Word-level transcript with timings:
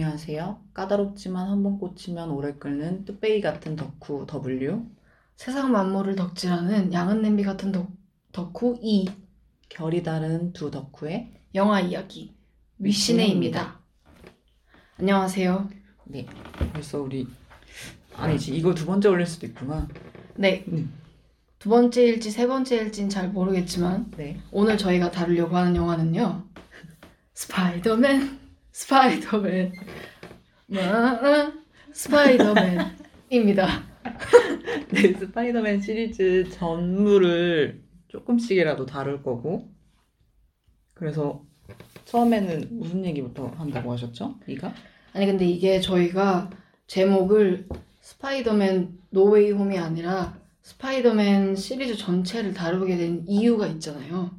안녕하세요. 0.00 0.60
까다롭지만 0.74 1.48
한 1.48 1.62
번 1.62 1.78
꽂히면 1.78 2.28
오래 2.28 2.52
끓는 2.52 3.06
뚝배기 3.06 3.40
같은 3.40 3.76
덕후 3.76 4.26
W 4.26 4.84
세상 5.36 5.72
만물을 5.72 6.16
덕질하는 6.16 6.92
양은 6.92 7.22
냄비 7.22 7.42
같은 7.42 7.72
덕, 7.72 7.88
덕후 8.30 8.78
이 8.82 9.08
결이 9.70 10.02
다른 10.02 10.52
두 10.52 10.70
덕후의 10.70 11.32
영화 11.54 11.80
이야기 11.80 12.34
위시네입니다. 12.78 13.80
안녕하세요. 14.98 15.70
네 16.04 16.26
벌써 16.74 17.00
우리 17.00 17.26
아니지 18.16 18.54
이거 18.54 18.74
두 18.74 18.84
번째 18.84 19.08
올릴 19.08 19.24
수도 19.26 19.46
있구나. 19.46 19.88
네. 20.34 20.66
음. 20.68 20.92
두 21.58 21.70
번째일지 21.70 22.30
세 22.30 22.46
번째일진 22.46 23.08
잘 23.08 23.30
모르겠지만 23.30 24.10
네 24.18 24.42
오늘 24.52 24.76
저희가 24.76 25.10
다루려고 25.10 25.56
하는 25.56 25.74
영화는요. 25.74 26.44
스파이더맨, 27.32 28.45
스파이더맨, 28.76 29.72
와, 30.76 31.50
스파이더맨입니다. 31.94 33.66
네, 34.92 35.14
스파이더맨 35.14 35.80
시리즈 35.80 36.44
전부를 36.50 37.82
조금씩이라도 38.08 38.84
다룰 38.84 39.22
거고 39.22 39.72
그래서 40.92 41.42
처음에는 42.04 42.78
무슨 42.78 43.06
얘기부터 43.06 43.46
한다고 43.56 43.92
하셨죠? 43.92 44.40
이가? 44.46 44.74
아니 45.14 45.24
근데 45.24 45.46
이게 45.46 45.80
저희가 45.80 46.50
제목을 46.86 47.68
스파이더맨 48.02 48.98
노웨이 49.08 49.52
홈이 49.52 49.78
아니라 49.78 50.38
스파이더맨 50.60 51.56
시리즈 51.56 51.96
전체를 51.96 52.52
다루게 52.52 52.98
된 52.98 53.24
이유가 53.26 53.68
있잖아요. 53.68 54.38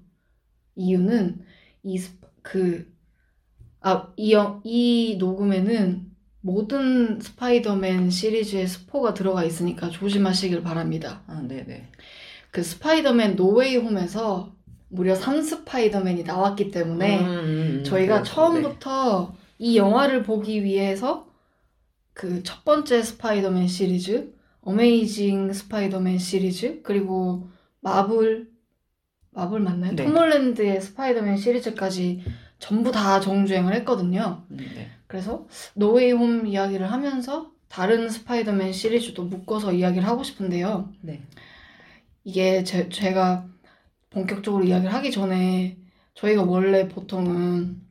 이유는 0.75 1.43
이 1.81 1.97
그 2.47 2.89
아이이 4.17 5.17
녹음에는 5.17 6.05
모든 6.41 7.19
스파이더맨 7.19 8.09
시리즈의 8.09 8.67
스포가 8.67 9.13
들어가 9.13 9.43
있으니까 9.43 9.89
조심하시길 9.89 10.61
바랍니다. 10.63 11.23
아 11.27 11.41
네네 11.41 11.89
그 12.51 12.63
스파이더맨 12.63 13.35
노웨이 13.35 13.75
홈에서 13.77 14.55
무려 14.89 15.13
3스파이더맨이 15.13 16.25
나왔기 16.25 16.71
때문에 16.71 17.19
음, 17.19 17.25
음, 17.25 17.29
음, 17.79 17.83
저희가 17.83 18.21
그래서, 18.21 18.33
처음부터 18.33 19.35
이 19.59 19.77
영화를 19.77 20.23
보기 20.23 20.63
위해서 20.63 21.27
그 22.13 22.41
첫 22.43 22.65
번째 22.65 23.03
스파이더맨 23.03 23.67
시리즈, 23.67 24.33
어메이징 24.61 25.53
스파이더맨 25.53 26.17
시리즈, 26.17 26.81
그리고 26.81 27.47
마블, 27.79 28.49
마블 29.31 29.59
맞나요? 29.59 29.93
네. 29.95 30.03
톰 30.05 30.17
홀랜드의 30.17 30.81
스파이더맨 30.81 31.37
시리즈까지 31.37 32.23
전부 32.59 32.91
다 32.91 33.19
정주행을 33.19 33.73
했거든요. 33.75 34.43
네. 34.49 34.63
음, 34.63 34.71
네. 34.75 34.89
그래서 35.07 35.47
노웨이 35.73 36.11
홈 36.11 36.45
이야기를 36.47 36.91
하면서 36.91 37.51
다른 37.69 38.09
스파이더맨 38.09 38.73
시리즈도 38.73 39.23
묶어서 39.23 39.73
이야기를 39.73 40.07
하고 40.07 40.23
싶은데요. 40.23 40.91
네. 41.01 41.21
이게 42.23 42.63
제, 42.63 42.89
제가 42.89 43.47
본격적으로 44.09 44.63
이야기를 44.63 44.93
하기 44.93 45.11
전에 45.11 45.77
저희가 46.13 46.43
원래 46.43 46.87
보통은 46.87 47.81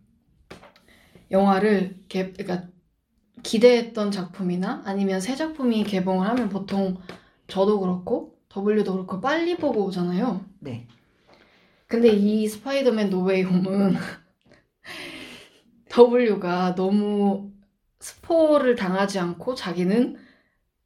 영화를 1.30 1.96
개, 2.08 2.32
그러니까 2.32 2.68
기대했던 3.42 4.10
작품이나 4.10 4.82
아니면 4.84 5.20
새 5.20 5.36
작품이 5.36 5.84
개봉을 5.84 6.26
하면 6.28 6.48
보통 6.48 6.96
저도 7.46 7.80
그렇고 7.80 8.36
W도 8.54 8.92
그렇고 8.92 9.20
빨리 9.20 9.56
보고 9.56 9.84
오잖아요. 9.84 10.44
네. 10.60 10.86
근데 11.86 12.08
이 12.08 12.48
스파이더맨 12.48 13.10
노웨이 13.10 13.42
홈은 13.42 13.94
W가 15.96 16.74
너무 16.74 17.50
스포를 18.00 18.76
당하지 18.76 19.18
않고 19.18 19.54
자기는 19.54 20.16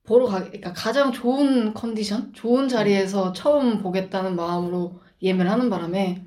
보러 0.05 0.27
가, 0.27 0.41
그러니까 0.41 0.73
가장 0.73 1.13
좋은 1.13 1.75
컨디션, 1.75 2.33
좋은 2.33 2.69
자리에서 2.69 3.33
처음 3.33 3.79
보겠다는 3.79 4.37
마음으로 4.37 5.01
예매를 5.23 5.51
하는 5.51 5.71
바람에 5.71 6.25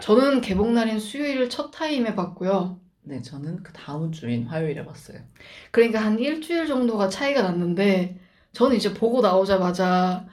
저는 0.00 0.40
개봉 0.40 0.74
날인 0.74 1.00
수요일 1.00 1.48
첫 1.50 1.70
타임에 1.70 2.14
봤고요. 2.14 2.80
네, 3.02 3.22
저는 3.22 3.62
그 3.62 3.72
다음 3.72 4.12
주인 4.12 4.44
화요일에 4.44 4.84
봤어요. 4.84 5.20
그러니까 5.70 6.00
한 6.04 6.18
일주일 6.18 6.66
정도가 6.66 7.08
차이가 7.08 7.42
났는데 7.42 8.20
저는 8.52 8.76
이제 8.76 8.94
보고 8.94 9.20
나오자마자 9.20 10.26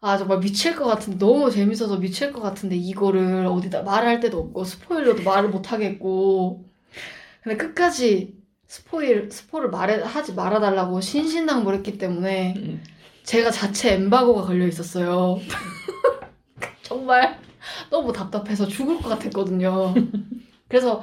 아 0.00 0.16
정말 0.18 0.40
미칠 0.40 0.76
것 0.76 0.86
같은데 0.86 1.18
너무 1.18 1.50
재밌어서 1.50 1.98
미칠 1.98 2.32
것 2.32 2.40
같은데 2.40 2.76
이거를 2.76 3.46
어디다 3.46 3.82
말할 3.82 4.20
데도 4.20 4.38
없고 4.38 4.64
스포일러도 4.64 5.22
말을 5.22 5.50
못 5.50 5.72
하겠고 5.72 6.67
근데 7.48 7.56
끝까지 7.56 8.36
스포일 8.66 9.30
스포를 9.32 9.70
말해 9.70 10.02
하지 10.02 10.34
말아 10.34 10.60
달라고 10.60 11.00
신신당부했기 11.00 11.96
때문에 11.96 12.54
음. 12.58 12.84
제가 13.24 13.50
자체 13.50 13.94
엠바고가 13.94 14.42
걸려 14.42 14.66
있었어요. 14.66 15.38
정말 16.82 17.40
너무 17.90 18.12
답답해서 18.12 18.66
죽을 18.66 18.98
것 19.00 19.08
같았거든요. 19.08 19.94
그래서 20.68 21.02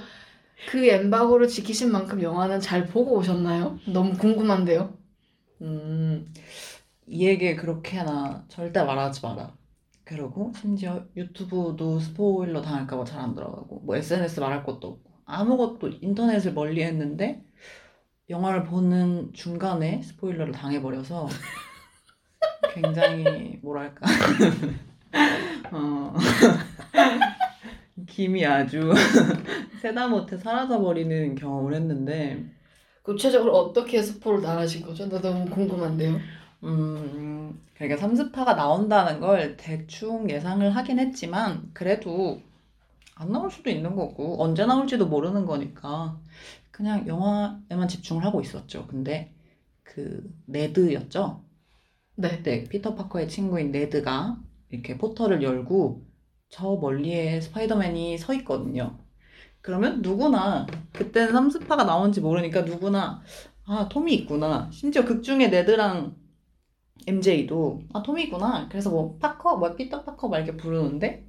그 0.69 0.85
엠바고를 0.88 1.47
지키신 1.47 1.91
만큼 1.91 2.22
영화는 2.22 2.62
잘 2.62 2.88
보고 2.88 3.17
오셨나요? 3.17 3.79
너무 3.88 4.17
궁금한데요. 4.17 4.97
음, 5.62 6.33
이에게 7.07 7.56
그렇게나 7.56 8.45
절대 8.50 8.83
말하지 8.83 9.22
마라. 9.23 9.57
그리고 10.06 10.53
심지어 10.56 11.06
유튜브도 11.16 12.00
스포일러 12.00 12.62
당할까 12.62 12.97
봐 12.97 13.03
잘 13.06 13.22
안 13.22 13.35
들어가고 13.35 13.81
뭐 13.81 13.95
SNS 13.97 14.39
말할 14.41 14.63
것도 14.63 15.01
아무것도 15.25 15.90
인터넷을 16.02 16.53
멀리 16.53 16.84
했는데 16.84 17.44
영화를 18.30 18.63
보는 18.63 19.34
중간에 19.34 20.02
스포일러를 20.02 20.53
당해버려서 20.53 21.28
굉장히 22.74 23.59
뭐랄까 23.62 24.06
어, 25.72 26.13
김이 28.08 28.46
아주 28.46 28.94
세다 29.81 30.08
못해 30.08 30.38
사라져버리는 30.38 31.36
경험을 31.36 31.74
했는데 31.74 32.44
구체적으로 33.06 33.56
어떻게 33.56 34.02
스포를 34.02 34.42
당하신 34.42 34.84
거죠? 34.84 35.07
나 35.07 35.22
너무 35.22 35.46
궁금한데요. 35.46 36.19
음, 36.63 37.62
그러니까 37.75 38.02
3스파가 38.02 38.56
나온다는 38.56 39.19
걸 39.19 39.56
대충 39.57 40.28
예상을 40.30 40.75
하긴 40.75 40.97
했지만, 40.97 41.69
그래도 41.74 42.42
안 43.15 43.31
나올 43.31 43.51
수도 43.51 43.69
있는 43.69 43.95
거고, 43.95 44.41
언제 44.43 44.65
나올지도 44.65 45.07
모르는 45.07 45.45
거니까, 45.45 46.19
그냥 46.71 47.07
영화에만 47.07 47.87
집중을 47.87 48.25
하고 48.25 48.41
있었죠. 48.41 48.87
근데 48.87 49.33
그, 49.83 50.33
네드였죠? 50.45 51.43
네. 52.15 52.43
네, 52.43 52.63
피터 52.65 52.95
파커의 52.95 53.29
친구인 53.29 53.71
네드가 53.71 54.37
이렇게 54.71 54.97
포털을 54.97 55.43
열고, 55.43 56.05
저 56.49 56.75
멀리에 56.77 57.41
스파이더맨이 57.41 58.17
서 58.17 58.33
있거든요. 58.35 58.99
그러면 59.61 60.01
누구나, 60.01 60.67
그때는 60.93 61.33
3스파가 61.33 61.85
나온지 61.85 62.21
모르니까 62.21 62.61
누구나, 62.63 63.21
아, 63.65 63.89
톰이 63.89 64.13
있구나. 64.15 64.69
심지어 64.71 65.05
극 65.05 65.23
중에 65.23 65.47
네드랑 65.49 66.15
MJ도 67.07 67.81
아 67.93 68.03
톰이 68.03 68.23
있구나. 68.25 68.67
그래서 68.69 68.89
뭐 68.91 69.17
파커, 69.19 69.57
뭐 69.57 69.75
피터 69.75 70.03
파커 70.03 70.29
막 70.29 70.37
이렇게 70.39 70.57
부르는데 70.57 71.25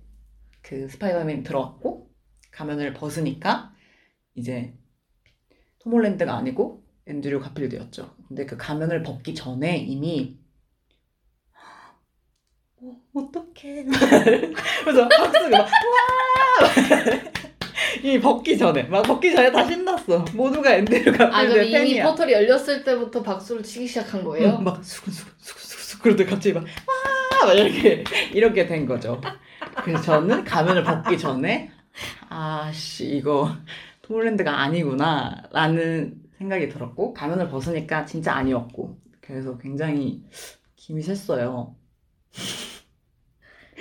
그 0.66 0.88
스파이더맨이 0.88 1.44
들어왔고 1.44 2.10
가면을 2.50 2.92
벗으니까 2.92 3.72
이제 4.34 4.74
톰 5.78 5.92
홀랜드가 5.92 6.34
아니고 6.36 6.82
앤드류 7.06 7.38
가필드였죠. 7.40 8.16
근데 8.26 8.46
그 8.46 8.56
가면을 8.56 9.04
벗기 9.04 9.32
전에 9.32 9.76
이미 9.76 10.38
어, 12.78 12.96
어떡해. 13.14 13.84
그래서 14.84 15.08
박수가 15.08 15.48
막, 15.50 15.60
와! 15.60 15.68
이미 18.02 18.20
벗기 18.20 18.58
전에, 18.58 18.82
막 18.84 19.02
벗기 19.02 19.32
전에 19.32 19.52
다 19.52 19.64
신났어. 19.64 20.24
모두가 20.34 20.76
앤드류 20.78 21.10
아, 21.10 21.12
그럼 21.12 21.30
가필드의 21.30 21.68
이미 21.68 21.78
팬이야. 21.78 22.10
포털이 22.10 22.32
열렸을 22.32 22.82
때부터 22.82 23.22
박수를 23.22 23.62
치기 23.62 23.86
시작한 23.86 24.24
거예요? 24.24 24.56
응, 24.58 24.64
막 24.64 24.84
수근수근 24.84 25.32
수근수근 25.38 26.02
그러더니 26.02 26.28
갑자기 26.28 26.52
막 26.54 26.64
와! 26.64 27.46
막 27.46 27.54
이렇게 27.54 28.02
이렇게 28.32 28.66
된 28.66 28.84
거죠. 28.84 29.20
그래서 29.84 30.02
저는 30.02 30.44
가면을 30.44 30.84
벗기 30.84 31.18
전에 31.18 31.70
아씨 32.28 33.16
이거 33.16 33.56
톰홀랜드가 34.02 34.60
아니구나 34.60 35.44
라는 35.52 36.20
생각이 36.38 36.68
들었고 36.68 37.14
가면을 37.14 37.48
벗으니까 37.48 38.04
진짜 38.04 38.34
아니었고 38.34 38.98
그래서 39.20 39.58
굉장히 39.58 40.22
김이 40.76 41.02
샜어요. 41.02 41.74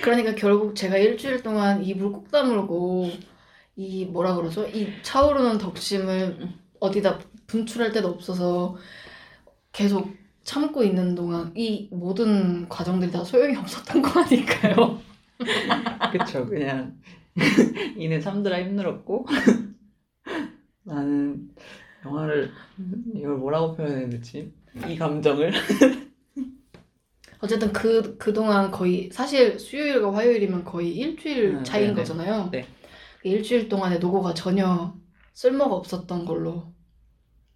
그러니까 0.01 0.35
결국 0.35 0.75
제가 0.75 0.97
일주일 0.97 1.43
동안 1.43 1.83
입을 1.83 2.11
꾹 2.11 2.31
다물고 2.31 3.09
이 3.75 4.05
뭐라 4.05 4.35
그러죠? 4.35 4.67
이 4.67 4.89
차오르는 5.01 5.57
덕심을 5.57 6.49
어디다 6.79 7.19
분출할 7.47 7.91
데도 7.91 8.07
없어서 8.09 8.75
계속 9.71 10.09
참고 10.43 10.83
있는 10.83 11.15
동안 11.15 11.51
이 11.55 11.89
모든 11.91 12.67
과정들이 12.69 13.11
다 13.11 13.23
소용이 13.23 13.55
없었던 13.57 14.01
거 14.01 14.21
아닐까요? 14.21 15.01
그쵸 16.11 16.45
그냥 16.45 16.99
이내 17.97 18.19
참느라 18.19 18.59
힘들었고 18.63 19.25
나는 20.83 21.49
영화를 22.05 22.51
이걸 23.15 23.37
뭐라고 23.37 23.75
표현해야 23.75 24.09
되지? 24.09 24.53
이 24.87 24.97
감정을 24.97 25.51
어쨌든 27.39 27.71
그, 27.73 28.17
그동안 28.17 28.71
거의, 28.71 29.09
사실 29.11 29.59
수요일과 29.59 30.13
화요일이면 30.15 30.63
거의 30.63 30.95
일주일 30.95 31.57
음, 31.57 31.63
차이인 31.63 31.89
네네. 31.89 31.99
거잖아요. 32.01 32.49
네. 32.51 32.65
그 33.21 33.27
일주일 33.27 33.69
동안에 33.69 33.97
노고가 33.99 34.33
전혀 34.33 34.95
쓸모가 35.33 35.75
없었던 35.75 36.25
걸로. 36.25 36.73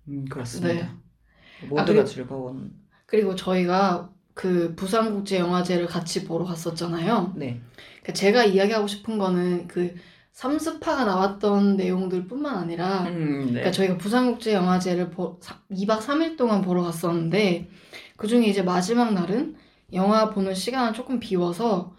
음 0.07 0.25
그렇습니다. 0.25 0.73
네. 0.73 1.67
모두가 1.67 1.81
아, 1.81 1.85
그리고- 1.85 2.05
즐거운 2.05 2.73
그리고 3.05 3.35
저희가 3.35 4.13
그 4.39 4.73
부산국제영화제를 4.75 5.85
같이 5.85 6.23
보러 6.23 6.45
갔었잖아요. 6.45 7.33
네. 7.35 7.59
그 8.05 8.13
제가 8.13 8.45
이야기하고 8.45 8.87
싶은 8.87 9.17
거는 9.17 9.67
그 9.67 9.93
삼스파가 10.31 11.03
나왔던 11.03 11.75
내용들 11.75 12.25
뿐만 12.25 12.55
아니라 12.55 13.01
음 13.09 13.47
네. 13.47 13.51
그러니까 13.51 13.71
저희가 13.71 13.97
부산국제영화제를 13.97 15.09
보, 15.09 15.41
2박 15.71 15.99
3일 15.99 16.37
동안 16.37 16.61
보러 16.61 16.83
갔었는데 16.83 17.69
그 18.15 18.27
중에 18.27 18.45
이제 18.45 18.61
마지막 18.61 19.13
날은 19.13 19.57
영화 19.91 20.29
보는 20.29 20.53
시간을 20.55 20.93
조금 20.93 21.19
비워서 21.19 21.93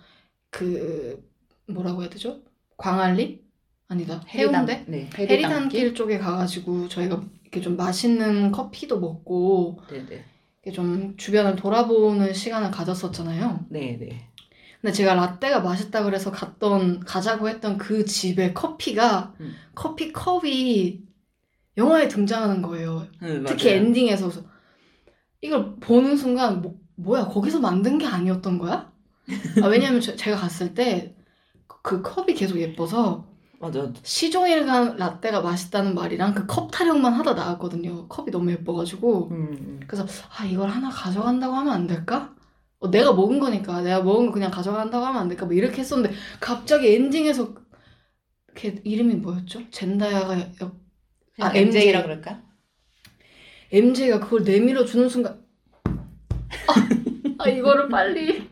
그 0.50 1.22
뭐라고 1.66 2.00
해야 2.00 2.08
되죠? 2.08 2.40
광안리? 2.78 3.44
아니다 3.88 4.22
해운대? 4.30 4.86
네. 4.88 5.10
해리단길 5.14 5.92
쪽에 5.94 6.16
가가지고 6.16 6.88
저희가 6.88 7.22
이렇게 7.42 7.60
좀 7.60 7.76
맛있는 7.76 8.50
커피도 8.50 8.98
먹고 8.98 9.82
네네. 9.90 10.24
이렇게 10.62 10.74
좀 10.74 11.16
주변을 11.16 11.56
돌아보는 11.56 12.32
시간을 12.34 12.70
가졌었잖아요. 12.70 13.66
네 13.70 13.96
네. 13.98 14.28
근데 14.80 14.92
제가 14.92 15.14
라떼가 15.14 15.60
맛있다 15.60 16.04
그래서 16.04 16.30
갔던 16.30 17.00
가자고 17.00 17.48
했던 17.48 17.76
그 17.76 18.04
집의 18.04 18.54
커피가 18.54 19.34
음. 19.40 19.54
커피 19.74 20.12
컵이 20.12 21.02
영화에 21.76 22.08
등장하는 22.08 22.62
거예요. 22.62 23.06
음, 23.22 23.44
특히 23.46 23.68
맞아요. 23.70 23.80
엔딩에서 23.80 24.30
이걸 25.42 25.76
보는 25.80 26.16
순간 26.16 26.60
뭐, 26.62 26.78
뭐야 26.96 27.26
거기서 27.26 27.60
만든 27.60 27.98
게 27.98 28.06
아니었던 28.06 28.58
거야? 28.58 28.92
아, 29.62 29.66
왜냐면 29.68 30.00
저- 30.00 30.16
제가 30.16 30.36
갔을 30.36 30.74
때 30.74 31.16
그 31.82 32.02
컵이 32.02 32.34
계속 32.34 32.60
예뻐서 32.60 33.26
맞아. 33.60 33.92
시종일관 34.02 34.96
라떼가 34.96 35.42
맛있다는 35.42 35.94
말이랑 35.94 36.34
그 36.34 36.46
컵 36.46 36.70
타령만 36.70 37.12
하다 37.12 37.34
나왔거든요. 37.34 38.08
컵이 38.08 38.30
너무 38.30 38.50
예뻐가지고 38.52 39.28
음. 39.32 39.80
그래서 39.86 40.06
아 40.36 40.44
이걸 40.46 40.68
하나 40.70 40.88
가져간다고 40.88 41.54
하면 41.54 41.72
안 41.72 41.86
될까? 41.86 42.34
어, 42.78 42.90
내가 42.90 43.12
먹은 43.12 43.38
거니까 43.38 43.82
내가 43.82 44.02
먹은 44.02 44.26
거 44.26 44.32
그냥 44.32 44.50
가져간다고 44.50 45.04
하면 45.04 45.20
안 45.20 45.28
될까? 45.28 45.44
뭐 45.46 45.54
이렇게 45.54 45.80
했었는데 45.80 46.14
갑자기 46.40 46.94
엔딩에서 46.94 47.54
걔 48.54 48.80
이름이 48.82 49.16
뭐였죠? 49.16 49.70
젠다야가 49.70 50.38
역- 50.62 50.80
아, 51.40 51.52
MJ라 51.54 52.02
그럴까? 52.02 52.42
MJ가 53.72 54.20
그걸 54.20 54.42
내밀어 54.44 54.84
주는 54.86 55.08
순간 55.08 55.44
아, 56.66 57.44
아, 57.44 57.48
이거를 57.48 57.88
빨리 57.88 58.48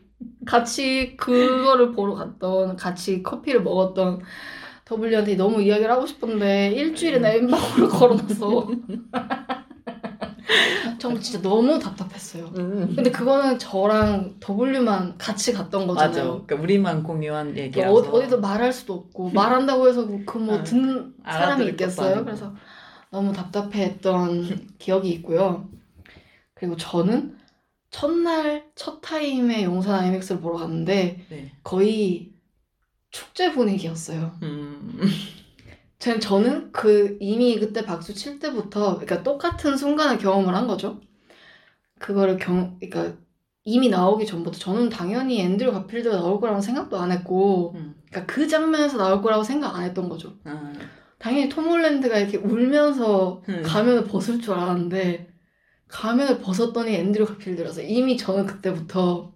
같이 0.47 1.17
그거를 1.17 1.93
보러 1.93 2.15
갔던 2.15 2.77
같이 2.77 3.23
커피를 3.23 3.63
먹었던 3.63 4.21
W한테 4.91 5.37
너무 5.37 5.63
이야기를 5.63 5.91
하고 5.91 6.07
싶은데 6.07 6.71
일주일이나 6.73 7.31
엠바고를 7.31 7.89
걸어놔서 7.93 8.69
정말 10.99 11.23
진짜 11.23 11.41
너무 11.43 11.79
답답했어요. 11.79 12.47
음. 12.57 12.93
근데 12.97 13.11
그거는 13.11 13.59
저랑 13.59 14.37
W만 14.41 15.17
같이 15.19 15.53
갔던 15.53 15.87
맞아. 15.87 16.09
거잖아요. 16.09 16.45
그러니까 16.47 16.63
우리만 16.63 17.03
공유한 17.03 17.55
그 17.55 17.61
얘기라서. 17.61 17.93
어디, 17.93 18.09
어디도 18.09 18.41
말할 18.41 18.73
수도 18.73 18.95
없고 18.95 19.31
말한다고 19.31 19.89
해서 19.89 20.07
그뭐 20.27 20.57
응. 20.57 20.65
듣는 20.65 21.15
사람이 21.25 21.67
있겠어요. 21.69 22.25
그래서 22.25 22.55
너무 23.11 23.33
답답해했던 23.33 24.69
기억이 24.79 25.11
있고요. 25.11 25.69
그리고 26.55 26.77
저는 26.77 27.37
첫날 27.91 28.65
첫 28.75 29.01
타임에 29.01 29.65
용산 29.65 30.01
아이맥스를 30.01 30.41
보러 30.41 30.59
갔는데 30.59 31.25
네. 31.31 31.53
거의 31.63 32.33
축제 33.11 33.53
분위기였어요. 33.53 34.33
음. 34.43 35.01
저는, 35.99 36.21
저는 36.21 36.73
그 36.73 37.17
이미 37.21 37.59
그때 37.59 37.85
박수 37.85 38.15
칠 38.15 38.39
때부터 38.39 38.99
그러니까 38.99 39.23
똑같은 39.23 39.77
순간을 39.77 40.19
경험을 40.19 40.55
한 40.55 40.67
거죠. 40.67 41.01
그거를 41.99 42.37
경 42.39 42.79
그러니까 42.79 43.17
이미 43.65 43.89
나오기 43.89 44.25
전부터 44.25 44.59
저는 44.59 44.89
당연히 44.89 45.41
앤드류 45.41 45.73
가필드가 45.73 46.17
나올 46.17 46.41
거라고 46.41 46.61
생각도 46.61 46.97
안 46.97 47.13
했고 47.13 47.75
음. 47.75 47.95
그러니까 48.09 48.33
그 48.33 48.47
장면에서 48.49 48.97
나올 48.97 49.21
거라고 49.21 49.43
생각 49.43 49.75
안 49.77 49.85
했던 49.85 50.09
거죠. 50.09 50.35
아. 50.45 50.73
당연히 51.19 51.49
톰 51.49 51.67
홀랜드가 51.67 52.19
이렇게 52.19 52.39
울면서 52.39 53.43
음. 53.49 53.63
가면을 53.65 54.05
벗을 54.05 54.41
줄 54.41 54.55
알았는데 54.55 55.29
가면을 55.89 56.39
벗었더니 56.39 56.95
앤드류 56.95 57.27
가필드라서 57.27 57.83
이미 57.83 58.17
저는 58.17 58.47
그때부터 58.47 59.33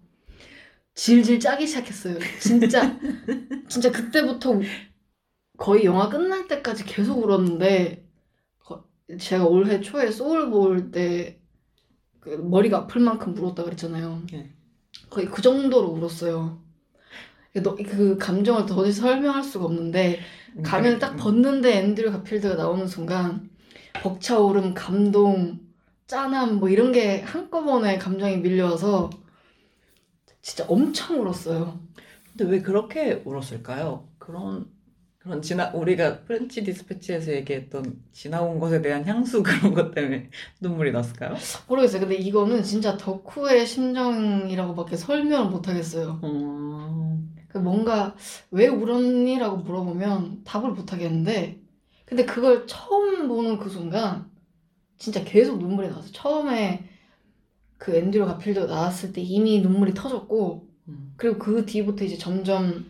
질질 0.95 1.41
짜기 1.41 1.67
시작했어요. 1.67 2.19
진짜 2.41 2.99
진짜 3.69 3.91
그때부터 3.91 4.51
우- 4.53 4.63
거의 5.59 5.85
영화 5.85 6.09
끝날 6.09 6.47
때까지 6.49 6.85
계속 6.85 7.19
울었는데 7.25 8.07
거- 8.59 8.85
제가 9.19 9.47
올해 9.47 9.81
초에 9.81 10.11
소울 10.11 10.51
볼때 10.51 11.41
그 12.21 12.31
머리가 12.31 12.79
아플 12.79 13.01
만큼 13.01 13.37
울었다 13.37 13.65
그랬잖아요. 13.65 14.23
네. 14.33 14.53
거의 15.11 15.27
그 15.27 15.43
정도로 15.43 15.89
울었어요. 15.89 16.63
너- 17.63 17.77
그 17.77 18.17
감정을 18.19 18.67
더 18.67 18.87
이상 18.87 19.09
설명할 19.09 19.43
수가 19.43 19.67
없는데 19.67 20.21
가면을 20.63 20.99
딱 20.99 21.13
음. 21.13 21.17
벗는데 21.17 21.79
앤드류 21.79 22.13
가필드가 22.13 22.55
나오는 22.55 22.87
순간 22.87 23.51
벅차오름, 24.03 24.75
감동, 24.75 25.61
짠함 26.07 26.57
뭐 26.59 26.69
이런 26.69 26.93
게 26.93 27.21
한꺼번에 27.23 27.99
감정이 27.99 28.39
밀려와서 28.39 29.11
진짜 30.43 30.67
엄청 30.69 31.21
울었어요. 31.21 31.81
근데 32.31 32.53
왜 32.53 32.61
그렇게 32.61 33.23
울었을까요? 33.25 34.09
그런 34.19 34.71
그런 35.19 35.41
지나 35.41 35.71
우리가 35.71 36.23
프렌치 36.23 36.65
디스패치에서 36.65 37.33
얘기했던 37.33 38.03
지나온 38.11 38.59
것에 38.59 38.83
대한 38.83 39.07
향수 39.07 39.41
그런 39.45 39.73
것 39.73 39.95
때문에 39.95 40.31
눈물이 40.61 40.91
났을까요? 40.91 41.37
모르겠어요. 41.69 42.01
근데 42.01 42.17
이거는 42.17 42.65
진짜 42.65 42.97
덕후의 42.97 43.65
심정이라고밖에 43.65 44.97
설명을 44.97 45.51
못 45.51 45.69
하겠어요. 45.69 46.19
어... 46.23 47.19
그 47.49 47.59
뭔가 47.59 48.17
왜 48.51 48.67
울었니라고 48.67 49.59
물어보면 49.59 50.43
답을 50.45 50.71
못 50.73 50.93
하겠는데 50.93 51.61
근데 52.05 52.25
그걸 52.25 52.67
처음 52.67 53.29
보는 53.29 53.59
그 53.59 53.69
순간 53.71 54.29
진짜 54.99 55.23
계속 55.23 55.59
눈물이 55.59 55.89
나서 55.89 56.11
처음에 56.11 56.89
그 57.83 57.97
앤드류 57.97 58.25
가필드 58.27 58.61
나왔을 58.61 59.13
때 59.13 59.21
이미 59.21 59.61
눈물이 59.61 59.93
터졌고 59.93 60.69
음. 60.87 61.15
그리고 61.17 61.37
그 61.41 61.67
뒤부터 61.67 62.05
이제 62.05 62.17
점점 62.17 62.87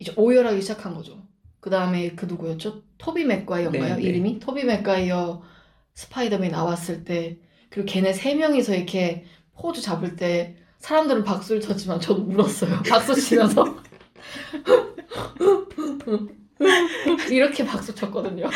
이제 0.00 0.12
오열하기 0.16 0.60
시작한 0.62 0.96
거죠. 0.96 1.22
그 1.60 1.70
다음에 1.70 2.10
그 2.16 2.26
누구였죠? 2.26 2.82
토비 2.98 3.24
맥과이어인가요? 3.24 3.94
네, 3.94 4.02
네. 4.02 4.08
이름이? 4.08 4.40
토비 4.40 4.64
맥과이어 4.64 5.44
스파이더맨이 5.94 6.50
나왔을 6.50 7.04
때 7.04 7.38
그리고 7.70 7.86
걔네 7.86 8.12
세 8.14 8.34
명이서 8.34 8.74
이렇게 8.74 9.26
포즈 9.54 9.80
잡을 9.80 10.16
때 10.16 10.56
사람들은 10.80 11.22
박수를 11.22 11.60
쳤지만 11.60 12.00
저도 12.00 12.22
울었어요. 12.22 12.82
박수 12.90 13.14
치면서 13.14 13.76
이렇게 17.30 17.64
박수 17.64 17.94
쳤거든요. 17.94 18.50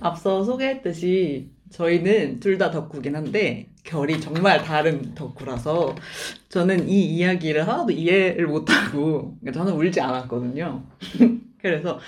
앞서 0.00 0.42
소개했듯이 0.44 1.50
저희는 1.70 2.40
둘 2.40 2.58
다 2.58 2.70
덕후긴 2.70 3.16
한데 3.16 3.72
결이 3.84 4.20
정말 4.20 4.62
다른 4.62 5.14
덕후라서 5.14 5.94
저는 6.48 6.88
이 6.88 7.04
이야기를 7.16 7.66
하나도 7.68 7.92
이해를 7.92 8.46
못하고 8.48 9.38
그러니까 9.40 9.52
저는 9.52 9.74
울지 9.80 10.00
않았거든요. 10.00 10.86
그래서 11.58 12.00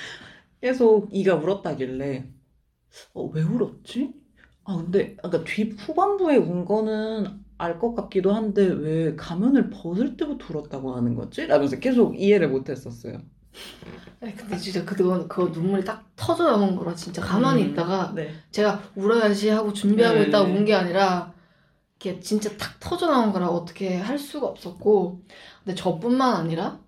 계속 0.61 1.11
이가 1.14 1.37
울었다길래 1.37 2.26
어, 3.14 3.25
왜 3.26 3.42
울었지? 3.42 4.12
아 4.64 4.76
근데 4.76 5.16
아까 5.23 5.45
뒤 5.45 5.71
후반부에 5.78 6.37
운 6.37 6.64
거는 6.64 7.40
알 7.59 7.78
것 7.78 7.95
같기도 7.95 8.33
한데 8.35 8.64
왜 8.66 9.14
가면을 9.16 9.71
벗을 9.71 10.16
때부터 10.16 10.47
울었다고 10.59 10.97
하는 10.97 11.14
거지? 11.14 11.47
라면서 11.47 11.78
계속 11.78 12.21
이해를 12.21 12.49
못했었어요. 12.50 13.23
아니, 14.21 14.35
근데 14.37 14.56
진짜 14.56 14.85
그거, 14.85 15.26
그거 15.26 15.49
눈물이 15.49 15.85
딱 15.85 16.04
터져 16.16 16.44
나온 16.44 16.76
거라 16.76 16.94
진짜 16.94 17.21
가만히 17.23 17.64
음, 17.64 17.71
있다가 17.71 18.12
네. 18.14 18.32
제가 18.50 18.82
울어야지 18.94 19.49
하고 19.49 19.73
준비하고 19.73 20.18
네, 20.21 20.26
있다가 20.28 20.47
네. 20.47 20.56
운게 20.56 20.75
아니라 20.75 21.32
이게 21.97 22.21
진짜 22.21 22.56
탁 22.56 22.78
터져 22.80 23.11
나온 23.11 23.32
거라 23.32 23.49
어떻게 23.49 23.97
할 23.97 24.18
수가 24.18 24.47
없었고 24.47 25.23
근데 25.64 25.75
저뿐만 25.75 26.35
아니라 26.37 26.80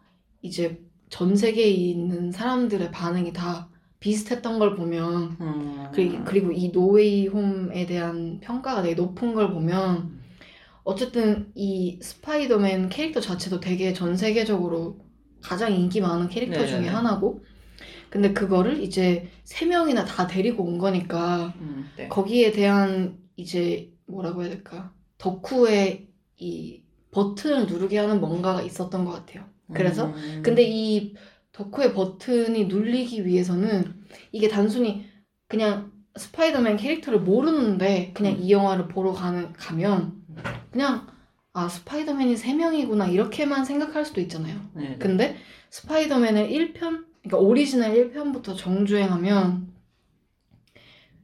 이제 0.42 0.80
전 1.08 1.36
세계에 1.36 1.68
있는 1.68 2.30
사람들의 2.32 2.90
반응이 2.92 3.32
다 3.32 3.68
비슷했던 4.00 4.58
걸 4.58 4.74
보면 4.76 5.36
음, 5.40 5.88
그리- 5.92 6.20
그리고 6.24 6.52
이 6.52 6.70
노웨이 6.72 7.26
홈에 7.26 7.86
대한 7.86 8.38
평가가 8.40 8.82
되게 8.82 8.94
높은 8.94 9.34
걸 9.34 9.52
보면 9.52 10.20
어쨌든 10.84 11.50
이 11.54 11.98
스파이더맨 12.02 12.90
캐릭터 12.90 13.20
자체도 13.20 13.60
되게 13.60 13.92
전 13.94 14.16
세계적으로 14.16 14.98
가장 15.44 15.72
인기 15.72 16.00
많은 16.00 16.28
캐릭터 16.28 16.60
네. 16.60 16.66
중에 16.66 16.88
하나고 16.88 17.44
근데 18.08 18.32
그거를 18.32 18.82
이제 18.82 19.28
세 19.44 19.66
명이나 19.66 20.04
다 20.04 20.26
데리고 20.26 20.64
온 20.64 20.78
거니까 20.78 21.52
음, 21.60 21.90
네. 21.96 22.08
거기에 22.08 22.52
대한 22.52 23.18
이제 23.36 23.92
뭐라고 24.06 24.42
해야 24.42 24.50
될까? 24.50 24.92
덕후의 25.18 26.08
이 26.38 26.82
버튼을 27.10 27.66
누르게 27.66 27.98
하는 27.98 28.20
뭔가가 28.20 28.62
있었던 28.62 29.04
것 29.04 29.12
같아요. 29.12 29.44
그래서 29.72 30.06
음, 30.06 30.42
근데 30.44 30.62
이 30.62 31.14
덕후의 31.52 31.94
버튼이 31.94 32.66
눌리기 32.66 33.24
위해서는 33.26 34.02
이게 34.32 34.48
단순히 34.48 35.06
그냥 35.48 35.92
스파이더맨 36.16 36.76
캐릭터를 36.76 37.20
모르는데 37.20 38.12
그냥 38.14 38.36
이 38.38 38.50
영화를 38.50 38.88
보러 38.88 39.12
가는 39.12 39.52
가면 39.54 40.22
그냥 40.70 41.06
아 41.54 41.68
스파이더맨이 41.68 42.36
세 42.36 42.52
명이구나 42.54 43.06
이렇게만 43.08 43.64
생각할 43.64 44.04
수도 44.04 44.20
있잖아요. 44.20 44.60
네, 44.74 44.90
네. 44.90 44.98
근데 44.98 45.36
스파이더맨을 45.70 46.48
1편 46.50 47.06
그러니까 47.22 47.38
오리지널 47.38 47.92
1편부터 47.94 48.56
정주행하면 48.58 49.72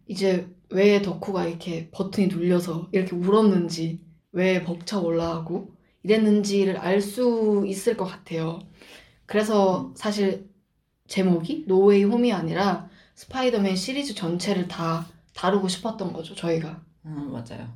이제 0.07 0.49
왜 0.71 1.03
덕후가 1.03 1.47
이렇게 1.47 1.91
버튼이 1.91 2.29
눌려서 2.29 2.89
이렇게 2.93 3.15
울었는지 3.17 4.01
왜 4.33 4.63
벅차 4.63 5.01
올라가고 5.01 5.75
이랬는지를 6.05 6.77
알 6.79 7.01
수 7.03 7.65
있을 7.67 7.97
것 7.97 8.05
같아요. 8.07 8.61
그래서 9.27 9.93
사실 9.97 10.49
제목이 11.09 11.65
노웨이 11.67 12.05
홈이 12.05 12.33
아니라 12.33 12.89
스파이더맨 13.17 13.77
시리즈 13.77 14.15
전체를 14.15 14.69
다 14.69 15.07
다루고 15.35 15.69
싶었던 15.69 16.13
거죠, 16.13 16.35
저희가. 16.35 16.83
음, 17.07 17.33
맞아요. 17.33 17.69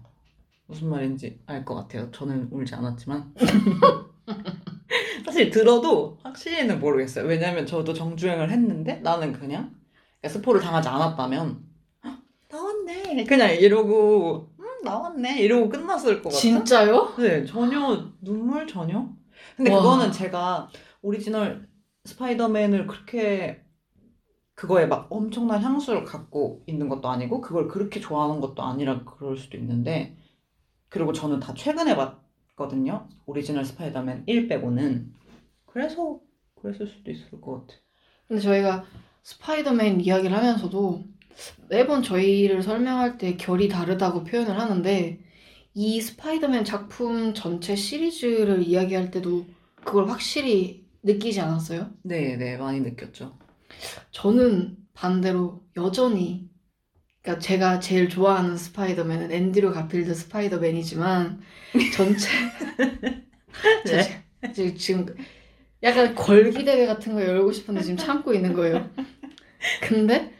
무슨 0.66 0.88
말인지 0.90 1.40
알 1.46 1.64
것 1.64 1.74
같아요. 1.74 2.10
저는 2.10 2.48
울지 2.50 2.74
않았지만. 2.74 3.34
사실 5.24 5.50
들어도 5.50 6.18
확실히는 6.22 6.80
모르겠어요. 6.80 7.26
왜냐면 7.26 7.66
저도 7.66 7.94
정주행을 7.94 8.50
했는데 8.50 8.96
나는 8.96 9.32
그냥 9.32 9.74
스포를 10.26 10.60
당하지 10.60 10.88
않았다면 10.88 11.62
"헉, 12.04 12.18
나왔네. 12.50 13.24
그냥 13.24 13.54
이러고 13.54 14.50
음, 14.58 14.64
나왔네. 14.84 15.40
이러고 15.40 15.68
끝났을 15.68 16.16
것 16.22 16.30
같아. 16.30 16.38
진짜요? 16.38 17.14
네, 17.18 17.44
전혀 17.44 18.10
눈물 18.20 18.66
전혀. 18.66 19.08
근데 19.56 19.70
와. 19.72 19.78
그거는 19.82 20.12
제가 20.12 20.68
오리지널 21.02 21.68
스파이더맨을 22.04 22.86
그렇게 22.86 23.62
그거에 24.54 24.86
막 24.86 25.06
엄청난 25.10 25.62
향수를 25.62 26.04
갖고 26.04 26.62
있는 26.66 26.88
것도 26.88 27.08
아니고 27.08 27.40
그걸 27.40 27.68
그렇게 27.68 28.00
좋아하는 28.00 28.40
것도 28.40 28.62
아니라 28.62 29.04
그럴 29.04 29.36
수도 29.36 29.56
있는데 29.58 30.16
그리고 30.94 31.12
저는 31.12 31.40
다 31.40 31.52
최근에 31.54 31.96
봤거든요. 31.96 33.08
오리지널 33.26 33.64
스파이더맨 33.64 34.22
1 34.26 34.46
빼고는 34.46 35.12
그래서 35.66 36.20
그랬을 36.54 36.86
수도 36.86 37.10
있을 37.10 37.40
것 37.40 37.66
같아. 37.66 37.80
근데 38.28 38.40
저희가 38.40 38.84
스파이더맨 39.24 40.02
이야기를 40.02 40.36
하면서도 40.36 41.02
매번 41.68 42.04
저희를 42.04 42.62
설명할 42.62 43.18
때 43.18 43.36
결이 43.36 43.68
다르다고 43.68 44.22
표현을 44.22 44.56
하는데 44.56 45.18
이 45.74 46.00
스파이더맨 46.00 46.64
작품 46.64 47.34
전체 47.34 47.74
시리즈를 47.74 48.62
이야기할 48.62 49.10
때도 49.10 49.46
그걸 49.74 50.08
확실히 50.08 50.86
느끼지 51.02 51.40
않았어요? 51.40 51.90
네, 52.02 52.36
네, 52.36 52.56
많이 52.56 52.78
느꼈죠. 52.78 53.36
저는 54.12 54.76
반대로 54.92 55.64
여전히 55.76 56.48
그러니까 57.24 57.40
제가 57.40 57.80
제일 57.80 58.10
좋아하는 58.10 58.54
스파이더맨은 58.54 59.32
앤드류 59.32 59.72
가필드 59.72 60.14
스파이더맨이지만 60.14 61.40
전체 61.94 62.28
저 63.86 63.96
네. 63.96 64.52
지금, 64.52 64.76
지금 64.76 65.16
약간 65.82 66.14
궐기 66.14 66.66
대회 66.66 66.84
같은 66.84 67.14
거 67.14 67.22
열고 67.24 67.50
싶은데 67.50 67.80
지금 67.80 67.96
참고 67.96 68.34
있는 68.34 68.52
거예요. 68.52 68.90
근데 69.80 70.34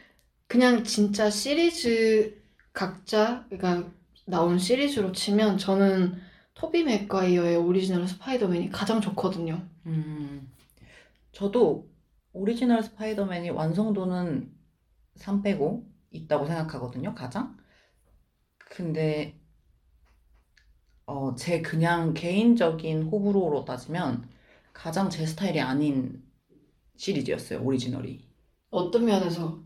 그냥 0.47 0.83
진짜 0.83 1.31
시리즈 1.31 2.39
각자 2.71 3.45
그러니까 3.49 3.91
나온 4.27 4.59
시리즈로 4.59 5.11
치면 5.11 5.57
저는 5.57 6.21
토비 6.53 6.83
맥과이어의 6.83 7.57
오리지널 7.57 8.07
스파이더맨이 8.07 8.69
가장 8.69 9.01
좋거든요. 9.01 9.67
음, 9.87 10.51
저도 11.31 11.89
오리지널 12.31 12.83
스파이더맨이 12.83 13.49
완성도는 13.49 14.53
3 15.15 15.41
빼고 15.41 15.94
있다고 16.15 16.45
생각하거든요, 16.47 17.13
가장. 17.15 17.57
근데, 18.57 19.39
어, 21.07 21.33
제 21.35 21.61
그냥 21.63 22.13
개인적인 22.13 23.03
호불호로 23.03 23.65
따지면 23.65 24.27
가장 24.73 25.09
제 25.09 25.25
스타일이 25.25 25.59
아닌 25.59 26.23
시리즈였어요, 26.97 27.63
오리지널이. 27.63 28.25
어떤 28.69 29.05
면에서 29.05 29.63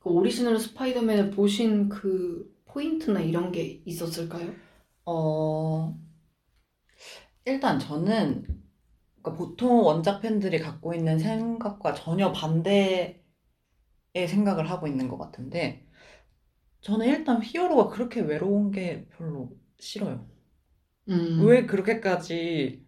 그 0.00 0.10
오리지널 0.10 0.58
스파이더맨을 0.60 1.32
보신 1.32 1.88
그 1.88 2.54
포인트나 2.66 3.20
이런 3.20 3.52
게 3.52 3.82
있었을까요? 3.86 4.54
어, 5.06 5.94
일단 7.46 7.78
저는 7.78 8.44
그러니까 9.22 9.34
보통 9.44 9.82
원작 9.84 10.20
팬들이 10.20 10.58
갖고 10.60 10.94
있는 10.94 11.18
생각과 11.18 11.94
전혀 11.94 12.32
반대의 12.32 13.23
생각을 14.14 14.70
하고 14.70 14.86
있는 14.86 15.08
것 15.08 15.18
같은데, 15.18 15.86
저는 16.82 17.06
일단 17.06 17.42
히어로가 17.42 17.88
그렇게 17.88 18.20
외로운 18.20 18.70
게 18.70 19.06
별로 19.16 19.50
싫어요. 19.78 20.26
음, 21.08 21.46
왜 21.46 21.66
그렇게까지 21.66 22.84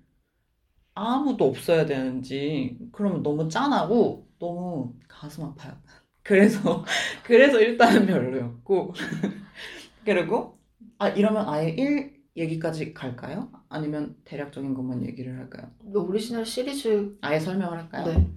아무도 0.94 1.46
없어야 1.46 1.86
되는지, 1.86 2.78
그러면 2.92 3.22
너무 3.22 3.48
짠하고 3.48 4.28
너무 4.38 4.94
가슴 5.08 5.44
아파요. 5.44 5.74
그래서, 6.22 6.84
그래서 7.24 7.60
일단은 7.60 8.06
별로였고, 8.06 8.94
그리고, 10.04 10.58
아, 10.98 11.08
이러면 11.08 11.48
아예 11.48 11.70
1 11.70 12.16
얘기까지 12.36 12.92
갈까요? 12.92 13.50
아니면 13.68 14.16
대략적인 14.24 14.74
것만 14.74 15.04
얘기를 15.06 15.38
할까요? 15.38 15.70
그 15.92 16.00
오리지널 16.00 16.44
시리즈 16.44 17.16
아예 17.22 17.40
설명을 17.40 17.78
할까요? 17.78 18.04
네. 18.06 18.30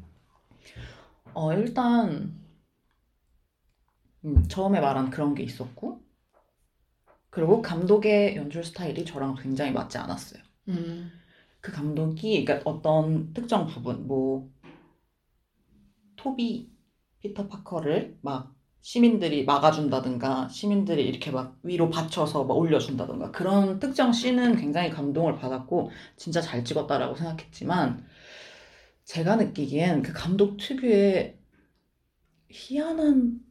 어, 1.34 1.54
일단, 1.54 2.39
음, 4.26 4.48
처음에 4.48 4.80
말한 4.80 5.10
그런 5.10 5.36
게 5.36 5.44
있었고, 5.44 6.02
그리고 7.30 7.62
감독의 7.62 8.36
연출 8.36 8.64
스타일이 8.64 9.06
저랑 9.06 9.36
굉장히 9.36 9.72
맞지 9.72 9.98
않았어요. 9.98 10.42
음, 10.70 11.12
그 11.62 11.72
감독이, 11.72 12.44
그러니까 12.44 12.70
어떤 12.70 13.34
특정 13.34 13.68
부분, 13.68 14.08
뭐, 14.08 14.52
토비, 16.16 16.70
피터 17.20 17.48
파커를 17.48 18.18
막 18.22 18.56
시민들이 18.82 19.46
막아준다든가, 19.46 20.50
시민들이 20.50 21.06
이렇게 21.06 21.32
막 21.32 21.58
위로 21.64 21.90
받쳐서 21.90 22.46
막 22.46 22.56
올려준다든가, 22.56 23.32
그런 23.32 23.80
특정 23.80 24.12
씬은 24.12 24.56
굉장히 24.56 24.90
감동을 24.90 25.38
받았고, 25.38 25.92
진짜 26.18 26.42
잘 26.42 26.64
찍었다라고 26.66 27.16
생각했지만, 27.16 28.06
제가 29.04 29.38
느끼기엔 29.38 30.02
그 30.02 30.14
감독 30.14 30.58
특유의 30.58 31.38
희한한 32.50 33.49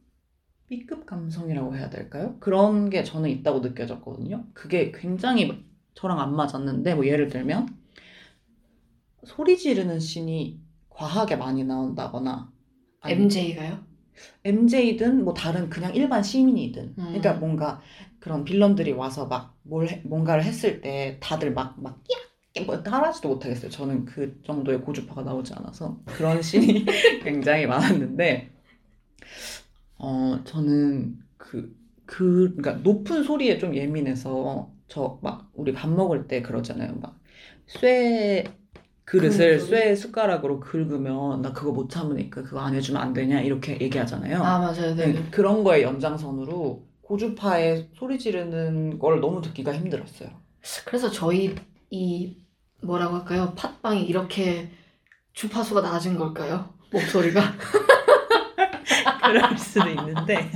B급 0.69 1.07
감성이라고 1.07 1.75
해야 1.75 1.89
될까요? 1.89 2.35
그런 2.39 2.89
게 2.89 3.03
저는 3.03 3.29
있다고 3.29 3.59
느껴졌거든요. 3.59 4.45
그게 4.53 4.91
굉장히 4.91 5.65
저랑 5.95 6.19
안 6.19 6.35
맞았는데, 6.35 6.93
뭐 6.95 7.05
예를 7.07 7.27
들면, 7.27 7.67
소리 9.25 9.57
지르는 9.57 9.99
씬이 9.99 10.59
과하게 10.89 11.37
많이 11.37 11.63
나온다거나, 11.63 12.51
MJ가요? 13.03 13.83
MJ든 14.43 15.23
뭐 15.23 15.33
다른 15.33 15.69
그냥 15.69 15.95
일반 15.95 16.21
시민이든, 16.21 16.83
음. 16.83 16.93
그러니까 16.97 17.33
뭔가 17.33 17.81
그런 18.19 18.43
빌런들이 18.43 18.91
와서 18.91 19.25
막 19.25 19.57
뭘, 19.63 20.01
뭔가를 20.03 20.43
했을 20.43 20.81
때 20.81 21.17
다들 21.19 21.53
막, 21.53 21.81
막, 21.81 22.03
야! 22.13 22.63
뭐 22.65 22.83
따라하지도 22.83 23.27
못하겠어요. 23.29 23.71
저는 23.71 24.05
그 24.05 24.39
정도의 24.45 24.81
고주파가 24.81 25.23
나오지 25.23 25.53
않아서. 25.55 25.99
그런 26.05 26.41
씬이 26.41 26.85
굉장히 27.23 27.65
많았는데, 27.65 28.51
어, 29.99 30.39
저는 30.45 31.19
그, 31.37 31.75
그, 32.05 32.55
그러니까 32.55 32.73
높은 32.83 33.23
소리에 33.23 33.57
좀 33.59 33.75
예민해서, 33.75 34.71
저 34.87 35.19
막, 35.21 35.49
우리 35.53 35.73
밥 35.73 35.89
먹을 35.89 36.27
때 36.27 36.41
그러잖아요. 36.41 36.95
막, 36.99 37.19
쇠 37.67 38.45
그릇을? 39.05 39.59
쇠 39.59 39.95
숟가락으로 39.95 40.59
긁으면, 40.59 41.41
나 41.41 41.53
그거 41.53 41.71
못 41.71 41.89
참으니까 41.89 42.43
그거 42.43 42.59
안 42.59 42.73
해주면 42.73 43.01
안 43.01 43.13
되냐, 43.13 43.41
이렇게 43.41 43.79
얘기하잖아요. 43.79 44.41
아 44.43 44.59
맞아요, 44.59 44.95
네. 44.95 45.13
네, 45.13 45.23
그런 45.31 45.63
거의 45.63 45.83
연장선으로 45.83 46.87
고주파에 47.01 47.89
소리 47.95 48.17
지르는 48.19 48.99
걸 48.99 49.19
너무 49.19 49.41
듣기가 49.41 49.73
힘들었어요. 49.73 50.29
그래서 50.85 51.09
저희 51.09 51.55
이 51.89 52.37
뭐라고 52.81 53.15
할까요? 53.17 53.53
팟빵이 53.55 54.03
이렇게 54.05 54.69
주파수가 55.33 55.81
낮은 55.81 56.17
걸까요? 56.17 56.69
목소리가? 56.91 57.41
그럴 59.21 59.57
수도 59.57 59.89
있는데. 59.89 60.49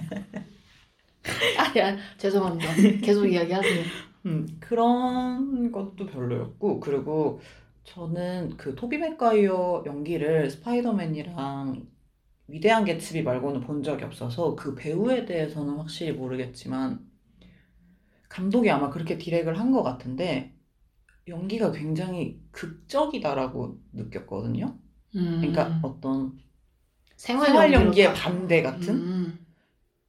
아니야, 1.58 1.98
죄송합니다. 2.18 2.82
계속 3.02 3.26
이야기하세요. 3.28 3.90
음, 4.26 4.48
그런 4.60 5.72
것도 5.72 6.06
별로였고, 6.06 6.80
그리고 6.80 7.42
저는 7.84 8.56
그 8.58 8.76
토비 8.76 8.98
맥과이어 8.98 9.84
연기를 9.86 10.50
스파이더맨이랑 10.50 11.88
위대한 12.48 12.86
개츠비 12.86 13.24
말고는 13.24 13.62
본 13.62 13.84
적이 13.84 14.06
없어서 14.06 14.56
그 14.56 14.76
배우에 14.76 15.26
대해서는 15.26 15.78
확실히 15.78 16.14
모르겠지만 16.14 17.06
감독이 18.30 18.70
아마 18.70 18.90
그렇게 18.90 19.18
디렉을 19.18 19.58
한 19.60 19.72
것 19.72 19.82
같은데 19.84 20.54
연기가 21.28 21.72
굉장히 21.72 22.42
극적이다라고 22.52 23.80
느꼈거든요. 23.94 24.80
음. 25.16 25.40
그러니까 25.42 25.80
어떤 25.84 26.38
생활, 27.24 27.72
연기의 27.72 28.08
다- 28.08 28.14
반대 28.14 28.62
같은? 28.62 28.96
음. 28.96 29.46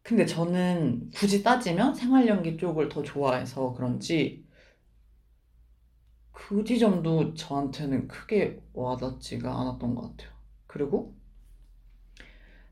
근데 0.02 0.26
저는 0.26 1.10
굳이 1.14 1.44
따지면 1.44 1.94
생활 1.94 2.26
연기 2.26 2.56
쪽을 2.56 2.88
더 2.88 3.02
좋아해서 3.04 3.72
그런지 3.72 4.44
그 6.32 6.64
지점도 6.64 7.34
저한테는 7.34 8.08
크게 8.08 8.60
와닿지가 8.72 9.60
않았던 9.60 9.94
것 9.94 10.10
같아요. 10.10 10.34
그리고 10.66 11.14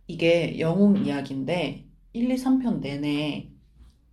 이게 0.09 0.59
영웅 0.59 0.97
이야기인데 0.97 1.87
1, 2.13 2.31
2, 2.31 2.35
3편 2.35 2.81
내내 2.81 3.49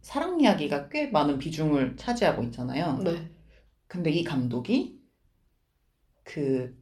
사랑 0.01 0.39
이야기가 0.39 0.89
꽤 0.89 1.07
많은 1.07 1.39
비중을 1.39 1.97
차지하고 1.97 2.43
있잖아요. 2.43 2.99
네. 2.99 3.31
근데 3.87 4.11
이 4.11 4.23
감독이 4.23 5.01
그 6.23 6.78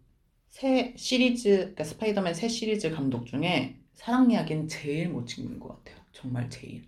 새 0.58 0.96
시리즈, 0.98 1.50
그러니까 1.50 1.84
스파이더맨 1.84 2.34
새 2.34 2.48
시리즈 2.48 2.90
감독 2.90 3.28
중에 3.28 3.80
사랑 3.94 4.32
이야기는 4.32 4.68
제일 4.68 5.08
못 5.08 5.28
찍는 5.28 5.60
것 5.60 5.68
같아요. 5.68 6.04
정말 6.12 6.50
제일. 6.50 6.84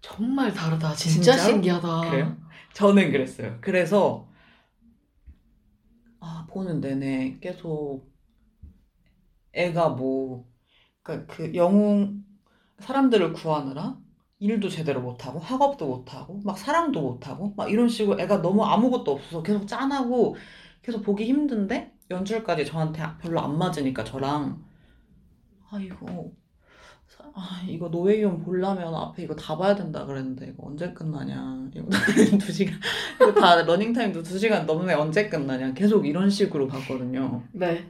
정말 0.00 0.52
다르다. 0.52 0.92
진짜 0.94 1.34
진짜로? 1.34 1.52
신기하다. 1.52 2.10
그래요? 2.10 2.36
저는 2.72 3.12
그랬어요. 3.12 3.58
그래서 3.60 4.28
아 6.18 6.48
보는 6.50 6.80
내내 6.80 7.38
계속 7.40 8.10
애가 9.52 9.90
뭐 9.90 10.44
그러니까 11.04 11.32
그 11.32 11.54
영웅 11.54 12.24
사람들을 12.80 13.34
구하느라 13.34 14.00
일도 14.40 14.68
제대로 14.68 15.00
못하고 15.00 15.38
학업도 15.38 15.86
못하고 15.86 16.40
막 16.44 16.58
사랑도 16.58 17.02
못하고 17.02 17.54
막 17.56 17.70
이런 17.70 17.88
식으로 17.88 18.20
애가 18.20 18.42
너무 18.42 18.64
아무것도 18.64 19.12
없어서 19.12 19.44
계속 19.44 19.68
짠하고 19.68 20.34
계속 20.82 21.02
보기 21.04 21.24
힘든데 21.24 21.97
연출까지 22.10 22.64
저한테 22.64 23.02
별로 23.20 23.40
안 23.40 23.58
맞으니까 23.58 24.04
저랑 24.04 24.62
아 25.70 25.78
이거 25.78 26.30
아 27.34 27.62
이거 27.68 27.88
노웨이홈 27.88 28.42
보려면 28.44 28.94
앞에 28.94 29.22
이거 29.22 29.34
다 29.34 29.56
봐야 29.56 29.74
된다 29.74 30.04
그랬는데 30.04 30.48
이거 30.48 30.66
언제 30.66 30.92
끝나냐 30.92 31.68
이거 31.74 31.86
두 32.38 32.52
시간 32.52 32.74
이거 33.16 33.32
다 33.32 33.62
러닝 33.62 33.92
타임도 33.92 34.22
두 34.22 34.38
시간 34.38 34.66
넘네 34.66 34.94
언제 34.94 35.28
끝나냐 35.28 35.72
계속 35.74 36.06
이런 36.06 36.30
식으로 36.30 36.66
봤거든요. 36.66 37.42
네. 37.52 37.86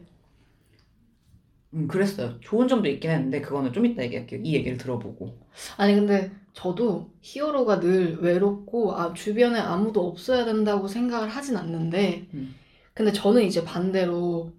음 1.75 1.87
그랬어요. 1.87 2.41
좋은 2.41 2.67
점도 2.67 2.89
있긴 2.89 3.11
했는데 3.11 3.41
그거는 3.41 3.73
좀 3.73 3.85
이따 3.85 4.03
얘기할게요. 4.03 4.41
이 4.43 4.55
얘기를 4.55 4.79
들어보고. 4.79 5.39
아니 5.77 5.95
근데 5.95 6.33
저도 6.55 7.11
히어로가 7.21 7.81
늘 7.81 8.19
외롭고 8.21 8.97
아, 8.97 9.13
주변에 9.13 9.59
아무도 9.61 10.09
없어야 10.09 10.45
된다고 10.45 10.89
생각을 10.89 11.29
하진 11.29 11.57
않는데 11.57 12.27
음. 12.35 12.55
근데 12.99 13.13
저는 13.13 13.45
이제 13.45 13.63
반대로 13.63 14.53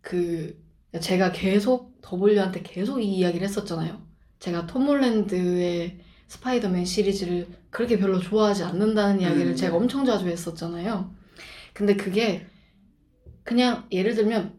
그 0.00 0.60
제가 1.00 1.30
계속 1.30 1.96
더블유한테 2.02 2.62
계속 2.64 3.00
이 3.00 3.04
이야기를 3.04 3.46
했었잖아요. 3.46 4.02
제가 4.40 4.66
톰 4.66 4.88
홀랜드의 4.88 6.00
스파이더맨 6.26 6.84
시리즈를 6.84 7.46
그렇게 7.70 7.96
별로 7.96 8.18
좋아하지 8.18 8.64
않는다는 8.64 9.20
이야기를 9.20 9.52
음. 9.52 9.54
제가 9.54 9.76
엄청 9.76 10.04
자주 10.04 10.26
했었잖아요. 10.26 11.14
근데 11.72 11.94
그게 11.94 12.46
그냥 13.44 13.86
예를 13.92 14.16
들면 14.16 14.54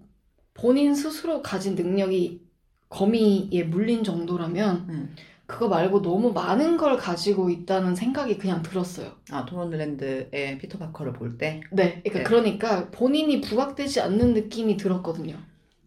본인 0.53 0.95
스스로 0.95 1.41
가진 1.41 1.75
능력이 1.75 2.41
거미에 2.88 3.63
물린 3.65 4.05
정도라면 4.05 4.85
음. 4.88 5.15
그거 5.50 5.68
말고 5.68 6.03
너무 6.03 6.32
많은 6.32 6.77
걸 6.77 6.96
가지고 6.96 7.50
있다는 7.50 7.96
생각이 7.96 8.38
그냥 8.38 8.62
들었어요. 8.62 9.13
아 9.32 9.46
톰 9.45 9.68
홀랜드의 9.68 10.59
피터 10.60 10.77
파커를 10.77 11.13
볼 11.13 11.39
때. 11.39 11.62
네, 11.72 12.03
그러니까 12.03 12.20
네. 12.20 12.24
그러니까 12.24 12.92
본인이 12.92 13.42
부각되지 13.42 14.00
않는 14.00 14.35
느낌이 14.35 14.77
들었거든요. 14.77 15.38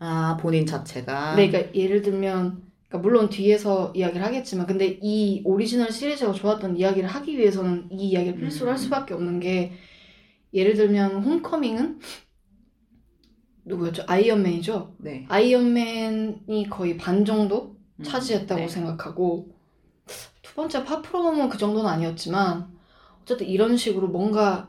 아 0.01 0.37
본인 0.41 0.67
자체가. 0.67 1.37
네, 1.37 1.49
그러니까 1.49 1.75
예를 1.77 2.03
들면 2.03 2.61
그러니까 2.89 2.99
물론 2.99 3.29
뒤에서 3.29 3.93
이야기를 3.95 4.27
하겠지만 4.27 4.67
근데 4.67 4.99
이 5.01 5.43
오리지널 5.45 5.93
시리즈가 5.93 6.33
좋았던 6.33 6.77
이야기를 6.77 7.09
하기 7.09 7.39
위해서는 7.39 7.89
이 7.93 8.09
이야기를 8.09 8.41
필수로 8.41 8.69
할 8.69 8.77
음. 8.77 8.79
수밖에 8.79 9.15
없는 9.15 9.39
게 9.39 9.73
예를 10.53 10.75
들면 10.75 11.23
홈커밍은 11.23 12.01
누구였죠? 13.65 14.03
아이언맨이죠. 14.09 14.97
네. 14.99 15.25
아이언맨이 15.29 16.67
거의 16.69 16.97
반 16.97 17.25
정도 17.25 17.73
음, 17.73 17.82
차지했다고 18.03 18.61
네. 18.61 18.69
생각하고 18.69 19.49
두 20.43 20.55
번째 20.55 20.85
파프로는 20.85 21.49
그 21.49 21.59
정도는 21.59 21.89
아니었지만 21.89 22.69
어쨌든 23.23 23.47
이런 23.47 23.77
식으로 23.77 24.09
뭔가 24.09 24.69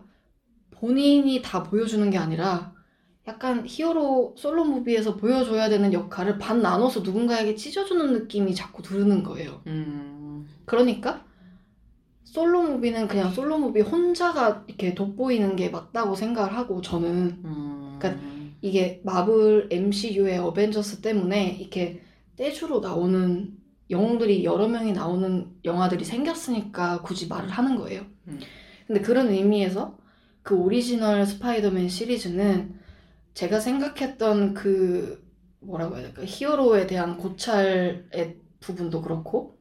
본인이 0.71 1.41
다 1.41 1.63
보여주는 1.63 2.09
게 2.09 2.17
아니라 2.17 2.73
약간 3.27 3.63
히어로 3.65 4.35
솔로 4.37 4.65
무비에서 4.65 5.15
보여줘야 5.15 5.69
되는 5.69 5.93
역할을 5.93 6.37
반 6.37 6.61
나눠서 6.61 7.01
누군가에게 7.01 7.55
찢어주는 7.55 8.11
느낌이 8.13 8.53
자꾸 8.53 8.81
드는 8.81 9.23
거예요. 9.23 9.61
음. 9.67 10.47
그러니까 10.65 11.25
솔로 12.23 12.63
movie는 12.63 13.07
그냥 13.07 13.31
솔로 13.31 13.57
movie 13.57 13.81
혼자가 13.81 14.65
이렇게 14.67 14.93
돋보이는 14.93 15.55
게 15.55 15.69
맞다고 15.69 16.15
생각을 16.15 16.53
하고 16.55 16.81
저는 16.81 17.41
음. 17.45 17.95
그러니까 17.97 18.21
이게 18.61 19.01
마블 19.03 19.69
MCU의 19.71 20.39
어벤져스 20.39 21.01
때문에 21.01 21.57
이렇게 21.59 22.01
떼주로 22.35 22.79
나오는 22.79 23.57
영웅들이 23.89 24.43
여러 24.43 24.67
명이 24.67 24.93
나오는 24.93 25.51
영화들이 25.63 26.03
생겼으니까 26.03 27.01
굳이 27.01 27.27
말을 27.27 27.49
하는 27.49 27.75
거예요. 27.75 28.05
음. 28.27 28.39
근데 28.87 29.01
그런 29.01 29.29
의미에서 29.29 29.97
그 30.41 30.55
오리지널 30.55 31.25
스파이더맨 31.25 31.89
시리즈는 31.89 32.79
제가 33.33 33.59
생각했던 33.59 34.53
그 34.53 35.23
뭐라고 35.59 35.95
해야 35.95 36.03
될까 36.03 36.23
히어로에 36.25 36.87
대한 36.87 37.17
고찰의 37.17 38.37
부분도 38.59 39.01
그렇고 39.01 39.57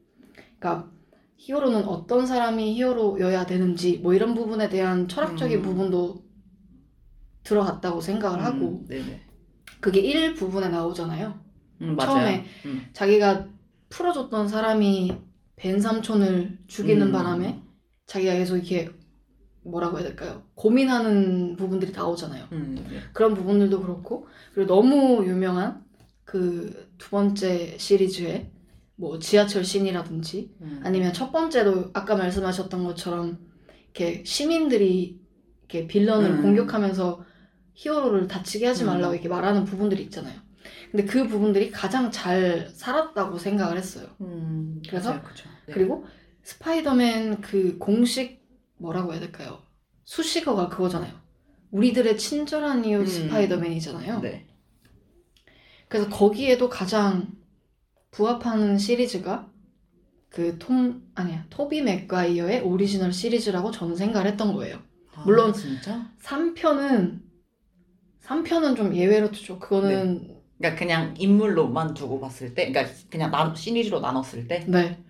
그러니까 0.58 0.90
히어로는 1.36 1.84
어떤 1.84 2.26
사람이 2.26 2.74
히어로여야 2.74 3.46
되는지 3.46 3.98
뭐 3.98 4.14
이런 4.14 4.34
부분에 4.34 4.68
대한 4.68 5.08
철학적인 5.08 5.58
음. 5.58 5.62
부분도 5.62 6.24
들어갔다고 7.42 8.00
생각을 8.00 8.44
하고 8.44 8.84
음. 8.90 9.20
그게 9.80 10.00
1 10.00 10.34
부분에 10.34 10.68
나오잖아요. 10.68 11.41
음, 11.82 11.96
맞아요. 11.96 12.10
처음에 12.14 12.44
음. 12.66 12.86
자기가 12.92 13.48
풀어줬던 13.90 14.48
사람이 14.48 15.16
벤 15.56 15.80
삼촌을 15.80 16.58
죽이는 16.66 17.08
음. 17.08 17.12
바람에 17.12 17.62
자기가 18.06 18.34
계속 18.34 18.56
이렇게 18.56 18.90
뭐라고 19.64 19.98
해야 19.98 20.06
될까요? 20.06 20.42
고민하는 20.54 21.56
부분들이 21.56 21.92
나오잖아요. 21.92 22.46
음, 22.52 22.84
네. 22.90 22.98
그런 23.12 23.34
부분들도 23.34 23.80
그렇고 23.80 24.26
그리고 24.54 24.74
너무 24.74 25.24
유명한 25.26 25.84
그 26.24 26.92
두 27.02 27.10
번째 27.10 27.76
시리즈의 27.78 28.48
뭐 28.94 29.18
지하철 29.18 29.64
씬이라든지 29.64 30.54
음. 30.60 30.80
아니면 30.84 31.12
첫 31.12 31.32
번째도 31.32 31.90
아까 31.94 32.14
말씀하셨던 32.14 32.84
것처럼 32.84 33.38
이렇게 33.86 34.22
시민들이 34.24 35.18
이렇게 35.58 35.88
빌런을 35.88 36.30
음. 36.30 36.42
공격하면서 36.42 37.24
히어로를 37.74 38.28
다치게 38.28 38.68
하지 38.68 38.84
말라고 38.84 39.08
음. 39.08 39.14
이렇게 39.14 39.28
말하는 39.28 39.64
부분들이 39.64 40.04
있잖아요. 40.04 40.38
근데 40.92 41.06
그 41.06 41.26
부분들이 41.26 41.70
가장 41.70 42.10
잘 42.10 42.68
살았다고 42.68 43.38
생각을 43.38 43.78
했어요. 43.78 44.08
음, 44.20 44.82
그래서? 44.86 45.10
맞아요. 45.14 45.24
네. 45.66 45.72
그리고 45.72 46.04
스파이더맨 46.42 47.40
그 47.40 47.78
공식 47.78 48.46
뭐라고 48.76 49.12
해야 49.12 49.20
될까요? 49.20 49.62
수식어가 50.04 50.68
그거잖아요. 50.68 51.14
우리들의 51.70 52.18
친절한 52.18 52.84
이웃 52.84 53.00
음. 53.00 53.06
스파이더맨이잖아요. 53.06 54.20
네. 54.20 54.46
그래서 55.88 56.10
거기에도 56.10 56.68
가장 56.68 57.32
부합하는 58.10 58.76
시리즈가 58.76 59.50
그 60.28 60.58
톰 60.58 61.10
아니야 61.14 61.46
토비 61.48 61.80
맥과이어의 61.82 62.60
오리지널 62.60 63.12
시리즈라고 63.14 63.70
저는 63.70 63.96
생각을 63.96 64.30
했던 64.30 64.52
거예요. 64.52 64.78
아, 65.14 65.22
물론 65.24 65.54
진짜? 65.54 66.10
3편은 66.20 67.20
3편은 68.22 68.76
좀 68.76 68.94
예외로 68.94 69.30
두죠. 69.30 69.58
그거는 69.58 70.41
그러니까 70.62 70.76
그냥 70.78 71.14
인물로만 71.18 71.94
두고 71.94 72.20
봤을 72.20 72.54
때, 72.54 72.70
그러니까 72.72 72.94
그냥 73.10 73.30
나, 73.30 73.54
시리즈로 73.54 74.00
나눴을 74.00 74.46
때, 74.48 74.64
네. 74.68 75.02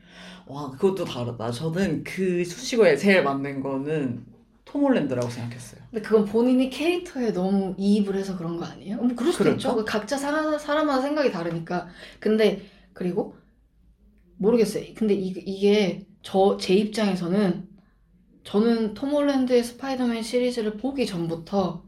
와 0.47 0.71
그것도 0.73 1.05
다르다. 1.05 1.51
저는 1.51 2.05
그 2.05 2.45
수식어에 2.45 2.97
제일 2.97 3.23
맞는 3.23 3.61
거는 3.62 4.27
톰 4.65 4.83
홀랜드라고 4.83 5.31
생각했어요. 5.31 5.83
근데 5.91 6.03
그건 6.03 6.25
본인이 6.25 6.71
캐릭터에 6.71 7.33
너무 7.33 7.75
이입을 7.79 8.17
해서 8.17 8.37
그런 8.37 8.57
거 8.57 8.65
아니에요? 8.65 8.97
뭐 8.97 9.15
그럴 9.15 9.33
수도 9.33 9.51
그럴까? 9.51 9.57
있죠. 9.57 9.75
그 9.77 9.85
각자 9.85 10.17
사람, 10.17 10.59
사람마다 10.59 11.03
생각이 11.03 11.31
다르니까. 11.31 11.88
근데 12.19 12.62
그리고 12.95 13.37
모르겠어요. 14.37 14.95
근데 14.95 15.15
이, 15.15 15.29
이게 15.47 16.07
저 16.23 16.57
제 16.59 16.75
입장에서는 16.75 17.69
저는 18.45 18.95
톰 18.95 19.11
홀랜드의 19.12 19.65
스파이더맨 19.65 20.23
시리즈를 20.23 20.77
보기 20.79 21.07
전부터 21.07 21.85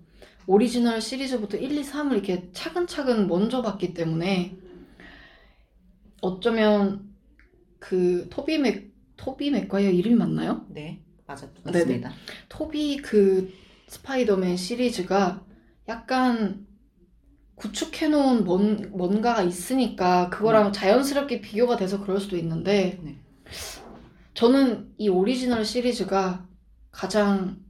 오리지널 0.47 1.01
시리즈부터 1.01 1.57
1, 1.57 1.77
2, 1.77 1.83
3을 1.83 2.13
이렇게 2.13 2.51
차근차근 2.53 3.29
먼저 3.29 3.63
봤기 3.63 3.95
때문에 3.95 4.57
어쩌면 6.21 7.15
그 7.79 8.29
토비 8.31 8.59
맥 8.59 8.93
토비 9.17 9.51
맥과이어 9.51 9.91
이름이 9.91 10.17
맞나요? 10.17 10.67
네, 10.69 11.03
맞아, 11.27 11.47
네네. 11.65 11.79
맞습니다. 11.79 12.13
토비 12.49 12.99
그 12.99 13.53
스파이더맨 13.89 14.57
시리즈가 14.57 15.45
약간 15.89 16.67
구축해놓은 17.55 18.45
뭔, 18.45 18.91
뭔가가 18.91 19.43
있으니까 19.43 20.29
그거랑 20.31 20.73
자연스럽게 20.73 21.41
비교가 21.41 21.77
돼서 21.77 22.03
그럴 22.03 22.19
수도 22.19 22.37
있는데 22.37 22.99
네. 23.03 23.21
저는 24.35 24.93
이 24.99 25.09
오리지널 25.09 25.65
시리즈가 25.65 26.49
가장 26.91 27.63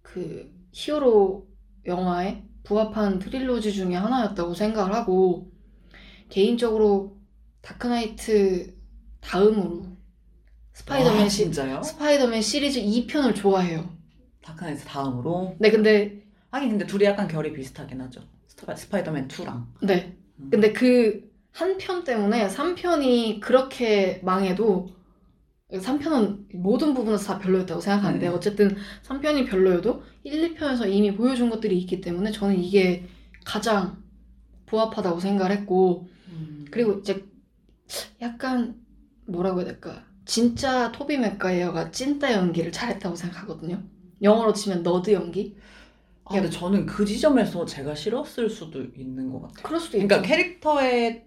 그 0.00 0.50
히어로 0.72 1.45
영화에 1.86 2.42
부합한 2.64 3.18
trilogy 3.18 3.72
중에 3.72 3.94
하나였다고 3.94 4.54
생각을 4.54 4.92
하고 4.94 5.50
개인적으로 6.28 7.16
다크나이트 7.62 8.74
다음으로 9.20 9.86
스파이더맨 10.72 11.22
아, 11.22 11.28
시, 11.28 11.44
진짜요? 11.44 11.82
스파이더맨 11.82 12.42
시리즈 12.42 12.80
2편을 12.80 13.34
좋아해요. 13.34 13.88
다크나이트 14.42 14.84
다음으로 14.84 15.56
네, 15.58 15.70
근데 15.70 16.22
하긴 16.50 16.70
근데 16.70 16.86
둘이 16.86 17.04
약간 17.04 17.28
결이 17.28 17.52
비슷하긴 17.52 18.00
하죠. 18.02 18.20
스파, 18.46 18.74
스파이더맨 18.74 19.28
2랑. 19.28 19.64
네. 19.82 20.16
음. 20.40 20.48
근데 20.50 20.72
그 20.72 21.26
한 21.58 21.78
편 21.78 22.04
때문에 22.04 22.48
3편이 22.48 23.40
그렇게 23.40 24.20
망해도 24.22 24.90
3편은 25.72 26.56
모든 26.56 26.94
부분에서 26.94 27.34
다 27.34 27.38
별로였다고 27.38 27.80
생각하는데 27.80 28.28
네. 28.28 28.32
어쨌든 28.32 28.76
3편이 29.02 29.48
별로여도 29.48 30.02
1, 30.22 30.54
2편에서 30.54 30.88
이미 30.90 31.14
보여준 31.14 31.50
것들이 31.50 31.78
있기 31.80 32.00
때문에 32.00 32.30
저는 32.30 32.58
이게 32.58 33.08
가장 33.44 34.02
부합하다고 34.66 35.20
생각을 35.20 35.56
했고 35.56 36.08
음. 36.28 36.66
그리고 36.70 36.94
이제 37.00 37.24
약간 38.20 38.76
뭐라고 39.26 39.60
해야 39.60 39.66
될까 39.66 40.04
진짜 40.24 40.90
토비 40.92 41.18
맥가이어가 41.18 41.90
찐따 41.90 42.32
연기를 42.32 42.70
잘했다고 42.72 43.16
생각하거든요. 43.16 43.82
영어로 44.22 44.52
치면 44.52 44.82
너드 44.82 45.12
연기? 45.12 45.56
아, 46.24 46.34
근데 46.34 46.50
저는 46.50 46.86
그 46.86 47.04
지점에서 47.04 47.64
제가 47.64 47.94
싫었을 47.94 48.50
수도 48.50 48.82
있는 48.82 49.30
것 49.30 49.42
같아요. 49.42 49.62
그럴 49.62 49.80
수도 49.80 49.96
있죠. 49.98 50.08
그러니까 50.08 50.28
캐릭터의 50.28 51.25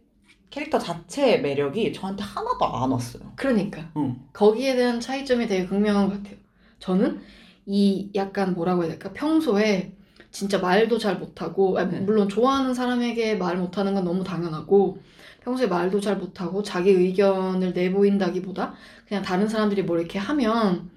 캐릭터 0.50 0.80
자체의 0.80 1.42
매력이 1.42 1.94
저한테 1.94 2.24
하나도 2.24 2.66
안 2.66 2.92
왔어요. 2.92 3.32
그러니까. 3.36 3.92
응. 3.98 4.20
거기에 4.34 4.76
대한 4.76 5.00
차이점이 5.00 5.48
되게 5.48 5.66
극명한 5.66 6.10
것 6.10 6.18
같아요. 6.18 6.38
저는 6.80 7.22
이 7.66 8.10
약간 8.16 8.54
뭐라고 8.54 8.84
해야 8.84 8.90
될까? 8.90 9.12
평소에 9.14 9.96
진짜 10.32 10.60
말도 10.60 10.98
잘 10.98 11.18
못하고, 11.18 11.78
아, 11.78 11.86
네. 11.86 12.00
물론 12.00 12.30
좋아하는 12.30 12.74
사람에게 12.74 13.36
말 13.36 13.58
못하는 13.58 13.94
건 13.94 14.06
너무 14.06 14.24
당연하고, 14.24 15.00
평소에 15.42 15.68
말도 15.68 16.00
잘 16.00 16.18
못하고 16.18 16.64
자기 16.64 16.92
의견을 16.92 17.74
내보인다기보다 17.74 18.74
그냥 19.08 19.24
다른 19.24 19.48
사람들이 19.48 19.84
뭐 19.84 19.98
이렇게 19.98 20.20
하면 20.20 20.90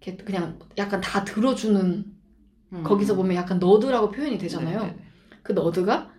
이렇게 0.00 0.22
그냥 0.24 0.58
약간 0.78 1.00
다 1.00 1.24
들어주는 1.24 2.04
거기서 2.82 3.14
보면 3.14 3.36
약간 3.36 3.58
너드라고 3.58 4.10
표현이 4.10 4.38
되잖아요. 4.38 4.78
음. 4.78 4.82
네네네. 4.82 5.04
그 5.42 5.52
너드가 5.52 6.10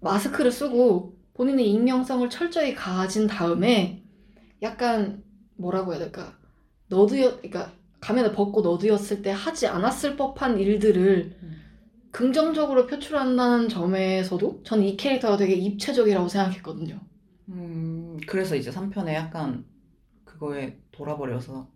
마스크를 0.00 0.52
쓰고 0.52 1.15
본인의 1.36 1.70
익명성을 1.70 2.28
철저히 2.30 2.74
가진 2.74 3.26
다음에 3.26 4.02
약간 4.62 5.22
뭐라고 5.56 5.92
해야 5.92 6.00
될까 6.00 6.38
너드였 6.88 7.42
그러니까 7.42 7.72
가면을 8.00 8.32
벗고 8.32 8.62
너드였을 8.62 9.20
때 9.20 9.30
하지 9.30 9.66
않았을 9.66 10.16
법한 10.16 10.58
일들을 10.58 11.36
음. 11.42 11.62
긍정적으로 12.10 12.86
표출한다는 12.86 13.68
점에서도 13.68 14.62
전이 14.64 14.96
캐릭터가 14.96 15.36
되게 15.36 15.54
입체적이라고 15.54 16.26
생각했거든요. 16.26 16.98
음, 17.50 18.18
그래서 18.26 18.56
이제 18.56 18.70
3편에 18.70 19.12
약간 19.12 19.66
그거에 20.24 20.78
돌아버려서 20.90 21.68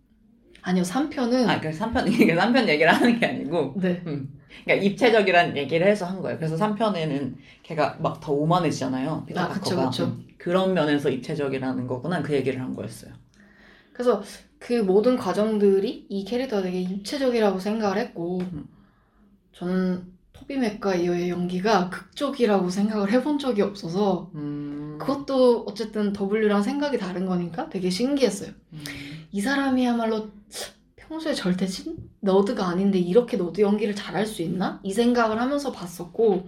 아니요, 0.63 0.83
3편은 0.83 1.47
아, 1.47 1.61
그 1.61 1.69
3편 1.69 2.07
이게 2.11 2.35
3편 2.35 2.67
얘기를 2.67 2.91
하는 2.91 3.19
게 3.19 3.25
아니고 3.27 3.75
네. 3.79 4.01
음. 4.07 4.40
그러니까 4.65 4.85
입체적이란 4.85 5.57
얘기를 5.57 5.87
해서 5.87 6.05
한 6.05 6.21
거예요. 6.21 6.37
그래서 6.37 6.55
3편에는 6.55 7.35
걔가 7.63 7.97
막 7.99 8.19
더 8.21 8.33
오만해지잖아요. 8.33 9.25
피터 9.27 9.39
아, 9.39 9.47
그쵸, 9.49 9.75
파커가. 9.75 9.89
그쵸. 9.89 10.03
음. 10.05 10.27
그런 10.37 10.73
면에서 10.73 11.09
입체적이라는 11.09 11.87
거구나 11.87 12.21
그 12.21 12.33
얘기를 12.33 12.59
한 12.61 12.75
거였어요. 12.75 13.11
그래서 13.93 14.21
그 14.59 14.73
모든 14.73 15.17
과정들이 15.17 16.05
이 16.09 16.25
캐릭터가 16.25 16.61
되게 16.63 16.81
입체적이라고 16.81 17.59
생각을 17.59 17.97
했고 17.97 18.39
음. 18.39 18.67
저는 19.53 20.03
토비 20.33 20.57
맥과이어의 20.57 21.29
연기가 21.29 21.89
극적이라고 21.89 22.69
생각을 22.69 23.11
해본 23.11 23.37
적이 23.39 23.61
없어서 23.63 24.31
음. 24.35 24.97
그것도 24.99 25.65
어쨌든 25.67 26.13
W랑 26.13 26.63
생각이 26.63 26.97
다른 26.97 27.25
거니까 27.25 27.69
되게 27.69 27.89
신기했어요. 27.89 28.51
음. 28.73 28.83
이 29.31 29.41
사람이야말로 29.41 30.29
평소에 31.11 31.33
절대 31.33 31.67
찐 31.67 31.97
nerd가 32.21 32.69
아닌데 32.69 32.97
이렇게 32.97 33.35
nerd 33.35 33.59
연기를 33.59 33.93
잘할 33.93 34.25
수 34.25 34.41
있나? 34.41 34.79
이 34.81 34.93
생각을 34.93 35.41
하면서 35.41 35.73
봤었고 35.73 36.47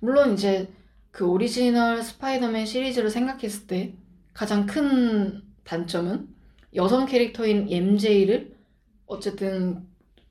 물론 0.00 0.32
이제 0.32 0.72
그 1.10 1.26
오리지널 1.26 2.02
스파이더맨 2.02 2.64
시리즈를 2.64 3.10
생각했을 3.10 3.66
때 3.66 3.94
가장 4.32 4.64
큰 4.64 5.42
단점은 5.64 6.26
여성 6.74 7.04
캐릭터인 7.04 7.70
MJ를 7.70 8.56
어쨌든 9.04 9.86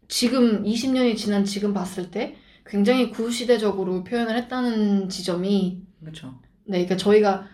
지금 0.07 0.63
20년이 0.63 1.15
지난 1.15 1.45
지금 1.45 1.71
봤을 1.71 2.09
때 2.09 2.35
굉장히 2.65 3.11
구시대적으로 3.11 4.03
표현을 4.03 4.35
했다는 4.37 5.09
지점이 5.09 5.83
그렇죠. 5.99 6.39
네, 6.65 6.79
그러니까 6.79 6.97
저희가 6.97 7.47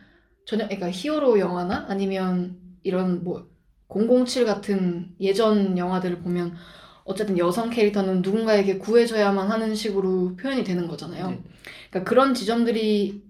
전혀 0.46 0.66
그러니까 0.68 0.90
히어로 0.90 1.40
영화나 1.40 1.86
아니면 1.90 2.58
이런 2.84 3.26
뭐 3.26 3.53
007 3.94 4.46
같은 4.46 5.14
예전 5.20 5.78
영화들을 5.78 6.20
보면 6.20 6.56
어쨌든 7.04 7.38
여성 7.38 7.70
캐릭터는 7.70 8.22
누군가에게 8.22 8.78
구해줘야만 8.78 9.52
하는 9.52 9.76
식으로 9.76 10.36
표현이 10.36 10.64
되는 10.64 10.88
거잖아요. 10.88 11.32
네. 11.32 11.44
그러니까 11.90 12.10
그런 12.10 12.34
지점들이 12.34 13.24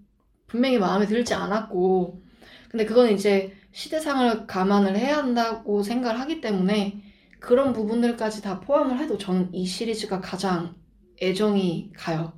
분명히 0.48 0.78
마음에 0.78 1.06
들지 1.08 1.34
않았고 1.34 2.22
근데 2.70 2.86
그건 2.86 3.12
이제 3.12 3.54
시대상을 3.72 4.46
감안을 4.46 4.98
해야 4.98 5.18
한다고 5.18 5.82
생각을 5.82 6.20
하기 6.22 6.42
때문에 6.42 7.02
그런 7.40 7.74
부분들까지 7.74 8.42
다 8.42 8.60
포함을 8.60 9.00
해도 9.00 9.18
저는 9.18 9.54
이 9.54 9.66
시리즈가 9.66 10.22
가장 10.22 10.76
애정이 11.22 11.92
가요. 11.96 12.34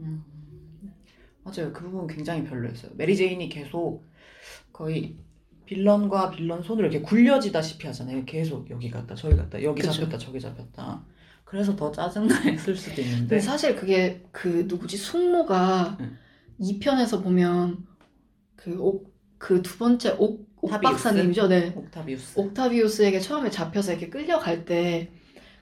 음. 0.00 0.24
맞아요. 1.42 1.72
그 1.72 1.84
부분 1.84 2.06
굉장히 2.06 2.44
별로였어요. 2.44 2.92
메리 2.96 3.16
제인이 3.16 3.48
계속 3.48 4.04
거의 4.72 5.16
빌런과 5.66 6.30
빌런 6.30 6.62
손으로 6.62 6.86
이렇게 6.88 7.02
굴려지다시피 7.02 7.86
하잖아요. 7.88 8.24
계속 8.24 8.70
여기 8.70 8.90
갔다 8.90 9.14
저기 9.14 9.36
갔다 9.36 9.62
여기 9.62 9.82
그쵸. 9.82 9.92
잡혔다 9.92 10.18
저기 10.18 10.40
잡혔다. 10.40 11.04
그래서 11.44 11.76
더 11.76 11.92
짜증나했을 11.92 12.74
수도 12.76 13.00
있는데. 13.02 13.38
사실 13.40 13.76
그게 13.76 14.24
그 14.32 14.64
누구지 14.68 14.96
숙모가 14.96 15.98
응. 16.00 16.16
2편에서 16.60 17.22
보면 17.22 17.86
그 19.38 19.62
두 19.62 19.78
번째 19.78 20.10
옥, 20.18 20.48
옥 20.56 20.64
옥타비우스? 20.64 20.92
박사님이죠. 21.04 21.48
네. 21.48 21.72
옥타비우스. 21.76 22.38
옥타비우스에게 22.40 23.20
처음에 23.20 23.50
잡혀서 23.50 23.92
이렇게 23.92 24.08
끌려갈 24.08 24.64
때 24.64 25.12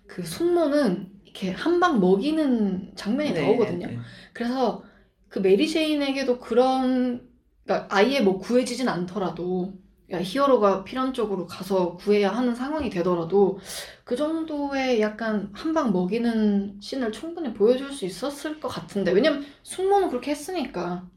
그 0.06 0.22
숙모는 0.22 1.08
이렇게 1.24 1.50
한 1.50 1.80
방 1.80 1.98
먹이는 1.98 2.92
장면이 2.94 3.32
네, 3.32 3.40
나오거든요. 3.42 3.86
네. 3.86 3.98
그래서 4.34 4.84
그 5.28 5.38
메리 5.38 5.66
제인에게도 5.68 6.38
그런 6.40 7.26
그러니까 7.64 7.88
아예 7.94 8.20
뭐 8.20 8.38
구해지진 8.38 8.86
않더라도 8.88 9.72
히어로가 10.12 10.84
필연적으로 10.84 11.46
가서 11.46 11.96
구해야 11.96 12.30
하는 12.30 12.54
상황이 12.54 12.90
되더라도 12.90 13.58
그 14.04 14.16
정도의 14.16 15.00
약간 15.00 15.50
한 15.54 15.72
방 15.74 15.92
먹이는 15.92 16.78
씬을 16.80 17.10
충분히 17.12 17.52
보여줄 17.54 17.92
수 17.92 18.04
있었을 18.04 18.60
것 18.60 18.68
같은데 18.68 19.12
왜냐면 19.12 19.44
숙모는 19.62 20.08
그렇게 20.10 20.30
했으니까 20.32 21.08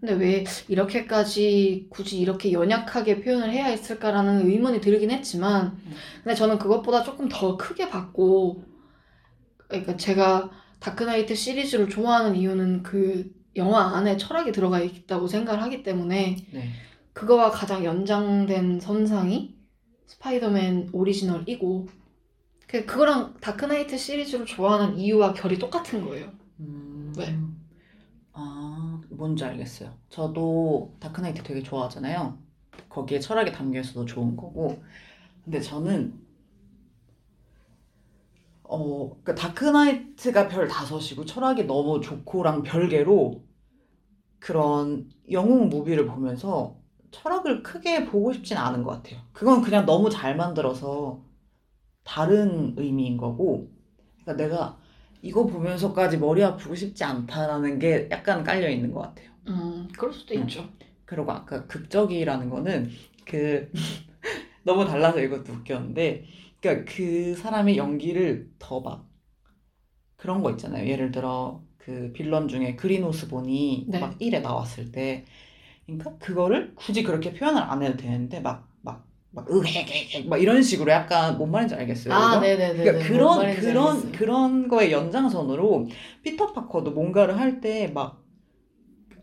근데 0.00 0.14
왜 0.14 0.44
이렇게까지 0.68 1.88
굳이 1.90 2.18
이렇게 2.20 2.52
연약하게 2.52 3.20
표현을 3.22 3.52
해야 3.52 3.66
했을까라는 3.66 4.46
의문이 4.48 4.80
들긴 4.80 5.10
했지만 5.10 5.78
근데 6.24 6.34
저는 6.34 6.58
그것보다 6.58 7.02
조금 7.02 7.28
더 7.28 7.56
크게 7.58 7.88
봤고 7.90 8.64
그러니까 9.68 9.96
제가 9.96 10.50
다크나이트 10.80 11.34
시리즈를 11.34 11.88
좋아하는 11.88 12.34
이유는 12.36 12.82
그 12.82 13.30
영화 13.56 13.96
안에 13.96 14.16
철학이 14.16 14.52
들어가 14.52 14.80
있다고 14.80 15.26
생각을 15.26 15.62
하기 15.62 15.82
때문에 15.82 16.36
네. 16.52 16.70
그거와 17.12 17.50
가장 17.50 17.84
연장된 17.84 18.80
선상이 18.80 19.56
스파이더맨 20.06 20.90
오리지널이고 20.92 21.88
그- 22.68 22.86
그거랑 22.86 23.34
다크나이트 23.40 23.98
시리즈를 23.98 24.46
좋아하는 24.46 24.98
이유와 24.98 25.34
결이 25.34 25.58
똑같은 25.58 26.04
거예요. 26.06 26.32
음. 26.60 27.12
왜? 27.18 27.36
아, 28.32 29.00
뭔지 29.10 29.44
알겠어요. 29.44 29.96
저도 30.08 30.96
다크나이트 31.00 31.42
되게 31.42 31.62
좋아하잖아요. 31.62 32.38
거기에 32.88 33.20
철학이 33.20 33.52
담겨 33.52 33.80
있어서 33.80 34.04
좋은 34.04 34.36
거고. 34.36 34.82
근데 35.44 35.60
저는 35.60 36.14
어, 38.64 39.16
그 39.24 39.34
다크나이트가 39.34 40.48
별 40.48 40.68
다섯이고 40.68 41.24
철학이 41.24 41.64
너무 41.64 42.00
좋고랑 42.00 42.62
별개로 42.62 43.44
그런 44.40 45.10
영웅 45.30 45.70
무비를 45.70 46.06
보면서 46.06 46.79
철학을 47.10 47.62
크게 47.62 48.04
보고 48.06 48.32
싶진 48.32 48.56
않은 48.56 48.82
것 48.82 48.90
같아요. 49.02 49.20
그건 49.32 49.62
그냥 49.62 49.86
너무 49.86 50.10
잘 50.10 50.36
만들어서 50.36 51.22
다른 52.04 52.74
의미인 52.78 53.16
거고, 53.16 53.70
그러니까 54.24 54.44
내가 54.44 54.78
이거 55.22 55.46
보면서까지 55.46 56.18
머리 56.18 56.44
아프고 56.44 56.74
싶지 56.74 57.04
않다라는 57.04 57.78
게 57.78 58.08
약간 58.10 58.44
깔려 58.44 58.68
있는 58.70 58.92
것 58.92 59.02
같아요. 59.02 59.30
음, 59.48 59.88
그럴 59.96 60.12
수도 60.12 60.34
음. 60.34 60.42
있죠. 60.42 60.68
그리고 61.04 61.32
아까 61.32 61.66
극적이라는 61.66 62.50
거는 62.50 62.90
그 63.24 63.70
너무 64.64 64.86
달라서 64.86 65.20
이것도 65.22 65.52
웃겼는데, 65.52 66.26
그러니까 66.60 66.92
그 66.94 67.34
사람의 67.36 67.76
연기를 67.76 68.50
더 68.58 68.80
막 68.80 69.08
그런 70.16 70.42
거 70.42 70.50
있잖아요. 70.52 70.86
예를 70.88 71.10
들어 71.12 71.62
그 71.78 72.12
빌런 72.12 72.48
중에 72.48 72.76
그린 72.76 73.04
오스본이 73.04 73.86
네. 73.88 73.98
막 73.98 74.16
1에 74.20 74.40
나왔을 74.40 74.92
때, 74.92 75.24
그러니까 75.98 76.18
그거를 76.18 76.74
굳이 76.76 77.02
그렇게 77.02 77.32
표현을 77.34 77.62
안 77.62 77.82
해도 77.82 77.96
되는데 77.96 78.40
막 78.40 78.68
막 78.82 79.04
막 79.32 79.48
으헤헤헤 79.50 80.24
막 80.28 80.38
이런 80.38 80.60
식으로 80.62 80.90
약간 80.90 81.38
뭔 81.38 81.50
말인지 81.52 81.74
알겠어요? 81.76 82.14
아? 82.14 82.40
네네네. 82.40 82.82
그러니까 82.82 83.06
그런 83.06 83.50
그런 83.50 84.00
알겠어요. 84.00 84.12
그런 84.12 84.68
거의 84.68 84.90
연장선으로 84.92 85.88
피터 86.24 86.52
파커도 86.52 86.90
뭔가를 86.92 87.38
할 87.38 87.60
때막 87.60 88.24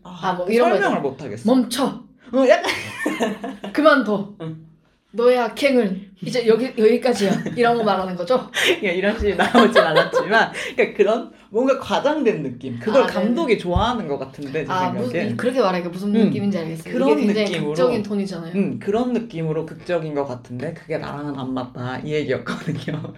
아, 0.02 0.32
뭐 0.34 0.48
이런 0.48 0.70
거 0.70 0.76
설명을 0.78 1.00
못 1.02 1.22
하겠어. 1.22 1.52
멈춰. 1.54 1.84
어, 2.32 2.48
약간 2.48 2.70
그만둬. 3.72 4.36
응. 4.40 4.66
너의 5.10 5.38
악행은 5.38 6.10
이제 6.22 6.46
여기 6.46 6.66
여기까지야. 6.76 7.44
이런 7.56 7.78
거 7.78 7.84
말하는 7.84 8.14
거죠? 8.14 8.50
그냥 8.78 8.94
이런 8.96 9.18
식으로 9.18 9.36
나오진 9.36 9.78
않았지만, 9.82 10.52
그러니까 10.76 10.96
그런 10.96 11.32
뭔가 11.50 11.78
과장된 11.78 12.42
느낌. 12.42 12.78
그걸 12.78 13.02
아, 13.04 13.06
네네. 13.06 13.14
감독이 13.24 13.58
좋아하는 13.58 14.06
것 14.06 14.18
같은데 14.18 14.66
제 14.66 14.70
아, 14.70 14.80
생각에. 14.92 15.00
무슨 15.00 15.36
그렇게 15.38 15.60
말하니까 15.60 15.88
무슨 15.88 16.14
음, 16.14 16.24
느낌인지 16.26 16.58
알겠어요. 16.58 16.92
그런 16.92 17.10
이게 17.10 17.26
굉장히 17.26 17.46
느낌으로. 17.46 17.68
극적인 17.70 18.02
톤이잖아요. 18.02 18.54
음, 18.54 18.78
그런 18.78 19.12
느낌으로 19.14 19.64
극적인 19.64 20.14
것 20.14 20.26
같은데 20.26 20.74
그게 20.74 20.98
나랑은 20.98 21.38
안 21.38 21.54
맞다 21.54 22.00
이 22.00 22.12
얘기였거든요. 22.12 23.14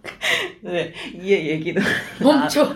네, 0.62 0.94
이의 1.14 1.48
얘기도 1.50 1.80
멈춰. 2.22 2.74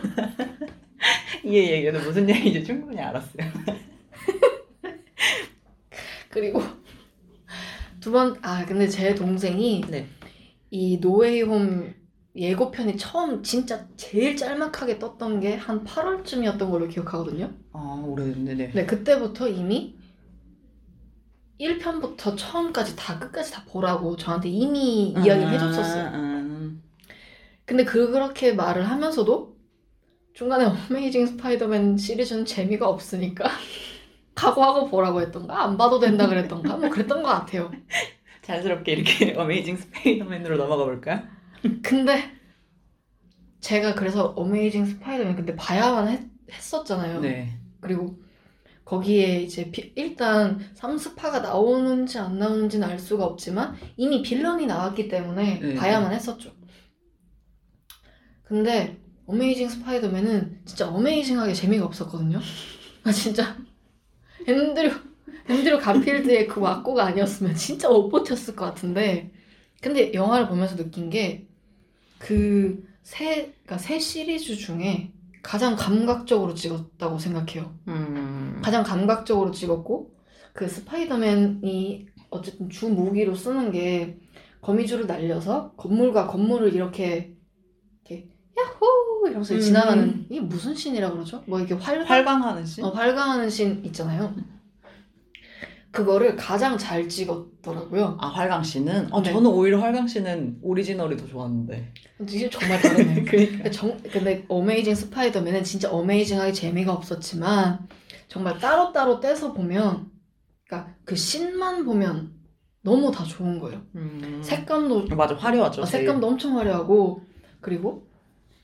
이의 1.42 1.70
얘기도 1.72 1.98
무슨 2.00 2.28
얘기인지 2.28 2.62
충분히 2.64 3.00
알았어요. 3.00 3.50
그리고 6.28 6.62
두 8.02 8.10
번, 8.12 8.36
아, 8.42 8.64
근데 8.66 8.88
제 8.88 9.14
동생이 9.14 9.84
네. 9.88 10.06
이 10.70 10.98
노웨이홈 10.98 11.94
예고편이 12.34 12.96
처음 12.96 13.42
진짜 13.42 13.86
제일 13.96 14.36
짤막하게 14.36 14.98
떴던 14.98 15.40
게 15.40 15.54
한 15.56 15.84
8월쯤이었던 15.84 16.70
걸로 16.70 16.88
기억하거든요. 16.88 17.52
아 17.72 18.02
오래됐네. 18.04 18.54
네. 18.54 18.70
네, 18.74 18.86
그때부터 18.86 19.48
이미 19.48 19.94
1편부터 21.60 22.36
처음까지 22.36 22.96
다 22.96 23.18
끝까지 23.18 23.52
다 23.52 23.64
보라고 23.68 24.16
저한테 24.16 24.48
이미 24.48 25.10
이야기를 25.10 25.52
해줬었어요. 25.52 26.08
음, 26.14 26.82
근데 27.64 27.84
그렇게 27.84 28.52
말을 28.52 28.82
하면서도 28.88 29.56
중간에 30.34 30.64
어메이징 30.64 31.26
스파이더맨 31.26 31.98
시리즈는 31.98 32.44
재미가 32.46 32.88
없으니까 32.88 33.44
각오하고 34.34 34.88
보라고 34.88 35.20
했던가 35.20 35.64
안 35.64 35.76
봐도 35.76 35.98
된다 36.00 36.26
그랬던가 36.26 36.76
뭐 36.76 36.88
그랬던 36.88 37.22
것 37.22 37.28
같아요. 37.28 37.70
자연스럽게 38.42 38.92
이렇게 38.92 39.34
어메이징 39.38 39.76
스파이더맨으로 39.76 40.56
넘어가 40.56 40.84
볼까요? 40.84 41.22
근데 41.82 42.32
제가 43.60 43.94
그래서 43.94 44.26
어메이징 44.36 44.84
스파이더맨 44.86 45.36
근데 45.36 45.54
봐야만 45.54 46.08
했, 46.08 46.20
했었잖아요. 46.50 47.20
네. 47.20 47.58
그리고 47.80 48.18
거기에 48.84 49.40
이제 49.42 49.70
비- 49.70 49.92
일단 49.94 50.58
삼스파가 50.74 51.38
나오는지 51.40 52.18
안 52.18 52.38
나오는지는 52.38 52.88
알 52.88 52.98
수가 52.98 53.24
없지만 53.24 53.76
이미 53.96 54.22
빌런이 54.22 54.66
나왔기 54.66 55.08
때문에 55.08 55.60
네. 55.60 55.74
봐야만 55.74 56.12
했었죠. 56.12 56.50
근데 58.42 58.98
어메이징 59.26 59.68
스파이더맨은 59.68 60.62
진짜 60.64 60.88
amazing하게 60.88 61.54
재미가 61.54 61.84
없었거든요. 61.86 62.40
아 63.04 63.12
진짜 63.12 63.56
앤드류 64.46 64.90
앤드류 65.48 65.78
가필드의 65.78 66.46
그 66.46 66.60
왁구가 66.60 67.04
아니었으면 67.04 67.54
진짜 67.54 67.88
못 67.88 68.08
버텼을 68.08 68.56
것 68.56 68.64
같은데 68.64 69.30
근데 69.80 70.12
영화를 70.14 70.48
보면서 70.48 70.76
느낀 70.76 71.10
게 71.10 71.46
그세 72.18 73.52
그러니까 73.64 73.78
세 73.78 73.98
시리즈 73.98 74.56
중에 74.56 75.12
가장 75.42 75.74
감각적으로 75.74 76.54
찍었다고 76.54 77.18
생각해요. 77.18 77.74
음. 77.88 78.60
가장 78.62 78.84
감각적으로 78.84 79.50
찍었고 79.50 80.14
그 80.52 80.68
스파이더맨이 80.68 82.06
어쨌든 82.30 82.70
주 82.70 82.88
무기로 82.88 83.34
쓰는 83.34 83.72
게 83.72 84.18
거미줄을 84.60 85.06
날려서 85.08 85.72
건물과 85.76 86.28
건물을 86.28 86.74
이렇게 86.74 87.31
야호 88.58 89.26
이러면서 89.26 89.54
음. 89.54 89.60
지나가는 89.60 90.26
이게 90.28 90.40
무슨 90.40 90.74
씬이라 90.74 91.10
그러죠? 91.12 91.42
뭐 91.46 91.58
이렇게 91.58 91.74
활 91.74 92.02
활강하는 92.02 92.64
씬? 92.66 92.84
어, 92.84 92.90
활강하는 92.90 93.48
씬 93.48 93.84
있잖아요. 93.86 94.34
그거를 95.92 96.36
가장 96.36 96.78
잘 96.78 97.06
찍었더라고요. 97.08 98.16
아 98.18 98.26
활강 98.28 98.62
씨는? 98.64 99.12
어, 99.12 99.22
네. 99.22 99.30
저는 99.30 99.50
오히려 99.50 99.78
활강 99.78 100.08
씨는 100.08 100.58
오리지널이 100.62 101.18
더 101.18 101.26
좋았는데. 101.26 101.92
이게 102.28 102.48
정말 102.48 102.80
다르네요. 102.80 103.24
그러니까. 103.28 103.56
근데, 103.56 103.70
정, 103.70 103.98
근데 104.10 104.44
어메이징 104.48 104.94
스파이더맨은 104.94 105.64
진짜 105.64 105.90
어메이징하게 105.90 106.52
재미가 106.52 106.92
없었지만 106.94 107.86
정말 108.28 108.58
따로따로 108.58 109.20
떼서 109.20 109.52
보면 109.52 110.10
그러니까 110.66 110.94
그 111.04 111.14
씬만 111.14 111.84
보면 111.84 112.32
너무 112.80 113.12
다 113.12 113.24
좋은 113.24 113.58
거예요. 113.58 113.82
음. 113.94 114.40
색감도 114.42 115.14
맞아 115.14 115.36
화려하죠. 115.36 115.82
아. 115.82 115.86
색감도 115.86 116.26
엄청 116.26 116.58
화려하고 116.58 117.20
그리고 117.60 118.08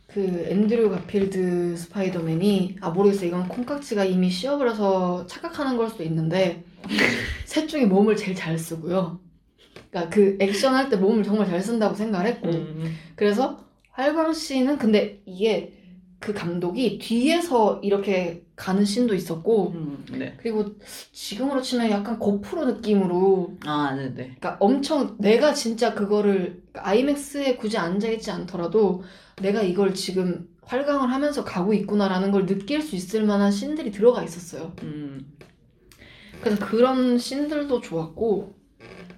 그 0.08 0.46
앤드류 0.48 0.90
가필드 0.90 1.76
스파이더맨이 1.76 2.76
아 2.80 2.90
모르겠어 2.90 3.26
이건 3.26 3.46
콩깍지가 3.48 4.04
이미 4.06 4.30
씌어버려서 4.30 5.26
착각하는 5.26 5.76
걸 5.76 5.90
수도 5.90 6.02
있는데 6.04 6.64
셋 7.44 7.68
중에 7.68 7.84
몸을 7.86 8.16
제일 8.16 8.34
잘 8.34 8.58
쓰고요. 8.58 9.20
그러니까 9.90 10.14
그 10.14 10.36
액션 10.40 10.74
할 10.74 10.88
때 10.88 10.96
몸을 10.96 11.22
정말 11.22 11.46
잘 11.46 11.60
쓴다고 11.60 11.94
생각을 11.94 12.26
했고 12.26 12.48
음. 12.48 12.94
그래서 13.16 13.64
활광 13.90 14.32
씨는 14.32 14.78
근데 14.78 15.20
이게 15.26 15.74
그 16.20 16.32
감독이 16.32 16.98
뒤에서 16.98 17.80
이렇게 17.82 18.42
가는 18.56 18.84
씬도 18.84 19.14
있었고 19.14 19.72
음. 19.72 20.04
네. 20.12 20.36
그리고 20.38 20.74
지금으로 21.12 21.60
치면 21.60 21.90
약간 21.90 22.18
고프로 22.18 22.64
느낌으로 22.64 23.56
아 23.66 23.94
네네. 23.94 24.14
그러니까 24.14 24.56
엄청 24.60 25.16
내가 25.18 25.52
진짜 25.52 25.94
그거를 25.94 26.62
그러니까 26.72 26.88
아이맥스에 26.88 27.56
굳이 27.56 27.76
앉아 27.78 28.08
있지 28.08 28.30
않더라도 28.30 29.02
내가 29.40 29.62
이걸 29.62 29.94
지금 29.94 30.48
활강을 30.62 31.10
하면서 31.10 31.44
가고 31.44 31.72
있구나라는 31.72 32.30
걸 32.30 32.46
느낄 32.46 32.82
수 32.82 32.96
있을 32.96 33.24
만한 33.24 33.50
씬들이 33.50 33.90
들어가 33.90 34.22
있었어요. 34.22 34.72
음. 34.82 35.32
그래서 36.40 36.64
그런 36.64 37.18
씬들도 37.18 37.80
좋았고 37.80 38.54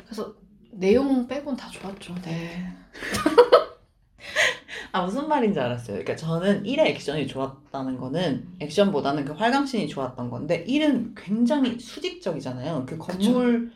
그래서 0.05 0.35
내용 0.73 1.27
빼곤 1.27 1.57
다 1.57 1.69
좋았죠. 1.71 2.15
네. 2.23 2.73
아 4.93 5.05
무슨 5.05 5.29
말인지 5.29 5.59
알았어요. 5.59 5.99
그러니까 5.99 6.17
저는 6.17 6.65
1의 6.65 6.87
액션이 6.87 7.27
좋았다는 7.27 7.99
거는 7.99 8.49
액션보다는 8.61 9.25
그 9.25 9.33
활강씬이 9.33 9.89
좋았던 9.89 10.31
건데 10.31 10.65
1은 10.67 11.15
굉장히 11.17 11.79
수직적이잖아요. 11.79 12.87
그 12.87 12.99
건물 12.99 13.73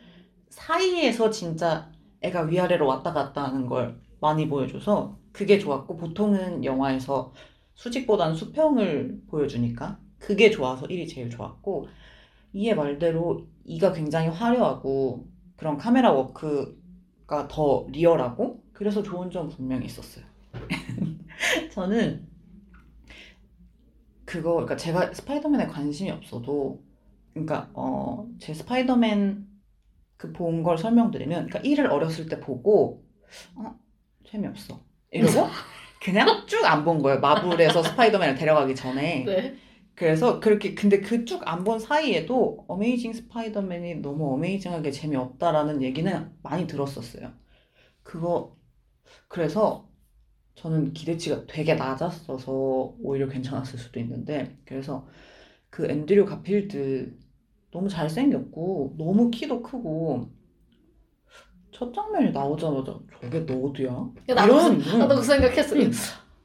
사이에서 0.49 1.29
진짜 1.29 1.89
애가 2.21 2.43
위아래로 2.43 2.87
왔다 2.87 3.13
갔다 3.13 3.43
하는 3.43 3.65
걸 3.65 3.99
많이 4.19 4.49
보여줘서 4.49 5.17
그게 5.35 5.59
좋았고 5.59 5.97
보통은 5.97 6.63
영화에서 6.65 7.33
수직보다는 7.75 8.35
수평을 8.35 9.23
보여주니까 9.27 9.99
그게 10.19 10.49
좋아서 10.49 10.87
1이 10.87 11.07
제일 11.07 11.29
좋았고 11.29 11.87
2의 12.53 12.73
말대로 12.75 13.47
2가 13.65 13.93
굉장히 13.93 14.29
화려하고 14.29 15.27
그런 15.57 15.77
카메라 15.77 16.11
워크가 16.13 17.47
더 17.49 17.87
리얼하고 17.91 18.63
그래서 18.73 19.03
좋은 19.03 19.29
점 19.31 19.49
분명히 19.49 19.85
있었어요. 19.87 20.25
저는 21.71 22.27
그거 24.25 24.53
그러니까 24.53 24.75
제가 24.77 25.13
스파이더맨에 25.13 25.67
관심이 25.67 26.11
없어도 26.11 26.83
그러니까 27.33 27.69
어 27.73 28.27
제 28.39 28.53
스파이더맨 28.53 29.47
그 30.17 30.33
본 30.33 30.63
걸 30.63 30.77
설명드리면 30.77 31.47
그러니까 31.47 31.59
1을 31.61 31.91
어렸을 31.91 32.27
때 32.27 32.39
보고 32.39 33.05
어 33.55 33.75
재미없어 34.25 34.83
이러고 35.11 35.47
그냥 36.03 36.45
쭉 36.47 36.63
안 36.65 36.83
본 36.85 36.99
거예요 37.01 37.19
마블에서 37.19 37.81
스파이더맨을 37.83 38.35
데려가기 38.35 38.75
전에 38.75 39.25
네. 39.25 39.55
그래서 39.95 40.39
그렇게 40.39 40.75
근데 40.75 40.99
그 41.01 41.25
쭉 41.25 41.41
안 41.47 41.63
본 41.63 41.79
사이에도 41.79 42.65
어메이징 42.67 43.13
스파이더맨이 43.13 43.95
너무 44.01 44.33
amazing하게 44.33 44.91
재미없다라는 44.91 45.81
얘기는 45.81 46.31
많이 46.43 46.67
들었었어요. 46.67 47.33
그거 48.03 48.57
그래서 49.29 49.89
저는 50.55 50.93
기대치가 50.93 51.45
되게 51.47 51.75
낮았어서 51.75 52.95
오히려 53.01 53.27
괜찮았을 53.29 53.79
수도 53.79 53.99
있는데 54.01 54.57
그래서 54.65 55.07
그 55.69 55.87
앤드류 55.89 56.25
가필드도 56.25 57.17
너무 57.71 57.89
잘생겼고 57.89 58.95
너무 58.97 59.31
키도 59.31 59.61
크고 59.63 60.29
첫 61.75 61.93
장면이 61.93 62.31
나오자마자 62.31 62.97
저게 63.21 63.39
너드야? 63.41 63.89
야, 64.29 64.33
나도, 64.33 64.53
이런 64.53 64.79
그, 64.79 64.89
나도 64.95 65.15
그 65.15 65.23
생각했어. 65.23 65.75
응. 65.75 65.91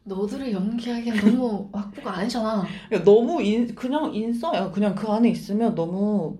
너들을 0.03 0.53
연기하기엔 0.53 1.16
너무 1.19 1.69
확보가 1.73 2.16
아니잖아. 2.16 2.64
야, 2.93 3.05
너무 3.05 3.40
인, 3.40 3.73
그냥 3.77 4.12
인싸야. 4.12 4.73
그냥 4.73 4.97
그 4.97 5.07
안에 5.09 5.29
있으면 5.29 5.77
너무 5.77 6.37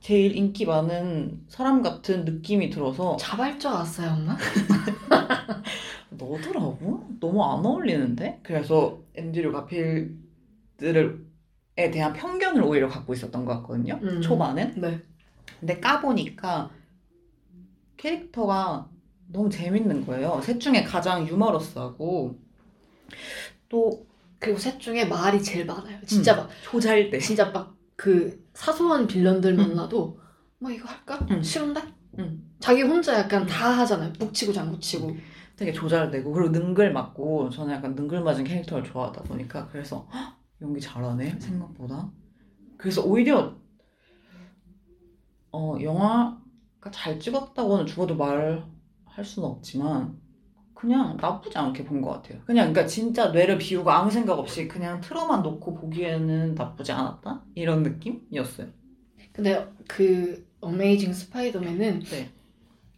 제일 0.00 0.36
인기 0.36 0.66
많은 0.66 1.44
사람 1.48 1.82
같은 1.82 2.24
느낌이 2.24 2.68
들어서 2.70 3.16
자발적 3.16 3.72
아싸였나? 3.72 4.36
너더라고? 6.10 7.06
너무 7.20 7.44
안 7.44 7.64
어울리는데? 7.64 8.40
그래서 8.42 9.02
앤드류 9.14 9.52
가필드를에 9.52 11.20
대한 11.92 12.12
편견을 12.12 12.60
오히려 12.64 12.88
갖고 12.88 13.12
있었던 13.14 13.44
것 13.44 13.52
같거든요. 13.58 14.00
음. 14.02 14.20
초반엔. 14.20 14.80
네. 14.80 15.00
근데 15.60 15.78
까보니까 15.78 16.70
캐릭터가 17.96 18.90
너무 19.28 19.50
재밌는 19.50 20.06
거예요. 20.06 20.40
셋 20.42 20.58
중에 20.60 20.82
가장 20.84 21.26
유머러스하고 21.26 22.38
또 23.68 24.06
그리고 24.38 24.58
셋 24.58 24.78
중에 24.78 25.04
말이 25.06 25.42
제일 25.42 25.66
많아요. 25.66 25.98
진짜 26.06 26.34
음. 26.34 26.38
막 26.38 26.50
조잘돼. 26.62 27.18
진짜 27.18 27.50
막 27.50 27.76
그 27.96 28.46
사소한 28.52 29.06
빌런들 29.06 29.54
만나도 29.54 30.20
뭐 30.58 30.70
이거 30.70 30.86
할까? 30.86 31.26
응. 31.30 31.42
싫은데? 31.42 31.80
응. 32.18 32.42
자기 32.60 32.82
혼자 32.82 33.18
약간 33.18 33.42
응. 33.42 33.46
다 33.46 33.70
하잖아요. 33.78 34.12
북치고 34.12 34.52
장구치고. 34.52 35.16
되게 35.56 35.72
조잘되고 35.72 36.30
그리고 36.30 36.50
능글맞고 36.50 37.48
저는 37.48 37.72
약간 37.74 37.94
능글맞은 37.94 38.44
캐릭터를 38.44 38.84
좋아하다 38.84 39.22
보니까 39.22 39.66
그래서 39.68 40.06
헉, 40.12 40.36
연기 40.60 40.78
잘하네 40.78 41.40
생각보다 41.40 42.10
그래서 42.76 43.02
오히려 43.02 43.56
어 45.52 45.78
영화 45.80 46.38
가잘 46.90 47.18
찍었다고는 47.20 47.86
죽어도 47.86 48.16
말할 48.16 48.64
수는 49.24 49.48
없지만 49.48 50.16
그냥 50.74 51.16
나쁘지 51.20 51.56
않게 51.56 51.84
본 51.84 52.02
것 52.02 52.10
같아요 52.10 52.40
그냥 52.44 52.72
그러니까 52.72 52.86
진짜 52.86 53.28
뇌를 53.28 53.58
비우고 53.58 53.90
아무 53.90 54.10
생각 54.10 54.38
없이 54.38 54.68
그냥 54.68 55.00
틀어만 55.00 55.42
놓고 55.42 55.74
보기에는 55.74 56.54
나쁘지 56.54 56.92
않았다 56.92 57.42
이런 57.54 57.82
느낌이었어요 57.82 58.68
근데 59.32 59.66
그 59.88 60.46
어메이징 60.60 61.12
스파이더맨은 61.12 62.00
네. 62.00 62.30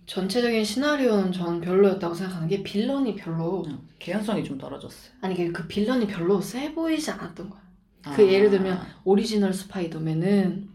전체적인 0.07 0.65
시나리오는 0.65 1.33
전 1.33 1.61
별로였다고 1.61 2.15
생각하는 2.15 2.49
게 2.49 2.63
빌런이 2.63 3.15
별로 3.17 3.63
그냥 3.63 3.83
개연성이 3.99 4.43
좀 4.43 4.57
떨어졌어요 4.59 5.13
아니 5.21 5.35
그- 5.37 5.53
그 5.53 5.67
빌런이 5.69 6.07
별로 6.07 6.41
세 6.41 6.73
보이지 6.75 7.11
않았던 7.11 7.51
거야. 7.51 7.63
아, 8.05 8.13
그 8.17 8.27
예를 8.33 8.49
들면 8.51 8.79
오리지널 9.05 9.53
스파이더맨은 9.53 10.69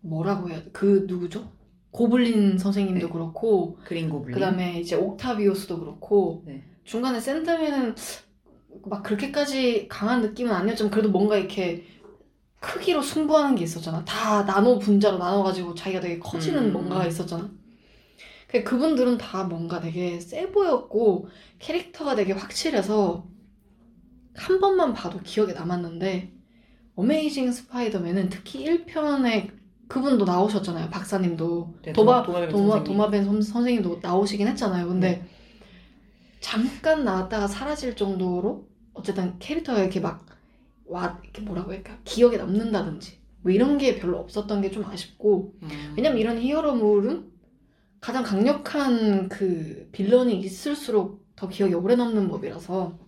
뭐라고 0.00 0.48
해야 0.48 0.62
돼? 0.62 0.70
그 0.72 1.04
누구죠? 1.08 1.50
고블린 1.94 2.58
선생님도 2.58 3.06
네. 3.06 3.12
그렇고 3.12 3.78
그린 3.84 4.10
고블린 4.10 4.34
그다음에 4.34 4.80
이제 4.80 4.96
옥타비오스도 4.96 5.78
그렇고 5.78 6.42
네. 6.44 6.64
중간에 6.82 7.20
샌드맨은 7.20 7.94
막 8.86 9.04
그렇게까지 9.04 9.86
강한 9.86 10.20
느낌은 10.20 10.52
아니었지만 10.52 10.90
그래도 10.90 11.10
뭔가 11.10 11.36
이렇게 11.36 11.84
크기로 12.58 13.00
승부하는 13.00 13.54
게 13.54 13.62
있었잖아. 13.62 14.04
다 14.04 14.42
나노 14.42 14.80
분자로 14.80 15.18
나눠가지고 15.18 15.76
자기가 15.76 16.00
되게 16.00 16.18
커지는 16.18 16.64
음. 16.64 16.72
뭔가가 16.72 17.06
있었잖아. 17.06 17.48
그 18.48 18.64
그분들은 18.64 19.16
다 19.16 19.44
뭔가 19.44 19.80
되게 19.80 20.18
세 20.18 20.50
보였고 20.50 21.28
캐릭터가 21.60 22.16
되게 22.16 22.32
확실해서 22.32 23.24
한 24.34 24.60
번만 24.60 24.94
봐도 24.94 25.20
기억에 25.20 25.52
남았는데 25.52 26.32
어메이징 26.96 27.52
스파이더맨은 27.52 28.30
특히 28.30 28.64
1편에 28.64 29.63
그분도 29.88 30.24
나오셨잖아요. 30.24 30.90
박사님도 30.90 31.74
네, 31.82 31.92
도마 31.92 32.22
도마뱀 32.22 32.50
도마 32.50 32.62
선생님. 32.62 32.84
도마뱀 32.84 33.24
선- 33.24 33.42
선생님도 33.42 33.98
나오시긴 34.02 34.48
했잖아요. 34.48 34.88
근데 34.88 35.10
네. 35.10 35.28
잠깐 36.40 37.04
나왔다가 37.04 37.46
사라질 37.46 37.94
정도로 37.96 38.66
어쨌든 38.92 39.38
캐릭터가 39.38 39.80
이렇게 39.80 40.00
막와 40.00 41.18
이렇게 41.22 41.42
뭐라고 41.42 41.72
할까 41.72 41.98
기억에 42.04 42.36
남는다든지 42.36 43.18
뭐 43.42 43.52
이런 43.52 43.76
게 43.78 43.96
별로 43.98 44.18
없었던 44.18 44.60
게 44.62 44.70
좀 44.70 44.84
아쉽고 44.84 45.54
음. 45.62 45.94
왜냐면 45.96 46.18
이런 46.18 46.38
히어로물은 46.40 47.30
가장 48.00 48.22
강력한 48.22 49.28
그 49.28 49.88
빌런이 49.92 50.38
있을수록 50.40 51.24
더 51.36 51.48
기억에 51.48 51.72
오래 51.74 51.94
남는 51.96 52.28
법이라서 52.28 52.98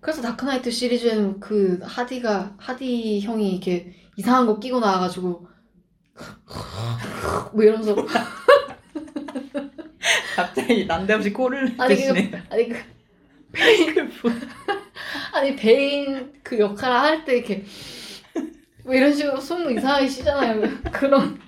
그래서 0.00 0.20
다크나이트 0.22 0.70
시리즈에는 0.70 1.38
그 1.40 1.78
하디가 1.82 2.54
하디 2.58 3.20
형이 3.20 3.50
이렇게 3.52 3.92
이상한 4.16 4.46
거 4.46 4.58
끼고 4.58 4.80
나와가지고 4.80 5.46
뭐 7.52 7.62
이러면서 7.62 7.94
갑자기 10.36 10.86
난데없이 10.86 11.32
코를 11.32 11.74
아니, 11.78 11.94
드시네요. 11.94 12.30
아니 12.50 12.68
그 12.68 12.82
베인 13.52 13.94
아니 15.32 15.56
베인 15.56 16.32
그 16.42 16.58
역할을 16.58 16.96
할 16.96 17.24
때 17.24 17.36
이렇게 17.38 17.64
뭐 18.84 18.94
이런 18.94 19.14
식으로 19.14 19.40
숨 19.40 19.70
이상하게 19.70 20.08
쉬잖아요 20.08 20.68
그런 20.90 21.40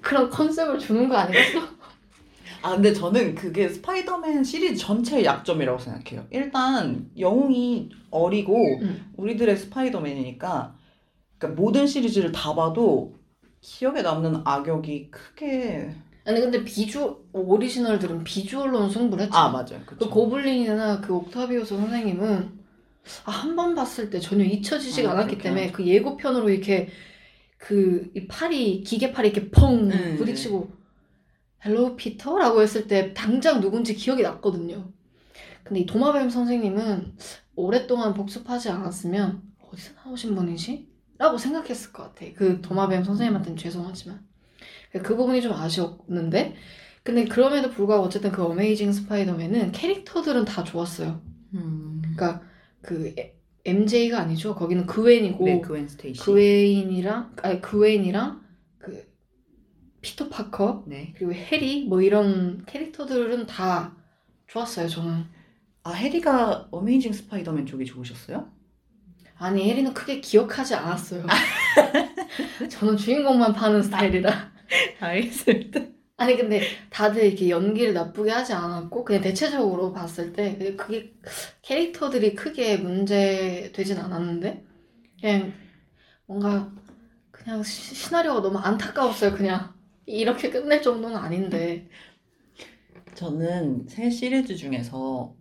그런 0.00 0.30
컨셉을 0.30 0.78
주는 0.78 1.08
거 1.08 1.16
아니겠어? 1.16 1.60
아 2.62 2.70
근데 2.74 2.92
저는 2.92 3.34
그게 3.34 3.68
스파이더맨 3.68 4.42
시리즈 4.42 4.76
전체의 4.76 5.24
약점이라고 5.24 5.78
생각해요. 5.78 6.26
일단 6.30 7.08
영웅이 7.18 7.90
어리고 8.10 8.78
음. 8.80 9.12
우리들의 9.16 9.56
스파이더맨이니까 9.56 10.74
그러니까 11.38 11.60
모든 11.60 11.86
시리즈를 11.86 12.32
다 12.32 12.54
봐도 12.54 13.14
기억에 13.60 14.02
남는 14.02 14.42
악역이 14.44 15.10
크게 15.10 15.94
아니 16.24 16.40
근데 16.40 16.62
비주 16.64 17.24
오리지널들은 17.32 18.24
비주얼로는 18.24 18.90
승부를 18.90 19.24
했잖아. 19.24 19.44
아 19.46 19.48
맞아요. 19.50 19.80
그. 19.86 19.96
고블린이나 19.98 21.00
그 21.00 21.14
옥타비오스 21.14 21.76
선생님은 21.76 22.58
아, 23.24 23.30
한 23.30 23.56
번 23.56 23.74
봤을 23.74 24.10
때 24.10 24.20
전혀 24.20 24.44
잊혀지지가 24.44 25.08
아, 25.10 25.12
않았기 25.14 25.38
때문에 25.38 25.72
그 25.72 25.86
예고편으로 25.86 26.50
이렇게 26.50 26.88
그 27.58 28.10
이 28.14 28.26
팔이 28.28 28.82
기계 28.82 29.10
팔이 29.12 29.30
이렇게 29.30 29.50
펑 29.50 29.88
네, 29.88 30.16
부딪히고 30.16 30.70
hello 31.64 31.96
피터라고 31.96 32.62
했을 32.62 32.86
때 32.86 33.12
당장 33.14 33.60
누군지 33.60 33.94
기억이 33.94 34.22
났거든요. 34.22 34.92
근데 35.64 35.80
이 35.80 35.86
도마뱀 35.86 36.30
선생님은 36.30 37.16
오랫동안 37.56 38.14
복습하지 38.14 38.68
않았으면 38.70 39.42
어디서 39.72 39.92
나오신 40.04 40.34
분이지? 40.34 40.88
라고 41.18 41.36
생각했을 41.38 41.92
것 41.92 42.14
같아. 42.14 42.26
그 42.34 42.60
도마뱀 42.60 43.04
선생님한테는 43.04 43.56
죄송하지만. 43.56 44.26
그 45.02 45.16
부분이 45.16 45.42
좀 45.42 45.52
아쉬웠는데 45.52 46.54
근데 47.02 47.24
그럼에도 47.24 47.70
불구하고 47.70 48.04
어쨌든 48.04 48.32
그 48.32 48.42
어메이징 48.44 48.92
스파이더맨은 48.92 49.72
캐릭터들은 49.72 50.44
다 50.44 50.64
좋았어요. 50.64 51.22
음. 51.54 52.00
그러니까 52.02 52.42
그 52.82 53.14
에- 53.18 53.34
MJ가 53.64 54.20
아니죠. 54.20 54.54
거기는 54.54 54.86
그웬이고 54.86 55.44
네, 55.44 55.60
그웬 55.60 55.88
스테이시. 55.88 56.20
그웬이랑 56.22 57.34
아니 57.42 57.60
그웬이랑 57.60 58.42
그 58.78 59.06
피터 60.00 60.28
파커 60.28 60.84
네. 60.86 61.12
그리고 61.16 61.32
해리 61.32 61.84
뭐 61.86 62.00
이런 62.02 62.64
캐릭터들은 62.66 63.46
다 63.46 63.96
좋았어요. 64.46 64.88
저는 64.88 65.24
아 65.82 65.92
해리가 65.92 66.68
어메이징 66.70 67.12
스파이더맨 67.12 67.66
쪽이 67.66 67.84
좋으셨어요? 67.84 68.50
아니 69.38 69.70
해리는 69.70 69.94
크게 69.94 70.20
기억하지 70.20 70.74
않았어요. 70.74 71.24
저는 72.70 72.96
주인공만 72.96 73.52
파는 73.52 73.82
스타일이라. 73.82 74.52
알겠습니다. 75.00 75.80
아니 76.16 76.36
근데 76.36 76.60
다들 76.90 77.24
이렇게 77.24 77.48
연기를 77.48 77.94
나쁘게 77.94 78.30
하지 78.32 78.52
않았고 78.52 79.04
그냥 79.04 79.22
대체적으로 79.22 79.92
봤을 79.92 80.32
때 80.32 80.56
그게- 80.58 80.76
그게 80.76 81.14
캐릭터들이 81.62 82.34
크게 82.34 82.78
문제 82.78 83.70
되진 83.72 83.98
않았는데 83.98 84.64
그냥 85.20 85.52
뭔가 86.26 86.72
그냥 87.30 87.62
시, 87.62 87.94
시나리오가 87.94 88.42
너무 88.42 88.58
안타까웠어요 88.58 89.32
그냥 89.34 89.72
이렇게 90.06 90.50
끝낼 90.50 90.82
정도는 90.82 91.16
아닌데 91.16 91.88
저는 93.14 93.86
새 93.88 94.10
시리즈 94.10 94.56
중에서 94.56 95.36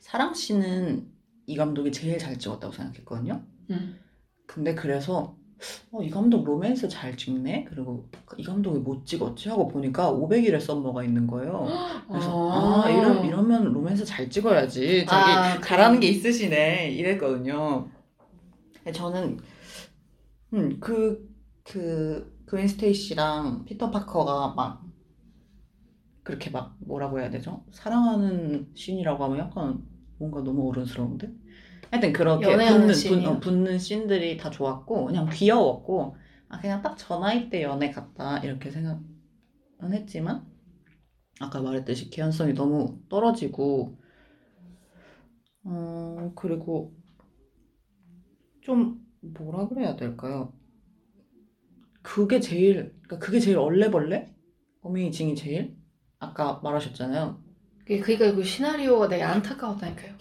사랑 0.00 0.34
씨는 0.34 1.10
이 1.46 1.56
감독이 1.56 1.92
제일 1.92 2.18
잘 2.18 2.38
찍었다고 2.38 2.72
생각했거든요. 2.72 3.42
음. 3.70 3.98
근데 4.46 4.74
그래서 4.74 5.36
어, 5.92 6.02
이 6.02 6.10
감독 6.10 6.44
로맨스 6.44 6.88
잘 6.88 7.16
찍네? 7.16 7.66
그리고 7.70 8.08
이 8.36 8.42
감독이 8.44 8.78
못 8.78 9.06
찍었지? 9.06 9.48
하고 9.48 9.68
보니까 9.68 10.12
500일의 10.12 10.60
썸머가 10.60 11.04
있는 11.04 11.26
거예요. 11.26 11.66
그래서 12.08 12.82
아, 12.82 12.90
이러, 12.90 13.24
이러면 13.24 13.72
로맨스 13.72 14.04
잘 14.04 14.28
찍어야지. 14.28 15.06
자기 15.06 15.30
아, 15.32 15.60
잘하는. 15.62 16.00
게 16.00 16.08
있으시네. 16.08 16.90
이랬거든요. 16.90 17.88
저는 18.92 19.38
음, 20.52 20.78
그, 20.80 21.26
그, 21.64 22.32
그웬 22.46 22.68
스테이시랑 22.68 23.64
피터 23.64 23.90
파커가 23.90 24.54
막 24.54 24.84
그렇게 26.22 26.50
막 26.50 26.76
뭐라고 26.80 27.20
해야 27.20 27.30
되죠? 27.30 27.64
사랑하는 27.70 28.70
씬이라고 28.74 29.24
하면 29.24 29.38
약간 29.38 29.82
뭔가 30.24 30.42
너무 30.42 30.68
어른스러운데? 30.70 31.32
하여튼 31.90 32.12
그렇게 32.12 32.64
붙는? 32.64 33.04
붙, 33.04 33.24
어, 33.26 33.40
붙는 33.40 33.78
씬들이 33.78 34.36
다 34.36 34.50
좋았고 34.50 35.06
그냥 35.06 35.28
귀여웠고 35.32 36.16
아, 36.48 36.60
그냥 36.60 36.82
딱 36.82 36.96
저 36.96 37.18
나이 37.18 37.50
때 37.50 37.62
연애 37.62 37.90
같다 37.90 38.38
이렇게 38.40 38.70
생각은 38.70 39.04
했지만 39.92 40.46
아까 41.40 41.60
말했듯이 41.62 42.10
개연성이 42.10 42.54
너무 42.54 43.00
떨어지고 43.10 43.98
어 45.64 46.32
그리고 46.36 46.94
좀 48.62 49.00
뭐라 49.20 49.68
그래야 49.68 49.94
될까요? 49.96 50.52
그게 52.02 52.40
제일 52.40 52.94
그러니까 53.02 53.18
그게 53.18 53.40
제일 53.40 53.58
얼레벌레? 53.58 54.34
어메이징이 54.82 55.34
제일 55.36 55.76
아까 56.18 56.60
말하셨잖아요. 56.62 57.43
그러니까 57.86 58.32
그 58.34 58.42
시나리오가 58.42 59.08
되게 59.08 59.22
안타까웠다니까요. 59.22 60.14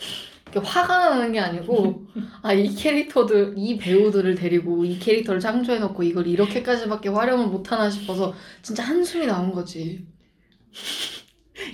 화가 0.55 1.09
나는 1.09 1.31
게 1.31 1.39
아니고 1.39 2.05
아 2.43 2.53
이 2.53 2.75
캐릭터들 2.75 3.55
이 3.57 3.77
배우들을 3.77 4.35
데리고 4.35 4.85
이 4.85 4.99
캐릭터를 4.99 5.39
창조해 5.39 5.79
놓고 5.79 6.03
이걸 6.03 6.27
이렇게까지밖에 6.27 7.09
활용을 7.09 7.47
못 7.47 7.71
하나 7.71 7.89
싶어서 7.89 8.33
진짜 8.61 8.83
한숨이 8.83 9.25
나온 9.25 9.51
거지. 9.51 10.05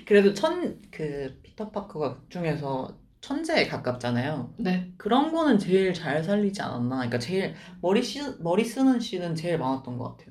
그래도 0.05 0.33
천 0.33 0.79
그 0.91 1.39
피터 1.43 1.71
파커가 1.71 2.15
극 2.15 2.29
중에서 2.29 2.97
천재에 3.21 3.67
가깝잖아요. 3.67 4.53
네. 4.59 4.93
그런 4.97 5.31
거는 5.33 5.59
제일 5.59 5.93
잘 5.93 6.23
살리지 6.23 6.61
않았나. 6.61 6.95
그러니까 6.97 7.19
제일 7.19 7.55
머리 7.81 8.01
씨 8.01 8.21
머리 8.39 8.63
쓰는 8.63 8.99
씬은 8.99 9.35
제일 9.35 9.57
많았던 9.57 9.97
것 9.97 10.11
같아요. 10.17 10.29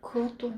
그것도 0.00 0.54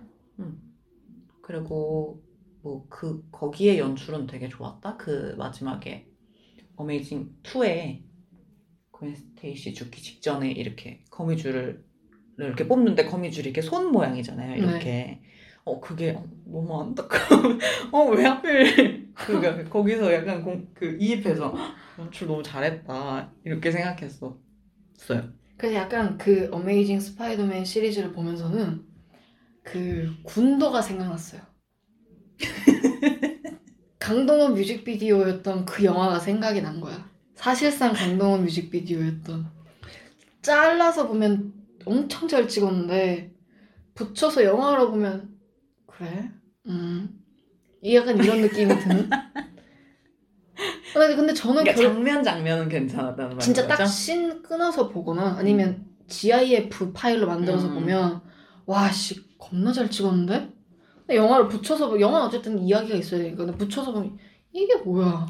그리고 1.43 2.23
뭐 2.63 2.87
그 2.89 3.25
거기에 3.33 3.79
연출은 3.79 4.27
되게 4.27 4.49
좋았다. 4.49 4.97
그 4.97 5.35
마지막에 5.39 6.07
어메이징 6.77 7.37
2에 7.43 8.03
그 8.93 9.15
스테이시 9.15 9.75
죽기 9.75 10.03
직전에 10.03 10.51
이렇게 10.53 11.05
거미줄을 11.11 11.85
이렇게 12.39 12.67
뽑는데 12.69 13.07
거미줄이 13.07 13.47
이렇게 13.49 13.63
손 13.63 13.93
모양이잖아요. 13.93 14.57
이렇게. 14.57 15.21
어 15.65 15.81
그게 15.81 16.11
어, 16.13 16.25
너무 16.45 16.81
안타까워. 16.81 17.59
어왜 17.93 18.25
하필 18.25 19.13
그가 19.15 19.65
거기서 19.65 20.13
약간 20.13 20.43
공, 20.43 20.69
그 20.75 20.97
이입해서 21.01 21.55
"헉, 21.55 21.77
연출 22.01 22.27
너무 22.27 22.43
잘했다 22.43 23.33
이렇게 23.45 23.71
생각했었어요. 23.71 24.39
그래서 25.57 25.77
약간 25.77 26.19
그 26.19 26.49
어메이징 26.53 27.01
스파이더맨 27.01 27.65
시리즈를 27.65 28.13
보면서는 28.13 28.85
그 29.63 30.15
군도가 30.25 30.83
생각났어요. 30.83 31.43
강동원 33.99 34.55
뮤직비디오였던 34.55 35.65
그 35.65 35.85
영화가 35.85 36.19
생각이 36.19 36.61
난 36.63 36.81
거야. 36.81 37.09
사실상 37.35 37.93
강동원 37.93 38.43
뮤직비디오였던. 38.45 39.47
잘라서 40.43 41.07
보면 41.09 41.53
엄청 41.85 42.29
잘 42.29 42.49
찍었는데 42.49 43.33
붙여서 43.95 44.45
영화로 44.45 44.91
보면 44.91 45.37
그래? 45.87 46.31
음. 46.67 47.19
이 47.83 47.95
약간 47.97 48.17
이런 48.23 48.41
느낌이 48.41 48.79
드는? 48.79 49.11
근데, 50.93 51.17
근데 51.17 51.35
저는 51.35 51.65
그러니까 51.65 51.75
결, 51.75 51.85
장면 51.95 52.23
장면은 52.23 52.69
괜찮았다는 52.69 53.37
말인 53.37 53.41
진짜? 53.41 53.67
딱 53.67 53.85
씬 53.87 54.43
끊어서 54.43 54.89
보거나 54.89 55.37
아니면 55.39 55.87
GIF 56.09 56.93
파일로 56.93 57.27
만들어서 57.27 57.69
음. 57.69 57.75
보면 57.75 58.21
와 58.67 58.91
씨 58.93 59.21
겁나 59.39 59.73
잘 59.73 59.91
찍었는데? 59.91 60.53
근데 61.07 61.17
영화를 61.17 61.49
붙여서 61.49 61.89
보 61.89 62.01
영화 62.01 62.25
어쨌든 62.25 62.59
이야기가 62.59 62.97
있어야 62.97 63.23
되니까 63.23 63.45
근데 63.45 63.59
붙여서 63.59 63.93
보면 63.93 64.19
이게 64.53 64.77
뭐야? 64.77 65.27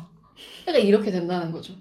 약간 0.67 0.81
이렇게 0.83 1.11
된다는 1.11 1.53
거죠. 1.53 1.75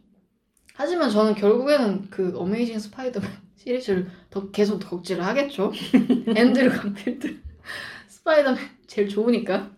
하지만 0.74 1.10
저는 1.10 1.36
결국에는 1.36 2.10
그 2.10 2.34
어메이징 2.38 2.80
스파이더맨 2.80 3.30
시리즈를 3.58 4.10
더 4.30 4.50
계속 4.52 4.80
덕질을 4.80 5.24
하겠죠. 5.26 5.72
앤드류 6.36 6.72
가필드 6.72 7.42
스파이더맨 8.08 8.60
제일 8.88 9.08
좋으니까. 9.10 9.70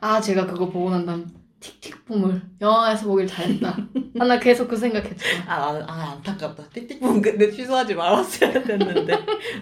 아 0.00 0.20
제가 0.20 0.46
그거 0.46 0.68
보고 0.70 0.90
난 0.90 1.04
다음 1.04 1.26
틱틱 1.60 2.06
붐을 2.06 2.40
영화에서 2.62 3.06
보길 3.06 3.26
잘했다. 3.26 3.76
아, 4.18 4.24
나 4.24 4.38
계속 4.40 4.66
그 4.66 4.76
생각했죠. 4.76 5.22
아, 5.46 5.54
아, 5.54 5.84
아, 5.86 6.12
안타깝다. 6.12 6.70
띠띠뽕 6.70 7.20
근데 7.20 7.50
취소하지 7.50 7.94
말았어야 7.94 8.62
됐는데 8.62 9.18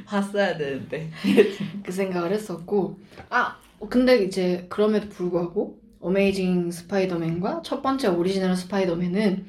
봤어야 0.06 0.56
되는데. 0.56 1.10
그 1.82 1.90
생각을 1.90 2.30
했었고 2.30 3.00
아 3.30 3.58
근데 3.88 4.24
이제 4.24 4.66
그럼에도 4.68 5.08
불구하고 5.08 5.80
어메이징 6.00 6.70
스파이더맨과 6.70 7.62
첫 7.64 7.82
번째 7.82 8.08
오리지널 8.08 8.56
스파이더맨은 8.56 9.46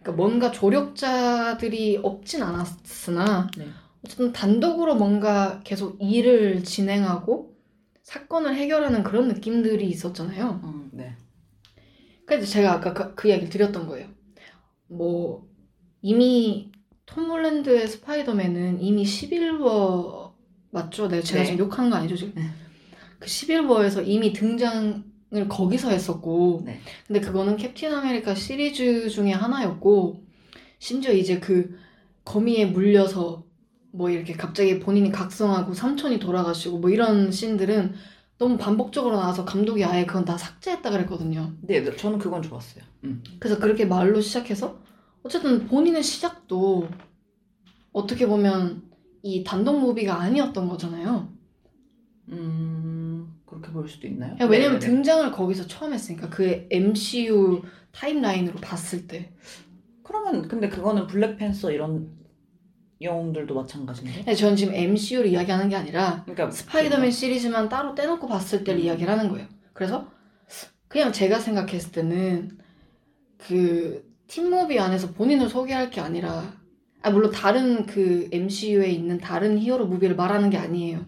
그러니까 0.00 0.12
뭔가 0.12 0.50
조력자들이 0.50 1.98
없진 2.02 2.42
않았으나 2.42 3.50
네. 3.56 3.68
어쨌든 4.04 4.32
단독으로 4.32 4.94
뭔가 4.94 5.60
계속 5.62 5.98
일을 6.00 6.64
진행하고 6.64 7.54
사건을 8.02 8.54
해결하는 8.56 9.02
그런 9.02 9.28
느낌들이 9.28 9.86
있었잖아요. 9.88 10.60
음, 10.64 10.90
네. 10.92 11.16
그래서 12.24 12.46
제가 12.46 12.72
아까 12.72 12.92
그, 12.94 13.14
그 13.14 13.28
이야기를 13.28 13.50
드렸던 13.50 13.86
거예요. 13.86 14.08
뭐 14.88 15.46
이미 16.02 16.72
톰 17.06 17.30
홀랜드의 17.30 17.88
스파이더맨은 17.88 18.80
이미 18.80 19.04
11워 19.04 20.32
맞죠? 20.70 21.08
네, 21.08 21.20
제가 21.20 21.42
네. 21.42 21.46
지금 21.46 21.66
욕한 21.66 21.90
거 21.90 21.96
아니죠 21.96 22.16
지금? 22.16 22.34
네. 23.20 23.26
그 23.26 23.26
11워에서 23.26 24.06
이미 24.06 24.32
등장을 24.32 25.48
거기서 25.48 25.90
했었고 25.90 26.62
네. 26.64 26.80
근데 27.06 27.20
그거는 27.20 27.56
캡틴 27.56 27.92
아메리카 27.92 28.34
시리즈 28.34 29.08
중에 29.08 29.32
하나였고 29.32 30.24
심지어 30.78 31.12
이제 31.12 31.38
그 31.38 31.78
거미에 32.24 32.66
물려서 32.66 33.44
뭐 33.92 34.08
이렇게 34.10 34.32
갑자기 34.32 34.78
본인이 34.78 35.10
각성하고 35.10 35.74
삼촌이 35.74 36.18
돌아가시고 36.18 36.78
뭐 36.78 36.90
이런 36.90 37.30
씬들은 37.30 37.94
너무 38.38 38.56
반복적으로 38.56 39.16
나와서 39.16 39.44
감독이 39.44 39.84
아예 39.84 40.06
그건 40.06 40.24
다 40.24 40.38
삭제했다 40.38 40.90
그랬거든요. 40.90 41.52
네, 41.60 41.82
네, 41.82 41.94
저는 41.94 42.18
그건 42.18 42.40
좋았어요. 42.40 42.82
음. 43.04 43.22
그래서 43.38 43.60
그렇게 43.60 43.84
말로 43.84 44.20
시작해서 44.20 44.80
어쨌든 45.22 45.66
본인의 45.66 46.02
시작도 46.02 46.88
어떻게 47.92 48.26
보면 48.26 48.82
이 49.22 49.44
단독 49.44 49.78
무비가 49.80 50.20
아니었던 50.20 50.68
거잖아요. 50.68 51.30
음, 52.28 52.89
그렇게 53.60 53.72
볼 53.72 53.88
수도 53.88 54.06
있나요? 54.06 54.34
그냥 54.34 54.50
왜냐면 54.50 54.78
네네네. 54.78 54.86
등장을 54.86 55.32
거기서 55.32 55.66
처음 55.66 55.92
했으니까 55.92 56.28
그 56.28 56.66
MCU 56.70 57.62
타임라인으로 57.92 58.60
봤을 58.60 59.06
때 59.06 59.32
그러면 60.02 60.48
근데 60.48 60.68
그거는 60.68 61.06
블랙팬서 61.06 61.70
이런 61.70 62.10
영웅들도 63.00 63.54
마찬가지인데? 63.54 64.18
근데 64.18 64.34
저는 64.34 64.56
지금 64.56 64.74
MCU를 64.74 65.30
이야기하는 65.30 65.68
게 65.68 65.76
아니라 65.76 66.22
그러니까 66.24 66.50
스파이더맨 66.50 67.10
시리즈만 67.10 67.68
따로 67.68 67.94
떼놓고 67.94 68.26
봤을 68.26 68.64
때를 68.64 68.80
음. 68.80 68.84
이야기를 68.86 69.10
하는 69.10 69.30
거예요. 69.30 69.46
그래서 69.72 70.10
그냥 70.88 71.12
제가 71.12 71.38
생각했을 71.38 71.92
때는 71.92 72.58
그 73.38 74.04
팀무비 74.26 74.78
안에서 74.78 75.12
본인을 75.12 75.48
소개할 75.48 75.90
게 75.90 76.00
아니라 76.00 76.52
아 77.02 77.10
물론 77.10 77.30
다른 77.30 77.86
그 77.86 78.28
MCU에 78.32 78.90
있는 78.90 79.18
다른 79.18 79.58
히어로 79.58 79.86
무비를 79.86 80.16
말하는 80.16 80.50
게 80.50 80.58
아니에요. 80.58 81.06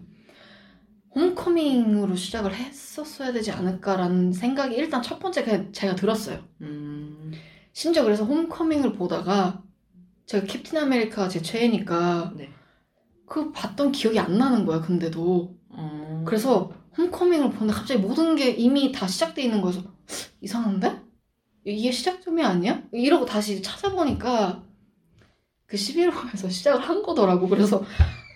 홈커밍으로 1.15 2.15
시작을 2.15 2.53
했었어야 2.53 3.31
되지 3.31 3.51
않을까라는 3.51 4.31
생각이 4.31 4.75
일단 4.75 5.01
첫 5.01 5.19
번째 5.19 5.43
그냥 5.43 5.71
제가 5.71 5.95
들었어요. 5.95 6.39
음, 6.61 7.31
심지어 7.71 8.03
그래서 8.03 8.25
홈커밍을 8.25 8.93
보다가 8.93 9.61
제가 10.25 10.45
캡틴 10.45 10.79
아메리카가 10.79 11.29
제 11.29 11.41
최애니까 11.41 12.33
네. 12.35 12.49
그 13.27 13.51
봤던 13.51 13.91
기억이 13.91 14.19
안 14.19 14.37
나는 14.37 14.65
거야 14.65 14.81
근데도 14.81 15.55
음, 15.71 16.23
그래서 16.25 16.71
홈커밍을 16.97 17.51
보는데 17.51 17.73
갑자기 17.73 17.99
모든 18.01 18.35
게 18.35 18.49
이미 18.51 18.91
다 18.91 19.07
시작돼 19.07 19.41
있는 19.43 19.61
거여서 19.61 19.83
이상한데? 20.41 21.01
이게 21.65 21.91
시작점이 21.91 22.43
아니야? 22.43 22.83
이러고 22.91 23.25
다시 23.25 23.61
찾아보니까 23.61 24.63
그 25.65 25.77
11호에서 25.77 26.51
시작을 26.51 26.81
한 26.81 27.01
거더라고 27.01 27.47
그래서 27.47 27.83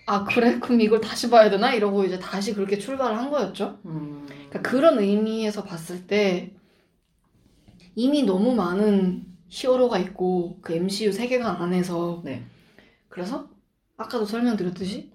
아 0.08 0.24
그래? 0.24 0.58
그럼 0.58 0.80
이걸 0.80 1.00
다시 1.00 1.28
봐야 1.28 1.50
되나? 1.50 1.74
이러고 1.74 2.04
이제 2.04 2.18
다시 2.18 2.54
그렇게 2.54 2.78
출발을 2.78 3.16
한 3.16 3.30
거였죠 3.30 3.78
음, 3.84 4.26
그러니까 4.26 4.62
그런 4.62 4.98
의미에서 4.98 5.64
봤을 5.64 6.06
때 6.06 6.54
이미 7.94 8.22
너무 8.22 8.54
많은 8.54 9.26
히어로가 9.48 9.98
있고 9.98 10.58
그 10.60 10.74
MCU 10.74 11.12
세계관 11.12 11.56
안에서 11.56 12.22
네. 12.24 12.44
그래서 13.08 13.48
아까도 13.96 14.24
설명드렸듯이 14.24 15.10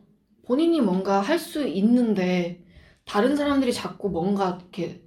본인이 0.45 0.81
뭔가 0.81 1.21
할 1.21 1.39
수 1.39 1.67
있는데 1.67 2.63
다른 3.05 3.35
사람들이 3.35 3.73
자꾸 3.73 4.09
뭔가 4.09 4.57
이렇게 4.59 5.01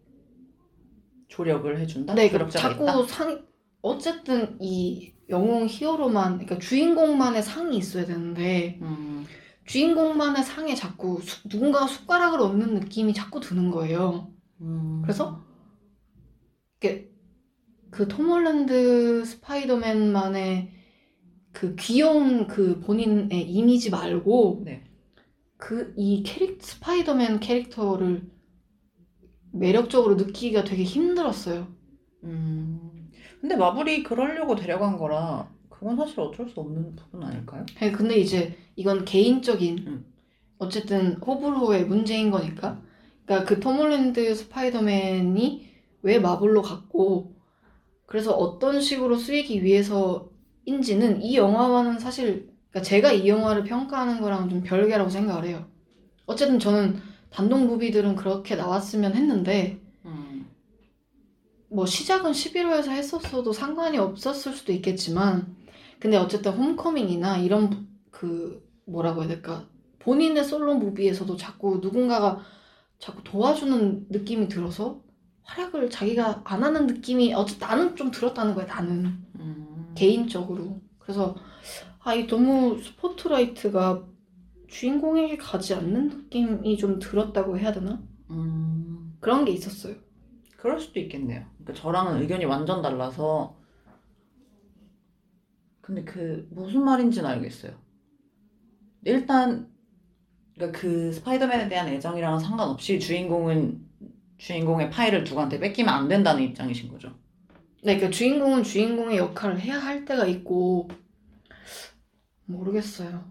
조력을 1.29 1.79
해준다? 1.79 2.15
네, 2.15 2.31
자꾸 2.51 2.85
있다? 2.85 3.07
상 3.07 3.47
어쨌든 3.83 4.57
이 4.61 5.13
영웅 5.29 5.67
히어로만 5.69 6.39
그러니까 6.39 6.59
주인공만의 6.59 7.43
상이 7.43 7.77
있어야 7.77 8.07
되는데 8.07 8.79
음, 8.83 9.27
주인공만의 9.67 10.43
상에 10.45 10.75
자꾸 10.75 11.21
수- 11.23 11.47
누군가가 11.49 11.87
숟가락을 11.87 12.41
얹는 12.41 12.75
느낌이 12.75 13.13
자꾸 13.15 13.41
드는 13.41 13.71
거예요. 13.71 14.33
음. 14.61 15.03
그래서 15.03 15.45
이게 16.79 17.11
그톰 17.91 18.29
홀랜드 18.29 19.25
스파이더맨만의 19.25 20.73
그 21.53 21.75
귀여운 21.77 22.47
그 22.47 22.81
본인의 22.81 23.51
이미지 23.51 23.91
말고 23.91 24.63
네. 24.65 24.85
그이 25.57 26.23
캐릭 26.23 26.63
스파이더맨 26.63 27.41
캐릭터를 27.41 28.31
매력적으로 29.53 30.17
느끼기가 30.17 30.65
되게 30.65 30.85
힘들었어요. 30.85 31.69
음. 32.25 33.11
근데 33.41 33.57
마블이 33.57 34.03
그러려고 34.03 34.55
데려간 34.55 34.99
거라 34.99 35.51
그건 35.79 35.97
사실 35.97 36.21
어쩔 36.21 36.49
수 36.49 36.61
없는 36.61 36.97
부분 36.97 37.23
아닐까요? 37.23 37.67
아니, 37.81 37.93
근데 37.93 38.17
이제 38.17 38.57
이건 38.77 39.05
개인적인 39.05 39.79
음. 39.87 40.07
어쨌든 40.59 41.15
호불호의 41.17 41.85
문제인 41.87 42.31
거니까. 42.31 42.81
그러니까 43.25 43.47
그 43.49 43.61
톰 43.61 43.77
홀랜드 43.77 44.35
스파이더맨이 44.35 45.67
왜 46.03 46.19
마블로 46.19 46.63
갔고 46.63 47.35
그래서 48.07 48.33
어떤 48.33 48.81
식으로 48.81 49.17
쓰이기 49.17 49.63
위해서인지는 49.65 51.23
이 51.23 51.37
영화와는 51.37 51.99
사실 51.99 52.49
그러니까 52.71 52.83
제가 52.89 53.13
이 53.13 53.29
영화를 53.29 53.65
평가하는 53.65 54.21
거랑 54.21 54.49
좀 54.49 54.63
별개라고 54.63 55.11
생각을 55.11 55.45
해요. 55.45 55.67
어쨌든 56.25 56.59
저는 56.59 57.01
단독 57.31 57.67
무비들은 57.67 58.17
그렇게 58.17 58.55
나왔으면 58.57 59.15
했는데 59.15 59.79
음. 60.05 60.47
뭐 61.69 61.85
시작은 61.85 62.33
11호에서 62.33 62.91
했었어도 62.91 63.53
상관이 63.53 63.99
없었을 63.99 64.53
수도 64.53 64.73
있겠지만 64.73 65.55
근데 65.99 66.17
어쨌든 66.17 66.53
홈커밍이나 66.53 67.39
이런 67.39 67.89
그 68.11 68.67
뭐라고 68.85 69.23
해야 69.23 69.29
될까 69.29 69.67
본인의 69.99 70.45
솔로 70.45 70.77
무비에서도 70.77 71.37
자꾸 71.37 71.79
누군가가 71.83 72.41
자꾸 72.99 73.23
도와주는 73.25 74.07
느낌이 74.09 74.49
들어서 74.49 75.03
활약을 75.43 75.91
자기가 75.91 76.43
안 76.45 76.65
하는 76.65 76.87
느낌이 76.87 77.35
어쨌든 77.35 77.69
나는 77.69 77.97
좀 77.97 78.11
들었다는 78.11 78.55
거야 78.55 78.67
나는 78.67 79.19
음. 79.39 79.93
개인적으로 79.95 80.81
그래서 80.99 81.37
아이 82.01 82.27
너무 82.27 82.81
스포트라이트가 82.83 84.05
주인공에게 84.69 85.37
가지 85.37 85.75
않는 85.75 86.09
느낌이 86.09 86.77
좀 86.79 86.99
들었다고 86.99 87.59
해야 87.59 87.73
되나 87.73 88.03
음. 88.31 89.17
그런 89.21 89.45
게 89.45 89.53
있었어요 89.53 89.97
그럴 90.67 90.81
수도 90.81 90.99
있겠네요. 90.99 91.45
그러니까 91.59 91.75
저랑은 91.75 92.21
의견이 92.21 92.45
완전 92.45 92.83
달라서 92.83 93.57
근데 95.87 96.03
그 96.03 96.49
무슨 96.51 96.85
말인지는 96.85 97.31
알겠어요. 97.31 97.73
일단 99.05 99.71
그러니까 100.57 100.81
그 100.81 101.13
스파이더맨에 101.13 101.69
대한 101.69 101.87
애정이랑은 101.87 102.41
상관없이 102.41 102.99
주인공은 102.99 103.87
주인공의 104.37 104.91
파일을 104.91 105.23
누구한테 105.23 105.61
뺏기면 105.61 105.95
안 105.95 106.09
된다는 106.09 106.43
입장이신 106.43 106.91
거죠. 106.91 107.11
네, 107.85 107.95
그러니까 107.95 108.11
주인공은 108.11 108.65
주인공의 108.65 109.17
역할을 109.17 109.61
해야 109.61 109.79
할 109.79 110.05
때가 110.05 110.27
있고 110.27 110.89
모르겠어요. 112.47 113.25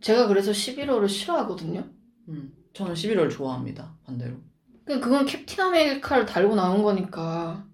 제가 0.00 0.28
그래서 0.28 0.50
11호를 0.50 1.10
싫어하거든요. 1.10 1.86
음. 2.28 2.54
저는 2.72 2.94
11월 2.94 3.30
좋아합니다. 3.30 3.94
반대로. 4.04 4.36
그건 4.86 5.26
캡틴 5.26 5.60
아메리카를 5.60 6.24
달고 6.24 6.54
나온 6.54 6.82
거니까 6.82 7.66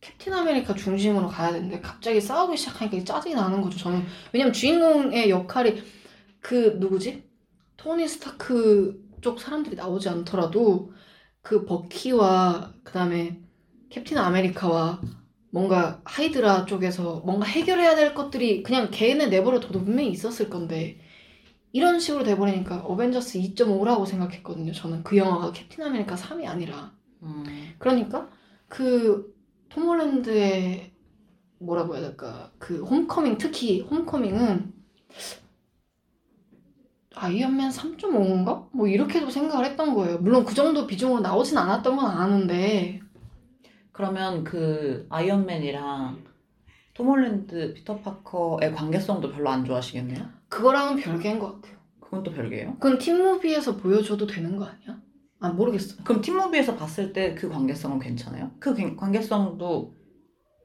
캡틴 0.00 0.32
아메리카 0.32 0.74
중심으로 0.74 1.28
가야 1.28 1.52
되는데 1.52 1.80
갑자기 1.80 2.20
싸우기 2.20 2.56
시작하니까 2.56 3.04
짜증이 3.04 3.34
나는 3.34 3.60
거죠. 3.60 3.78
저는 3.78 4.04
왜냐면 4.32 4.52
주인공의 4.52 5.28
역할이 5.30 5.82
그 6.40 6.76
누구지? 6.78 7.28
토니 7.76 8.08
스타크 8.08 9.02
쪽 9.20 9.40
사람들이 9.40 9.76
나오지 9.76 10.08
않더라도 10.08 10.92
그 11.42 11.64
버키와 11.64 12.74
그다음에 12.84 13.40
캡틴 13.90 14.18
아메리카와 14.18 15.00
뭔가 15.50 16.00
하이드라 16.04 16.64
쪽에서 16.64 17.20
뭔가 17.24 17.46
해결해야 17.46 17.96
될 17.96 18.14
것들이 18.14 18.62
그냥 18.62 18.88
걔네 18.90 19.26
내버려둬도 19.26 19.84
분명히 19.84 20.10
있었을 20.10 20.48
건데 20.48 21.00
이런 21.72 22.00
식으로 22.00 22.24
돼버리니까 22.24 22.80
어벤져스 22.80 23.38
2.5라고 23.38 24.06
생각했거든요. 24.06 24.72
저는 24.72 25.02
그 25.04 25.16
영화가 25.16 25.52
캡틴 25.52 25.84
아메리카 25.84 26.14
3이 26.14 26.46
아니라 26.46 26.92
음. 27.22 27.44
그러니까 27.78 28.28
그 28.68 29.29
톰홀랜드의 29.70 30.92
뭐라고 31.58 31.94
해야 31.94 32.02
될까 32.02 32.50
그 32.58 32.82
홈커밍 32.82 33.38
특히 33.38 33.80
홈커밍은 33.82 34.72
아이언맨 37.14 37.70
3.5인가? 37.70 38.68
뭐 38.72 38.86
이렇게도 38.86 39.30
생각을 39.30 39.66
했던 39.66 39.94
거예요. 39.94 40.18
물론 40.18 40.44
그 40.44 40.54
정도 40.54 40.86
비중으로 40.86 41.20
나오진 41.20 41.58
않았던 41.58 41.96
건 41.96 42.06
아는데 42.06 43.00
그러면 43.92 44.44
그 44.44 45.06
아이언맨이랑 45.10 46.24
톰 46.94 47.08
홀랜드, 47.08 47.74
피터 47.74 48.00
파커의 48.00 48.72
관계성도 48.74 49.30
별로 49.32 49.50
안 49.50 49.64
좋아하시겠네요? 49.64 50.28
그거랑은 50.48 50.96
별개인 50.96 51.38
것 51.38 51.54
같아요. 51.54 51.78
그건 52.00 52.22
또 52.22 52.32
별개예요? 52.32 52.74
그건 52.74 52.98
팀무비에서 52.98 53.76
보여줘도 53.76 54.26
되는 54.26 54.56
거 54.56 54.64
아니야? 54.64 55.00
아 55.40 55.48
모르겠어. 55.50 56.02
그럼 56.04 56.20
팀무비에서 56.20 56.76
봤을 56.76 57.12
때 57.12 57.34
그 57.34 57.48
관계성은 57.48 57.98
괜찮아요? 57.98 58.50
그 58.58 58.74
관- 58.74 58.96
관계성도 58.96 59.94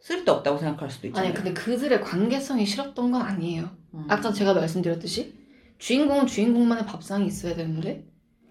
쓸데없다고 0.01 0.57
생각할 0.57 0.89
수도 0.89 1.07
있잖아요. 1.07 1.29
아니 1.29 1.35
근데 1.35 1.53
그들의 1.53 2.01
관계성이 2.01 2.65
싫었던 2.65 3.11
건 3.11 3.21
아니에요. 3.21 3.69
음. 3.93 4.05
아까 4.09 4.31
제가 4.31 4.53
말씀드렸듯이 4.53 5.33
주인공은 5.79 6.27
주인공만의 6.27 6.85
밥상이 6.85 7.25
있어야 7.25 7.55
되는데 7.55 8.05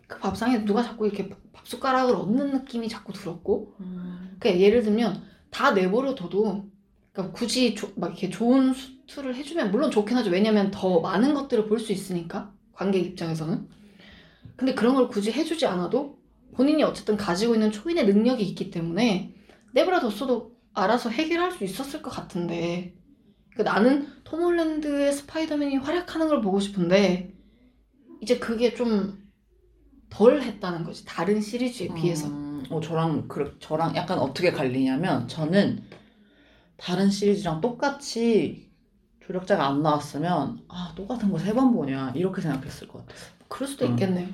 그 0.07 0.19
밥상에 0.19 0.65
누가 0.65 0.83
자꾸 0.83 1.07
이렇게 1.07 1.29
밥 1.53 1.67
숟가락을 1.67 2.15
얹는 2.15 2.53
느낌이 2.53 2.89
자꾸 2.89 3.13
들었고 3.13 3.75
음. 3.81 4.37
그러니까 4.39 4.61
예를 4.61 4.83
들면 4.83 5.23
다 5.51 5.71
내버려둬도 5.73 6.69
그러니까 7.13 7.33
굳이 7.39 7.75
조- 7.75 7.93
막 7.97 8.09
이렇게 8.09 8.29
좋은 8.29 8.75
수트를 8.75 9.35
해주면 9.37 9.71
물론 9.71 9.91
좋긴 9.91 10.17
하죠 10.17 10.31
왜냐면 10.31 10.71
더 10.71 11.01
많은 11.01 11.33
것들을 11.35 11.67
볼 11.69 11.79
수 11.79 11.93
있으니까 11.93 12.53
관객 12.73 13.05
입장에서는 13.07 13.69
근데 14.57 14.75
그런 14.75 14.95
걸 14.95 15.09
굳이 15.09 15.33
해주지 15.33 15.67
않아도 15.67 16.19
본인이 16.55 16.83
어쨌든 16.85 17.17
가지고 17.17 17.55
있는 17.55 17.73
초인의 17.73 18.07
능력이 18.07 18.43
있기 18.45 18.71
때문에 18.71 19.35
내버려뒀어도 19.73 20.55
알아서 20.75 21.11
해결할 21.11 21.53
수 21.53 21.65
있었을 21.65 22.03
것 22.03 22.11
같은데 22.11 22.95
그 23.57 23.63
나는 23.63 24.09
톰 24.25 24.43
홀랜드의 24.43 25.13
스파이더맨이 25.13 25.77
활약하는 25.79 26.29
걸 26.29 26.41
보고 26.41 26.61
싶은데 26.61 27.33
이제 28.21 28.39
그게 28.39 28.75
좀 28.75 29.23
덜 30.11 30.41
했다는 30.43 30.85
거지 30.85 31.05
다른 31.05 31.41
시리즈에 31.41 31.89
비해서 31.93 32.29
음, 32.29 32.63
어, 32.71 32.81
저랑 32.81 33.27
그 33.27 33.57
저랑 33.61 33.97
약간 33.97 34.19
어떻게 34.21 34.53
갈리냐면 34.53 35.27
저는 35.27 35.83
다른 36.77 37.11
시리즈랑 37.11 37.61
똑같이 37.61 38.71
조력자가 39.27 39.67
안 39.67 39.83
나왔으면 39.83 40.61
아 40.69 40.93
똑같은 40.97 41.31
거 41.31 41.39
세 41.39 41.53
번 41.55 41.73
보냐 41.73 42.13
이렇게 42.15 42.41
생각했을 42.43 42.87
것 42.89 43.01
같아요. 43.07 43.19
그럴 43.49 43.69
수도 43.69 43.87
음. 43.87 43.93
있겠네요 43.93 44.29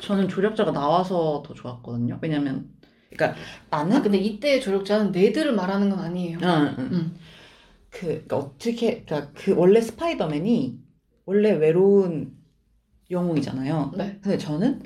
저는 0.00 0.28
조력자가 0.28 0.72
나와서 0.72 1.42
더 1.46 1.54
좋았거든요. 1.54 2.18
왜냐면 2.22 2.70
그러니까 3.10 3.40
나는 3.70 3.96
아 3.96 4.02
근데 4.02 4.18
이때의 4.18 4.60
조력자는 4.60 5.12
네드를 5.12 5.52
말하는 5.54 5.90
건 5.90 6.00
아니에요 6.00 6.38
응, 6.42 6.74
응. 6.78 6.88
음. 6.92 7.16
그 7.90 8.06
그러니까 8.06 8.36
어떻게 8.38 9.04
그러니까 9.04 9.32
그 9.34 9.54
원래 9.56 9.80
스파이더맨이 9.80 10.78
원래 11.26 11.52
외로운 11.52 12.36
영웅이잖아요. 13.10 13.92
네. 13.96 14.18
근데 14.22 14.38
저는 14.38 14.82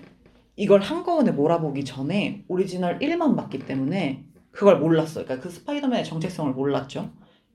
이걸 0.56 0.80
한꺼번에 0.80 1.32
몰아보기 1.32 1.84
전에 1.84 2.44
오리지널 2.48 2.98
1만 2.98 3.36
봤기 3.36 3.60
때문에 3.60 4.24
그걸 4.52 4.78
몰랐어요. 4.78 5.24
그러니까 5.24 5.48
그 5.48 5.52
스파이더맨의 5.54 6.04
정체성을 6.04 6.52
몰랐죠. 6.52 7.10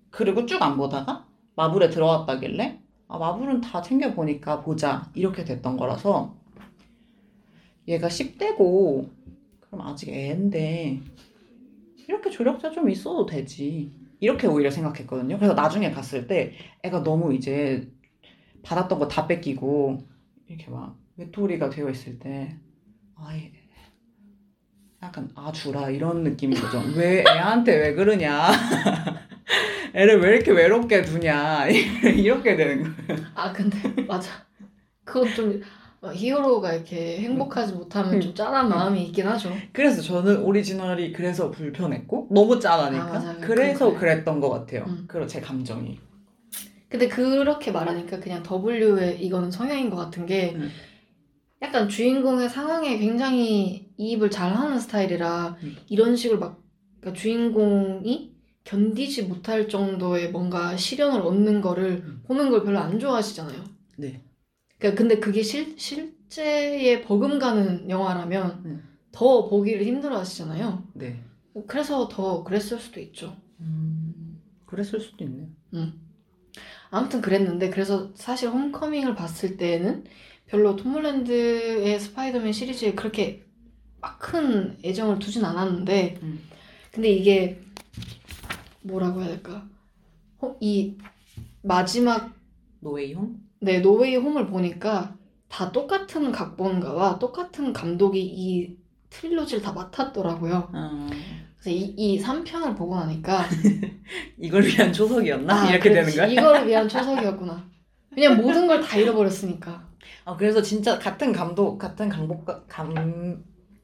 그리고 0.10 0.46
쭉 0.46 0.62
안 0.62 0.78
보다가 0.78 1.28
마블에 1.56 1.90
들어왔다길래 1.90 2.82
아 3.08 3.18
마블은 3.18 3.62
다 3.62 3.82
챙겨보니까 3.82 4.62
보자 4.62 5.12
이렇게 5.14 5.44
됐던 5.46 5.78
거라서 5.78 6.36
얘가 7.88 8.08
10대고 8.08 9.10
그럼 9.60 9.82
아직 9.82 10.10
애인데 10.10 11.00
이렇게 12.08 12.30
조력자 12.30 12.72
좀 12.72 12.90
있어도 12.90 13.26
되지 13.26 13.92
이렇게 14.20 14.48
오히려 14.48 14.72
생각했거든요. 14.72 15.38
그래서 15.38 15.54
나중에 15.54 15.92
갔을 15.92 16.28
때 16.28 16.54
애가 16.84 17.04
너무 17.04 17.34
이제 17.34 17.88
받았던 18.64 18.98
거 19.00 19.08
다 19.08 19.28
뺏기고 19.28 20.00
이렇게 20.48 20.70
막 20.72 20.98
외톨이가 21.18 21.70
되어 21.70 21.90
있을 21.90 22.18
때 22.20 22.58
아이 23.16 23.52
약간 25.04 25.30
아 25.36 25.52
주라 25.52 25.90
이런 25.90 26.24
느낌인 26.24 26.60
거죠. 26.60 26.82
왜 26.98 27.22
애한테 27.28 27.76
왜 27.76 27.94
그러냐? 27.94 28.50
애를 29.94 30.20
왜 30.22 30.36
이렇게 30.36 30.52
외롭게 30.52 31.04
두냐? 31.04 31.68
이렇게 31.70 32.56
되는 32.56 32.84
거예요. 32.84 33.22
아 33.36 33.52
근데 33.54 33.78
맞아 34.04 34.32
그건 35.04 35.34
좀 35.34 35.62
어, 35.62 35.85
히어로가 36.14 36.74
이렇게 36.74 37.18
행복하지 37.20 37.74
못하면 37.74 38.22
좀 38.22 38.34
짠한 38.34 38.70
마음이 38.70 39.04
있긴 39.06 39.28
하죠 39.28 39.52
그래서 39.72 40.02
저는 40.02 40.44
오리지널이 40.44 41.14
그래서 41.14 41.52
불편했고 41.52 42.28
너무 42.32 42.60
짠하니까 42.60 43.06
아. 43.06 43.38
그래서 43.42 43.90
그래. 43.90 44.00
그랬던 44.00 44.40
것 44.40 44.50
같아요. 44.50 44.86
음. 44.88 45.06
그리고 45.08 45.28
제 45.28 45.42
감정이. 45.42 46.00
근데 46.90 47.08
그렇게 47.08 47.72
말하니까 47.72 48.20
그냥 48.20 48.44
W의 48.44 49.22
이거는 49.24 49.52
성향인 49.52 49.90
것 49.90 49.96
같은 49.98 50.26
게 50.26 50.54
음. 50.56 50.70
약간 51.62 51.90
주인공의 51.90 52.50
상황에 52.50 52.98
굉장히 52.98 53.90
이입을 53.98 54.30
잘하는 54.30 54.80
스타일이라 54.80 55.58
음. 55.64 55.78
이런 55.88 56.16
식으로 56.16 56.40
막 56.40 56.62
그러니까 57.00 57.20
주인공이 57.20 58.36
견디지 58.64 59.24
못할 59.24 59.68
정도의 59.70 60.32
뭔가 60.32 60.76
시련을 60.76 61.22
얻는 61.22 61.62
거를 61.62 62.04
음. 62.06 62.24
보는 62.26 62.50
걸 62.50 62.64
별로 62.64 62.80
안 62.80 63.00
좋아하시잖아요. 63.00 63.64
네. 63.98 64.22
그러니까 64.92 65.02
근데 65.02 65.20
그게 65.20 65.42
실, 65.42 65.76
실 65.80 66.16
실제에 66.36 67.02
버금가는 67.02 67.90
영화라면 67.90 68.62
음. 68.66 68.84
더 69.12 69.48
보기를 69.48 69.86
힘들어 69.86 70.20
하시잖아요. 70.20 70.84
네. 70.94 71.24
그래서 71.68 72.10
더 72.10 72.44
그랬을 72.44 72.80
수도 72.80 73.00
있죠. 73.00 73.38
음, 73.62 74.42
그랬을 74.66 75.00
수도 75.00 75.24
있네요. 75.24 75.48
아무튼 76.90 77.22
그랬는데 77.22 77.70
그래서 77.70 78.12
사실 78.16 78.50
홈커밍을 78.50 79.16
봤을 79.16 79.56
때는 79.56 80.04
별로 80.48 80.76
톰 80.76 80.94
홀랜드의 80.94 82.00
스파이더맨 82.00 82.52
시리즈에 82.52 82.94
그렇게 82.94 83.46
막 84.02 84.20
큰 84.20 84.78
애정을 84.84 85.20
두진 85.20 85.46
않았는데 85.46 86.20
음. 86.22 86.44
근데 86.92 87.10
이게 87.10 87.62
뭐라고 88.82 89.22
해야 89.22 89.30
될까 89.30 89.68
어, 90.40 90.56
이 90.60 90.98
마지막 91.62 92.36
노웨이 92.82 93.14
홈? 93.14 93.45
네 93.66 93.80
노웨이 93.82 94.16
홈을 94.16 94.48
보니까 94.48 95.16
다 95.50 95.72
똑같은 95.72 96.32
각본가와 96.32 97.20
똑같은 97.20 97.74
감독이 97.74 98.22
이 98.24 98.78
trilogy를 99.10 99.64
다 99.64 99.72
맡았더라고요. 99.74 100.70
어, 100.74 101.08
그래서 101.60 101.70
이, 101.70 101.94
이 101.98 102.22
3편을 102.22 102.78
보고 102.78 102.96
나니까 102.96 103.46
이걸 104.38 104.64
위한 104.66 104.92
초석이었나? 104.94 105.54
아, 105.64 105.70
이렇게 105.70 105.90
그렇지. 105.90 106.12
되는 106.16 106.16
거야? 106.16 106.28
이거를 106.42 106.68
위한 106.68 106.88
초석이었구나. 106.88 107.70
왜냐면 108.16 108.42
모든 108.42 108.68
걸 108.68 108.82
다 108.82 108.98
잃어버렸으니까. 108.98 109.88
아, 110.26 110.36
그래서 110.38 110.62
진짜 110.62 111.00
같은 111.00 111.32
감독, 111.32 111.78
같은 111.78 112.10
감독가, 112.10 112.64
감, 112.68 113.44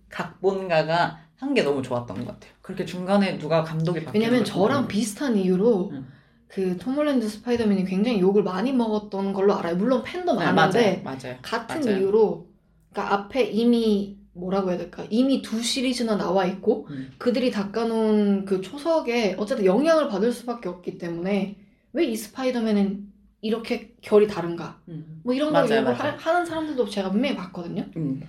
각본가가 0.10 1.20
한 1.38 1.54
게 1.56 1.64
너무 1.64 1.82
좋았던 1.82 2.20
것 2.20 2.28
같아요. 2.28 2.52
그렇게 2.62 2.86
중간에 2.86 3.40
누가 3.40 3.64
감독이 3.64 4.04
바뀌는 4.06 4.14
왜냐면 4.24 4.44
걸 4.44 4.46
저랑 4.46 4.88
비슷한 4.88 5.36
이유로 5.36 5.90
응. 5.94 6.06
그 6.52 6.78
톰홀랜드 6.78 7.30
스파이더맨이 7.30 7.86
굉장히 7.86 8.20
욕을 8.20 8.44
많이 8.44 8.74
먹었던 8.74 9.32
걸로 9.32 9.54
알아요. 9.56 9.78
물론 9.78 10.04
팬도 10.04 10.38
네, 10.38 10.52
많은데 10.52 11.02
맞아요, 11.04 11.18
맞아요. 11.24 11.38
같은 11.42 11.82
맞아요. 11.82 11.98
이유로 11.98 12.48
그러니까 12.92 13.14
앞에 13.16 13.44
이미 13.44 14.18
뭐라고 14.34 14.70
해야 14.70 14.78
될까? 14.78 15.06
이미 15.10 15.42
두 15.42 15.62
시리즈나 15.62 16.18
나와 16.18 16.46
있고 16.46 16.88
음. 16.90 17.12
그들이 17.18 17.52
닦아놓은 17.52 18.44
그 18.46 18.60
초석에 18.62 19.36
어쨌든 19.40 19.66
영향을 19.66 20.10
받을 20.10 20.32
수밖에 20.34 20.68
없기 20.68 20.98
때문에 20.98 21.58
왜 21.94 22.06
이 22.06 22.16
스파이더맨은 22.18 23.12
이렇게 23.42 23.96
결이 24.02 24.28
다른가? 24.28 24.80
음. 24.90 25.22
뭐 25.24 25.34
이런 25.34 25.52
걸 25.54 25.64
욕을. 25.80 25.94
하- 25.94 26.16
하는 26.18 26.46
사람들도 26.46 26.90
제가 26.90 27.12
분명히 27.12 27.36
봤거든요. 27.36 27.86
음. 27.96 28.22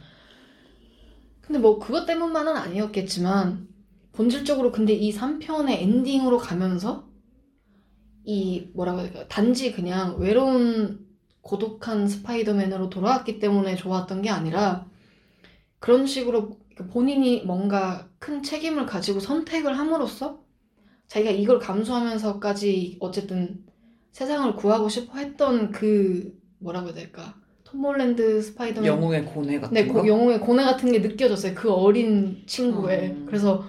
근데 1.40 1.58
뭐 1.58 1.78
그것 1.80 2.06
때문만은 2.06 2.56
아니었겠지만 2.56 3.66
본질적으로 4.12 4.70
근데 4.72 4.92
이 4.92 5.12
3편의 5.12 5.70
엔딩으로 5.82 6.38
가면서 6.38 7.08
이 8.24 8.68
뭐라고 8.74 9.00
해야 9.00 9.10
될까 9.10 9.28
단지 9.28 9.72
그냥 9.72 10.16
외로운 10.18 11.06
고독한 11.40 12.06
스파이더맨으로 12.06 12.88
돌아왔기 12.88 13.38
때문에 13.38 13.76
좋았던 13.76 14.22
게 14.22 14.30
아니라 14.30 14.86
그런 15.80 16.06
식으로 16.06 16.58
본인이 16.90 17.42
뭔가 17.42 18.08
큰 18.18 18.42
책임을 18.42 18.86
가지고 18.86 19.20
선택을 19.20 19.76
함으로써 19.76 20.42
자기가 21.08 21.32
이걸 21.32 21.58
감수하면서까지 21.58 22.98
어쨌든 23.00 23.64
세상을 24.12 24.54
구하고 24.54 24.88
싶어 24.88 25.18
했던 25.18 25.72
그 25.72 26.32
뭐라고 26.58 26.88
해야 26.88 26.94
될까 26.94 27.34
톰 27.64 27.84
홀랜드 27.84 28.40
스파이더맨 28.40 28.86
영웅의 28.86 29.24
고뇌 29.26 29.60
같은 29.60 29.74
네, 29.74 29.86
거? 29.86 30.00
고, 30.00 30.06
영웅의 30.06 30.40
고뇌 30.40 30.64
같은 30.64 30.92
게 30.92 31.00
느껴졌어요. 31.00 31.54
그 31.54 31.72
어린 31.72 32.42
친구의. 32.46 33.10
음. 33.10 33.26
그래서 33.26 33.64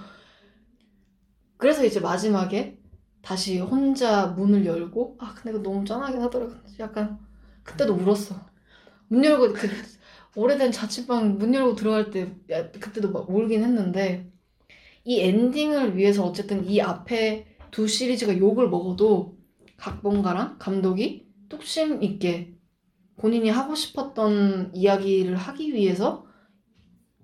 그래서 1.58 1.86
이제 1.86 1.99
마지막에 1.99 2.78
다시 3.24 3.57
혼자 3.59 4.28
문을 4.28 4.65
열고 4.65 5.17
아 5.19 5.34
근데 5.34 5.51
이거 5.51 5.63
너무 5.63 5.86
짠하긴 5.86 6.21
하더라고. 6.21 6.53
약간 6.80 7.17
그때도 7.63 7.93
울었어. 7.93 8.36
문 9.07 9.24
열고 9.24 9.53
그 9.53 9.69
오래된 10.36 10.71
자취방 10.71 11.38
문 11.38 11.53
열고 11.53 11.76
들어갈 11.76 12.11
때 12.11 12.36
야, 12.51 12.69
그때도 12.69 13.11
막 13.11 13.30
울긴 13.30 13.63
했는데 13.63 14.30
이 15.05 15.21
엔딩을 15.21 15.95
위해서 15.95 16.26
어쨌든 16.26 16.65
이 16.65 16.82
앞에 16.82 17.47
두 17.71 17.88
시리즈가 17.88 18.38
욕을 18.38 18.69
먹어도 18.69 19.38
각본가랑 19.78 20.57
감독이 20.59 21.28
뚝심 21.47 22.03
있게 22.03 22.55
본인이 23.15 23.49
하고 23.49 23.74
싶었던 23.74 24.71
이야기를 24.76 25.38
하기 25.38 25.74
위해서 25.74 26.26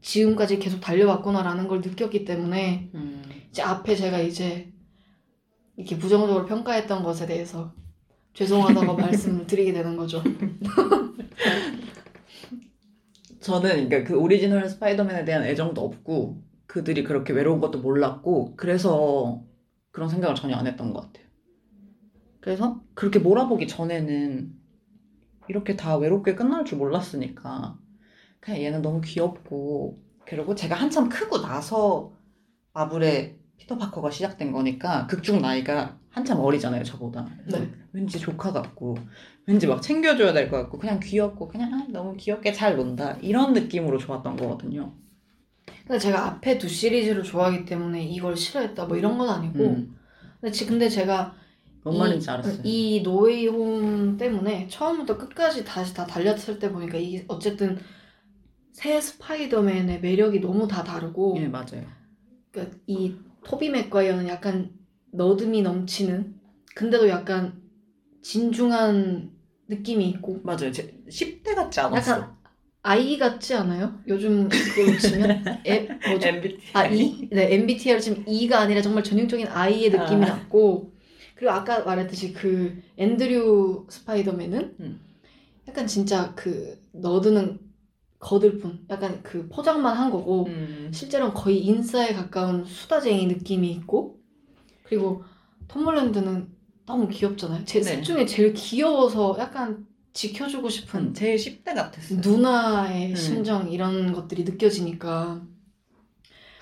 지금까지 0.01 0.59
계속 0.59 0.79
달려왔구나라는 0.79 1.67
걸 1.67 1.81
느꼈기 1.81 2.23
때문에 2.23 2.89
음. 2.93 3.23
이제 3.49 3.61
앞에 3.61 3.95
제가 3.95 4.19
이제 4.19 4.71
이렇게 5.79 5.97
부정적으로 5.97 6.45
평가했던 6.45 7.03
것에 7.03 7.25
대해서 7.25 7.73
죄송하다고 8.33 8.97
말씀을 8.99 9.47
드리게 9.47 9.71
되는 9.71 9.95
거죠. 9.95 10.21
저는 13.39 13.87
그러니까 13.87 14.03
그 14.03 14.19
오리지널 14.19 14.67
스파이더맨에 14.67 15.23
대한 15.23 15.43
애정도 15.43 15.85
없고 15.85 16.43
그들이 16.67 17.05
그렇게 17.05 17.31
외로운 17.31 17.61
것도 17.61 17.79
몰랐고 17.79 18.57
그래서 18.57 19.41
그런 19.91 20.09
생각을 20.09 20.35
전혀 20.35 20.57
안 20.57 20.67
했던 20.67 20.91
것 20.91 20.99
같아요. 20.99 21.25
그래서 22.41 22.81
그렇게 22.93 23.19
몰아보기 23.19 23.69
전에는 23.69 24.53
이렇게 25.47 25.77
다 25.77 25.95
외롭게 25.95 26.35
끝날 26.35 26.65
줄 26.65 26.77
몰랐으니까 26.77 27.79
그냥 28.41 28.61
얘는 28.61 28.81
너무 28.81 28.99
귀엽고 28.99 30.03
그리고 30.25 30.55
제가 30.55 30.75
한참 30.75 31.07
크고 31.07 31.41
나서 31.41 32.11
마블의 32.73 33.38
피터 33.59 33.77
파커가 33.77 34.09
시작된 34.11 34.51
거니까 34.51 35.05
극중 35.07 35.41
나이가 35.41 35.97
한참 36.09 36.39
어리잖아요 36.39 36.83
저보다 36.83 37.27
네. 37.45 37.69
왠지 37.93 38.19
조카 38.19 38.51
같고 38.51 38.95
왠지 39.45 39.67
막 39.67 39.81
챙겨줘야 39.81 40.33
될 40.33 40.49
것 40.49 40.57
같고 40.57 40.77
그냥 40.79 40.99
귀엽고 40.99 41.47
그냥 41.47 41.73
아, 41.73 41.85
너무 41.89 42.15
귀엽게 42.15 42.51
잘 42.53 42.75
논다 42.77 43.13
이런 43.21 43.53
느낌으로 43.53 43.97
좋았던 43.97 44.35
거거든요. 44.37 44.93
근데 45.85 45.99
제가 45.99 46.25
앞에 46.27 46.57
두 46.57 46.67
시리즈를 46.67 47.23
좋아하기 47.23 47.65
때문에 47.65 48.03
이걸 48.05 48.35
싫어했다 48.37 48.85
뭐 48.85 48.95
이런 48.97 49.17
건 49.17 49.29
아니고 49.29 49.63
음, 49.65 49.95
근데, 50.39 50.51
지, 50.51 50.65
근데 50.67 50.87
제가 50.89 51.33
뭔 51.83 51.95
이- 51.95 51.99
말인지 51.99 52.29
알았어요. 52.29 52.61
이 52.63 53.01
노웨이 53.03 53.47
홈 53.47 54.15
때문에 54.17 54.67
처음부터 54.67 55.17
끝까지 55.17 55.65
다시 55.65 55.93
다 55.93 56.05
달렸을 56.05 56.59
때 56.59 56.71
보니까 56.71 56.97
이게 56.97 57.25
어쨌든 57.27 57.77
새 58.71 59.01
스파이더맨의 59.01 60.01
매력이 60.01 60.39
너무 60.41 60.67
다 60.67 60.83
다르고 60.83 61.35
예 61.37 61.47
맞아요. 61.47 61.85
그러니까 62.51 62.77
이 62.87 63.15
토비 63.49 63.71
맥과이어는 63.71 64.27
약간 64.27 64.69
너듬이 65.11 65.63
넘치는 65.63 66.35
근데도 66.75 67.09
약간 67.09 67.59
진중한 68.21 69.31
느낌이 69.67 70.07
있고 70.09 70.39
맞아요. 70.43 70.71
제 70.71 70.93
10대 71.09 71.55
같지 71.55 71.79
않았어. 71.79 72.11
약간 72.11 72.35
아이 72.83 73.17
같지 73.17 73.55
않아요? 73.55 73.99
요즘 74.07 74.47
그걸로 74.49 74.97
치면 74.99 75.45
에, 75.65 75.87
뭐죠? 76.09 76.27
MBTI. 76.27 76.59
아, 76.73 76.85
이, 76.87 77.27
네, 77.31 77.55
MBTI로 77.55 77.99
치면 77.99 78.27
E가 78.27 78.59
아니라 78.59 78.81
정말 78.83 79.03
전형적인 79.03 79.47
아이의 79.47 79.89
느낌이 79.89 80.23
아. 80.25 80.29
났고, 80.29 80.93
그리고 81.35 81.51
아까 81.51 81.83
말했듯이 81.83 82.33
그 82.33 82.81
앤드류 82.97 83.87
스파이더맨은 83.89 84.75
음. 84.79 85.01
약간 85.67 85.87
진짜 85.87 86.33
그 86.35 86.79
너드는 86.91 87.59
거들 88.19 88.59
뿐, 88.59 88.85
약간 88.89 89.23
그 89.23 89.47
포장만 89.49 89.95
한 89.95 90.11
거고, 90.11 90.45
음, 90.47 90.91
실제로는 90.93 91.33
거의 91.33 91.59
인싸에 91.65 92.13
가까운 92.13 92.65
수다쟁이 92.65 93.27
느낌이 93.27 93.71
있고, 93.71 94.19
그리고 94.83 95.23
톰 95.67 95.85
홀랜드는 95.85 96.49
너무 96.85 97.07
귀엽잖아요. 97.07 97.65
제 97.65 97.79
네. 97.79 97.85
셋 97.85 98.01
중에 98.01 98.25
제일 98.25 98.53
귀여워서 98.53 99.37
약간 99.39 99.87
지켜주고 100.13 100.69
싶은 100.69 100.99
음, 100.99 101.13
제일 101.13 101.35
10대 101.37 101.75
같았어요. 101.75 102.19
누나의 102.19 103.11
음. 103.11 103.15
심정 103.15 103.71
이런 103.71 104.11
것들이 104.11 104.43
느껴지니까 104.43 105.41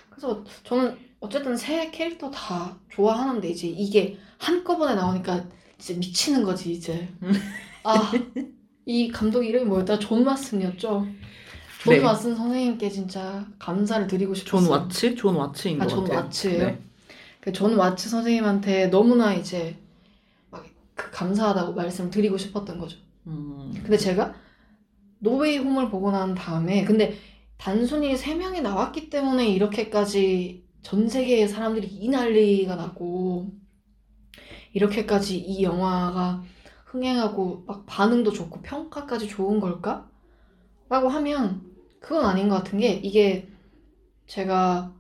그래서 0.10 0.43
저는 0.64 0.97
어쨌든 1.20 1.55
세 1.55 1.89
캐릭터 1.91 2.30
다 2.30 2.78
좋아하는데 2.89 3.47
이제 3.49 3.68
이게 3.68 4.18
한꺼번에 4.38 4.95
나오니까 4.95 5.47
진짜 5.78 5.99
미치는 5.99 6.43
거지 6.43 6.72
이제 6.72 7.08
음. 7.24 7.32
아이 7.84 9.08
감독 9.08 9.43
이름이 9.43 9.66
뭐였더라 9.66 9.99
존 9.99 10.26
왓슨이었죠 10.26 11.16
존 11.88 11.95
네. 11.97 12.03
왓슨 12.03 12.35
선생님께 12.35 12.89
진짜 12.89 13.45
감사를 13.59 14.07
드리고 14.07 14.33
싶었어요 14.33 14.61
존 14.61 14.71
와츠? 14.71 15.15
존 15.15 15.35
와츠인 15.35 15.81
아, 15.81 15.85
것 15.85 15.89
존 15.89 16.03
같아요. 16.03 16.19
와츠예요? 16.25 16.65
네. 16.65 16.79
그 17.41 17.59
존 17.59 17.76
와츠 17.77 18.09
선생님한테 18.09 18.88
너무나 18.88 19.33
이제 19.33 19.77
막 20.51 20.65
그 20.95 21.11
감사하다고 21.11 21.73
말씀을 21.73 22.09
드리고 22.09 22.38
싶었던 22.38 22.79
거죠 22.79 22.97
음, 23.27 23.71
근데 23.83 23.97
제가 23.97 24.33
노웨이 25.19 25.57
홈을 25.59 25.89
보고 25.89 26.11
난 26.11 26.33
다음에 26.35 26.83
근데 26.85 27.15
단순히 27.57 28.15
세 28.17 28.35
명이 28.35 28.61
나왔기 28.61 29.09
때문에 29.09 29.47
이렇게까지 29.49 30.63
전 30.81 31.07
세계의 31.09 31.47
사람들이 31.47 31.88
이 31.88 32.09
난리가 32.09 32.75
나고 32.75 33.51
이렇게까지 34.73 35.38
이 35.38 35.63
영화가 35.63 36.43
흥행하고 36.85 37.63
막 37.67 37.85
반응도 37.85 38.31
좋고 38.31 38.61
평가까지 38.61 39.27
좋은 39.27 39.59
걸까? 39.59 40.09
라고 40.89 41.09
하면 41.09 41.61
그건 42.00 42.26
아닌 42.26 42.50
것 42.50 42.56
같은 42.56 42.80
게 42.80 42.93
이게 42.93 43.48
제가 44.28 44.93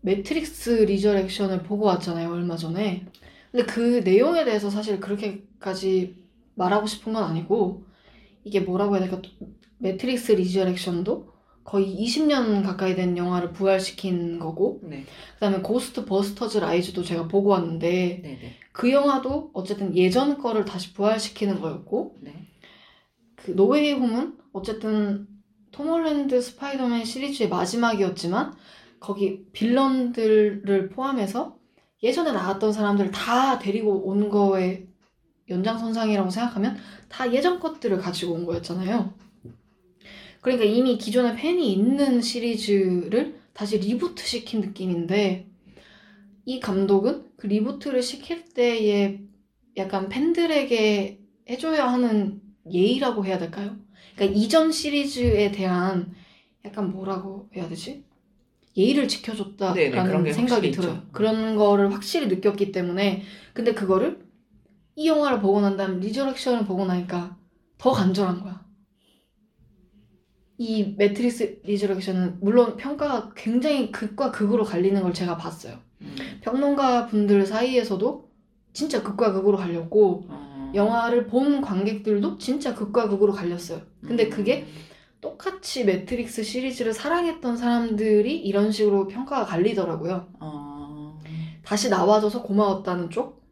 매트릭스 0.00 0.70
리저렉션을 0.70 1.62
보고 1.62 1.86
왔잖아요 1.86 2.30
얼마 2.30 2.56
전에 2.56 3.06
근데 3.50 3.66
그 3.66 4.00
내용에 4.04 4.44
대해서 4.44 4.70
사실 4.70 5.00
그렇게까지 5.00 6.16
말하고 6.54 6.86
싶은 6.86 7.12
건 7.12 7.24
아니고 7.24 7.84
이게 8.44 8.60
뭐라고 8.60 8.96
해야 8.96 9.08
될까 9.08 9.20
매트릭스 9.78 10.32
리저렉션도 10.32 11.38
거의 11.68 11.94
20년 12.02 12.62
가까이 12.62 12.94
된 12.94 13.16
영화를 13.18 13.52
부활시킨 13.52 14.38
거고 14.38 14.80
네. 14.82 15.04
그다음에 15.34 15.58
고스트 15.60 16.06
버스터즈 16.06 16.58
라이즈도 16.58 17.02
제가 17.02 17.28
보고 17.28 17.50
왔는데 17.50 18.20
네네. 18.22 18.54
그 18.72 18.90
영화도 18.90 19.50
어쨌든 19.52 19.94
예전 19.94 20.38
거를 20.38 20.64
다시 20.64 20.94
부활시키는 20.94 21.60
거였고 21.60 22.16
네. 22.22 22.48
그 23.36 23.54
노웨이 23.54 23.92
홈은 23.92 24.38
어쨌든 24.54 25.28
톰 25.78 25.90
홀랜드 25.90 26.40
스파이더맨 26.40 27.04
시리즈의 27.04 27.48
마지막이었지만 27.48 28.52
거기 28.98 29.44
villain들을 29.52 30.88
포함해서 30.88 31.56
예전에 32.02 32.32
나왔던 32.32 32.72
사람들을 32.72 33.12
다 33.12 33.60
데리고 33.60 34.08
온 34.08 34.28
거의 34.28 34.88
연장선상이라고 35.48 36.30
생각하면 36.30 36.76
다 37.08 37.32
예전 37.32 37.60
것들을 37.60 37.96
가지고 37.98 38.32
온 38.32 38.44
거였잖아요. 38.44 39.14
그러니까 40.40 40.64
이미 40.64 40.98
기존에 40.98 41.36
팬이 41.36 41.72
있는 41.72 42.22
시리즈를 42.22 43.38
다시 43.52 43.78
reboot 43.78 44.26
시킨 44.26 44.60
느낌인데 44.60 45.48
이 46.44 46.58
감독은 46.58 47.24
그 47.36 47.46
reboot를 47.46 48.02
시킬 48.02 48.46
때에 48.46 49.20
약간 49.76 50.08
팬들에게 50.08 51.20
해줘야 51.48 51.86
하는 51.86 52.42
예의라고 52.68 53.24
해야 53.24 53.38
될까요? 53.38 53.76
그러니까 54.18 54.38
이전 54.38 54.72
시리즈에 54.72 55.52
대한 55.52 56.12
약간 56.64 56.90
뭐라고 56.90 57.48
해야 57.54 57.68
되지? 57.68 58.04
예의를 58.76 59.04
네네, 59.04 59.08
지켜줬다라는 59.08 60.04
그런 60.04 60.24
게 60.24 60.32
생각이 60.32 60.70
들어요. 60.72 60.94
있죠. 60.94 61.06
그런 61.12 61.56
거를 61.56 61.92
확실히 61.92 62.26
느꼈기 62.26 62.72
때문에 62.72 63.22
근데 63.52 63.74
그거를 63.74 64.26
이 64.96 65.06
영화를 65.08 65.40
보고 65.40 65.60
난 65.60 65.76
다음 65.76 66.00
리저렉션을 66.00 66.64
보고 66.64 66.84
나니까 66.84 67.36
더 67.78 67.92
간절한 67.92 68.42
거야. 68.42 68.66
이 70.58 70.94
매트릭스 70.96 71.60
리저렉션은 71.64 72.38
물론 72.40 72.76
평가가 72.76 73.32
굉장히 73.36 73.92
극과 73.92 74.32
극으로 74.32 74.64
갈리는 74.64 75.00
걸 75.00 75.14
제가 75.14 75.36
봤어요. 75.36 75.78
음. 76.00 76.16
평론가 76.40 77.06
분들 77.06 77.46
사이에서도 77.46 78.28
진짜 78.72 79.02
극과 79.02 79.32
극으로 79.32 79.56
갈렸고 79.56 80.26
어. 80.28 80.47
영화를 80.74 81.26
본 81.26 81.60
관객들도 81.60 82.38
진짜 82.38 82.74
극과 82.74 83.08
극으로 83.08 83.32
갈렸어요. 83.32 83.80
근데 84.02 84.24
음. 84.26 84.30
그게 84.30 84.66
똑같이 85.20 85.84
매트릭스 85.84 86.42
시리즈를 86.42 86.92
사랑했던 86.92 87.56
사람들이 87.56 88.38
이런 88.38 88.70
식으로 88.70 89.08
평가가 89.08 89.44
갈리더라고요. 89.46 90.28
어. 90.40 91.18
다시 91.64 91.88
나와줘서 91.90 92.42
고마웠다는 92.42 93.10
쪽, 93.10 93.42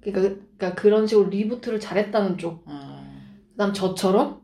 그러니까, 0.00 0.34
그러니까 0.56 0.74
그런 0.74 1.06
식으로 1.06 1.28
reboot를 1.28 1.80
잘했다는 1.80 2.38
쪽, 2.38 2.64
어. 2.66 3.04
그다음 3.52 3.72
저처럼 3.72 4.40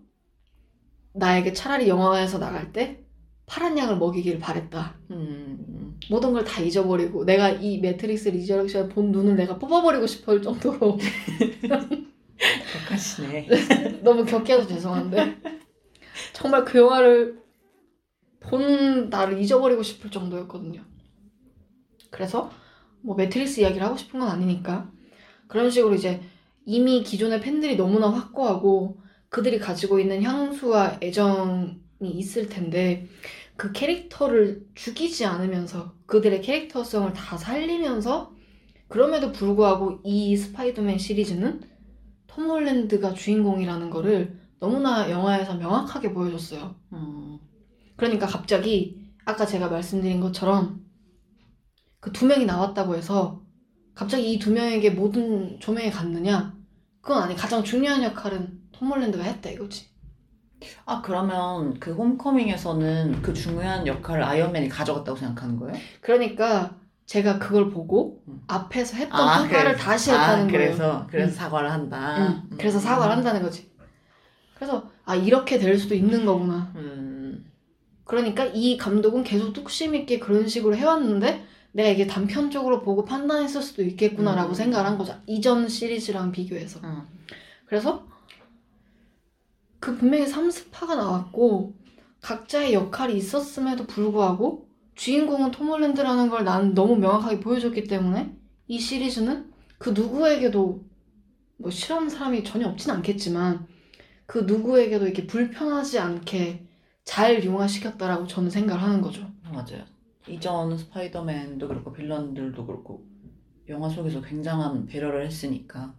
나에게 1.12 1.52
차라리 1.52 1.88
영화관에서 1.88 2.38
나갈 2.38 2.72
때 2.72 3.04
파란 3.46 3.76
약을 3.76 3.98
먹이길 3.98 4.38
바랬다. 4.38 4.94
음. 5.10 5.98
모든 6.08 6.32
걸 6.32 6.44
다 6.44 6.62
잊어버리고 6.62 7.24
내가 7.24 7.50
이 7.50 7.78
매트릭스 7.78 8.28
리저렉션 8.30 8.88
본 8.88 9.10
눈을 9.10 9.34
내가 9.36 9.58
뽑아버리고 9.58 10.06
싶을 10.06 10.40
정도로 10.40 10.98
똑같이네. 12.72 13.48
너무 14.02 14.24
격해서 14.24 14.66
죄송한데 14.66 15.36
정말 16.32 16.64
그 16.64 16.78
영화를 16.78 17.40
본 18.40 19.10
나를 19.10 19.38
잊어버리고 19.38 19.82
싶을 19.82 20.10
정도였거든요. 20.10 20.82
그래서 22.10 22.50
뭐 23.02 23.14
매트릭스 23.16 23.60
이야기를 23.60 23.86
하고 23.86 23.96
싶은 23.96 24.20
건 24.20 24.28
아니니까 24.28 24.90
그런 25.48 25.70
식으로 25.70 25.94
이제 25.94 26.20
이미 26.64 27.02
기존의 27.02 27.40
팬들이 27.40 27.76
너무나 27.76 28.08
확고하고 28.08 29.00
그들이 29.28 29.58
가지고 29.58 30.00
있는 30.00 30.22
향수와 30.22 30.98
애정이 31.02 31.78
있을 32.02 32.48
텐데 32.48 33.08
그 33.56 33.72
캐릭터를 33.72 34.66
죽이지 34.74 35.24
않으면서 35.26 35.94
그들의 36.06 36.40
캐릭터성을 36.42 37.12
다 37.12 37.36
살리면서 37.36 38.34
그럼에도 38.88 39.32
불구하고 39.32 40.00
이 40.02 40.36
스파이더맨 40.36 40.98
시리즈는 40.98 41.60
톰 42.30 42.48
홀랜드가 42.48 43.14
주인공이라는 43.14 43.90
거를 43.90 44.38
너무나 44.60 45.10
영화에서 45.10 45.54
명확하게 45.54 46.12
보여줬어요. 46.12 46.74
음. 46.92 47.38
그러니까 47.96 48.26
갑자기 48.26 49.04
아까 49.24 49.44
제가 49.46 49.68
말씀드린 49.68 50.20
것처럼 50.20 50.80
그 52.00 52.12
두 52.12 52.26
명이 52.26 52.46
나왔다고 52.46 52.94
해서 52.96 53.42
갑자기 53.94 54.32
이 54.32 54.38
두 54.38 54.52
명에게 54.52 54.90
모든 54.90 55.58
조명이 55.60 55.90
갔느냐? 55.90 56.54
그건 57.02 57.22
아니. 57.24 57.34
가장 57.34 57.62
중요한 57.64 58.02
역할은 58.02 58.60
톰 58.72 58.90
홀랜드가 58.90 59.24
했다 59.24 59.50
이거지. 59.50 59.88
아, 60.86 61.00
그러면 61.02 61.78
그 61.80 61.92
홈커밍에서는 61.94 63.22
그 63.22 63.32
중요한 63.34 63.86
역할을 63.86 64.22
아이언맨이 64.22 64.68
가져갔다고 64.68 65.16
생각하는 65.18 65.56
거예요? 65.58 65.74
그러니까 66.02 66.76
제가 67.10 67.40
그걸 67.40 67.70
보고 67.70 68.22
음. 68.28 68.40
앞에서 68.46 68.96
했던 68.96 69.20
아, 69.20 69.40
평가를 69.42 69.72
그래서- 69.72 69.84
다시 69.84 70.12
아, 70.12 70.20
했다는 70.20 70.46
거예요. 70.46 70.66
그래서, 70.68 71.06
그래서 71.10 71.32
음. 71.32 71.34
사과를 71.34 71.68
한다. 71.72 72.16
응, 72.52 72.56
그래서 72.56 72.78
사과를 72.78 73.16
한다는 73.16 73.42
거지. 73.42 73.68
그래서 74.54 74.88
아 75.04 75.16
이렇게 75.16 75.58
될 75.58 75.76
수도 75.76 75.96
있는 75.96 76.24
거구나. 76.24 76.70
음. 76.76 77.50
그러니까 78.04 78.44
이 78.44 78.76
감독은 78.76 79.24
계속 79.24 79.52
뚝심 79.52 79.96
있게 79.96 80.20
그런 80.20 80.46
식으로 80.46 80.76
해왔는데 80.76 81.44
내가 81.72 81.88
이게 81.88 82.06
단편적으로 82.06 82.80
보고 82.82 83.04
판단했을 83.04 83.60
수도 83.60 83.82
있겠구나라고 83.82 84.50
음. 84.50 84.54
생각을 84.54 84.86
한 84.88 84.96
거죠. 84.96 85.20
이전 85.26 85.66
시리즈랑 85.66 86.30
비교해서. 86.30 86.78
음. 86.84 87.02
그래서 87.66 88.06
그 89.80 89.96
분명히 89.96 90.26
3스파가 90.26 90.94
나왔고 90.94 91.74
각자의 92.22 92.72
역할이 92.72 93.16
있었음에도 93.16 93.88
불구하고 93.88 94.69
주인공은 94.94 95.50
톰 95.50 95.68
홀랜드라는 95.68 96.28
걸 96.30 96.44
난 96.44 96.74
너무 96.74 96.96
명확하게 96.96 97.40
보여줬기 97.40 97.84
때문에 97.84 98.36
이 98.68 98.78
시리즈는 98.78 99.50
그 99.78 99.90
누구에게도 99.90 100.84
뭐 101.58 101.70
싫어하는 101.70 102.08
사람이 102.08 102.44
전혀 102.44 102.68
없진 102.68 102.90
않겠지만 102.90 103.66
그 104.26 104.40
누구에게도 104.40 105.06
이렇게 105.06 105.26
불편하지 105.26 105.98
않게 105.98 106.66
잘 107.04 107.42
융화시켰다라고 107.44 108.26
저는 108.26 108.50
생각을 108.50 108.82
하는 108.82 109.00
거죠. 109.00 109.26
맞아요. 109.42 109.84
이전 110.28 110.76
스파이더맨도 110.76 111.66
그렇고 111.66 111.92
빌런들도 111.92 112.66
그렇고 112.66 113.04
영화 113.68 113.88
속에서 113.88 114.20
굉장한 114.20 114.86
배려를 114.86 115.24
했으니까. 115.26 115.94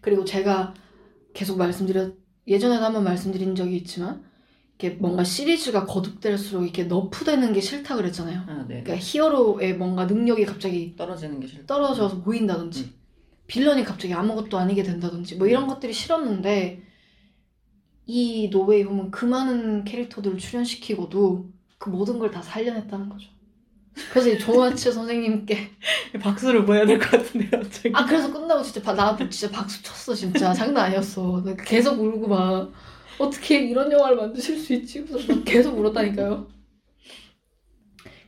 그리고 0.00 0.24
제가 0.24 0.74
계속 1.32 1.58
말씀드렸 1.58 2.14
예전에도 2.46 2.84
한번 2.84 3.04
말씀드린 3.04 3.54
적이 3.54 3.78
있지만 3.78 4.22
이렇게 4.78 4.96
뭔가 4.98 5.22
시리즈가 5.24 5.86
거듭될수록 5.86 6.64
이렇게 6.64 6.84
너프되는 6.84 7.52
게 7.52 7.60
싫다 7.60 7.96
그랬잖아요. 7.96 8.40
아, 8.48 8.64
네. 8.68 8.82
그러니까 8.82 8.96
히어로의 8.96 9.76
뭔가 9.76 10.04
능력이 10.06 10.44
갑자기 10.46 10.94
떨어지는 10.96 11.40
게 11.40 11.46
싫다. 11.46 11.66
떨어져서 11.66 12.20
보인다든지 12.22 12.92
빌런이 13.46 13.84
갑자기 13.84 14.14
아무것도 14.14 14.58
아니게 14.58 14.82
된다든지 14.82 15.36
뭐 15.36 15.46
이런 15.46 15.66
것들이 15.66 15.92
싫었는데 15.92 16.82
이 18.06 18.50
노웨이 18.50 18.82
홈은 18.82 19.10
그 19.10 19.24
많은 19.24 19.84
캐릭터들을 19.84 20.38
출연시키고도 20.38 21.50
그 21.78 21.88
모든 21.90 22.18
걸 22.18 22.30
다 22.30 22.42
살려냈다는 22.42 23.08
거죠. 23.08 23.28
그래서 24.10 24.28
이 24.30 24.38
조아츠 24.38 24.90
선생님께 24.92 25.70
박수를 26.20 26.64
보여야 26.66 26.84
될 26.84 26.98
것 26.98 27.10
같은데 27.10 27.48
갑자기. 27.48 27.90
아 27.94 28.04
그래서 28.04 28.32
끝나고 28.32 28.62
진짜 28.62 28.82
바- 28.82 28.94
나 28.94 29.16
진짜 29.30 29.50
박수 29.50 29.82
쳤어 29.82 30.14
진짜 30.14 30.52
장난 30.52 30.86
아니었어 30.86 31.42
나 31.44 31.54
계속 31.56 32.00
울고 32.00 32.26
막 32.28 32.72
어떻게 33.18 33.60
이런 33.60 33.90
영화를 33.90 34.16
만드실 34.16 34.58
수 34.58 34.72
있지 34.74 35.04
계속 35.44 35.78
울었다니까요 35.78 36.48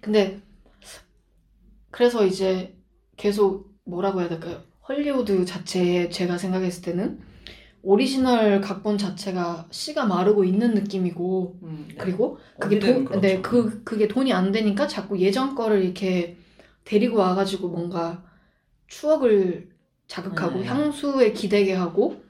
근데 0.00 0.40
그래서 1.90 2.24
이제 2.24 2.76
계속 3.16 3.74
뭐라고 3.84 4.20
해야 4.20 4.28
될까요 4.28 4.62
헐리우드 4.88 5.44
자체에 5.44 6.08
제가 6.10 6.38
생각했을 6.38 6.82
때는 6.82 7.20
오리지널 7.82 8.60
각본 8.60 8.98
자체가 8.98 9.68
씨가 9.70 10.06
마르고 10.06 10.44
있는 10.44 10.74
느낌이고 10.74 11.58
음, 11.62 11.84
네. 11.88 11.94
그리고 11.96 12.38
그게 12.58 12.80
돈, 12.80 13.04
그렇죠. 13.04 13.20
네, 13.20 13.40
그, 13.40 13.84
그게 13.84 14.08
돈이 14.08 14.32
안 14.32 14.50
되니까 14.50 14.88
자꾸 14.88 15.20
예전 15.20 15.54
거를 15.54 15.84
이렇게 15.84 16.36
데리고 16.84 17.18
와가지고 17.18 17.68
뭔가 17.68 18.24
추억을 18.88 19.68
자극하고 20.08 20.60
네. 20.60 20.66
향수에 20.66 21.32
기대게 21.32 21.74
하고 21.74 22.25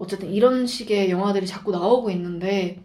어쨌든 0.00 0.32
이런 0.32 0.66
식의 0.66 1.10
영화들이 1.10 1.46
자꾸 1.46 1.70
나오고 1.72 2.10
있는데 2.10 2.82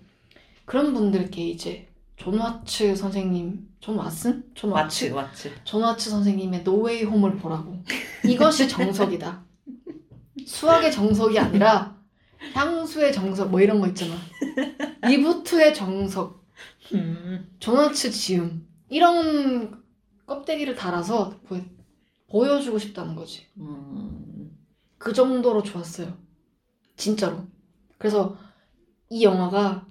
그런 0.65 0.93
분들께 0.93 1.47
이제 1.47 1.87
존 2.17 2.37
와츠 2.37 2.93
선생님, 2.93 3.69
존 3.79 3.97
왓슨? 3.97 4.43
존 4.53 4.71
와츠? 4.71 5.05
마치. 5.13 5.53
존 5.63 5.81
와츠 5.81 6.09
선생님의 6.09 6.65
노웨이 6.65 7.03
홈을 7.03 7.37
보라고. 7.37 7.81
이것이 8.25 8.67
정석이다. 8.69 9.45
수학의 10.45 10.91
정석이 10.91 11.39
아니라 11.39 11.97
향수의 12.53 13.13
정석 13.13 13.49
뭐 13.49 13.61
이런 13.61 13.79
거 13.79 13.87
있잖아. 13.87 14.13
리부트의 15.03 15.73
정석, 15.73 16.43
음. 16.93 17.49
존 17.59 17.79
와츠 17.79 18.11
지음 18.11 18.67
이런 18.89 19.81
껍데기를 20.25 20.75
달아서 20.75 21.39
보, 21.47 21.57
보여주고 22.27 22.77
싶다는 22.77 23.15
거지. 23.15 23.45
음. 23.57 24.51
그 24.97 25.13
정도로 25.13 25.63
좋았어요. 25.63 26.24
진짜로. 26.95 27.45
그래서 27.97 28.37
이 29.09 29.23
영화가 29.23 29.85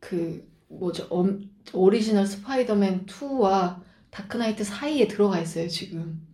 그 0.00 0.48
뭐죠 0.68 1.06
엄- 1.10 1.50
오리지널 1.72 2.26
스파이더맨 2.26 3.06
2와 3.06 3.80
다크나이트 4.10 4.64
사이에 4.64 5.06
들어가 5.08 5.38
있어요 5.40 5.68
지금. 5.68 6.26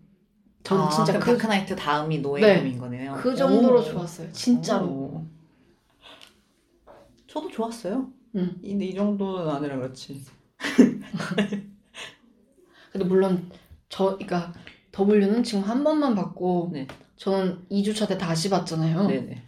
전 0.63 0.81
아, 0.81 0.89
진짜 0.89 1.19
그, 1.19 1.33
다크나이트 1.37 1.77
다음이 1.77 2.21
노웨이홈인 2.21 2.79
거네요. 2.79 3.15
그 3.15 3.35
정도로 3.35 3.81
오. 3.81 3.83
좋았어요. 3.85 4.33
진짜로. 4.33 4.87
오. 4.87 5.27
저도 7.27 7.51
좋았어요. 7.51 8.11
응. 8.37 8.57
근데 8.63 8.87
이 8.87 8.95
정도는 8.95 9.51
아니라 9.51 9.77
그렇지. 9.77 10.23
근데 12.93 13.05
물론 13.07 13.51
저 13.89 14.17
그러니까 14.17 14.53
W는 14.97 15.43
지금 15.43 15.65
한 15.65 15.83
번만 15.85 16.15
봤고 16.15 16.71
네. 16.73 16.87
저는 17.17 17.67
2주차 17.71 18.09
때 18.09 18.17
다시 18.17 18.49
봤잖아요. 18.49 19.07
네네. 19.09 19.43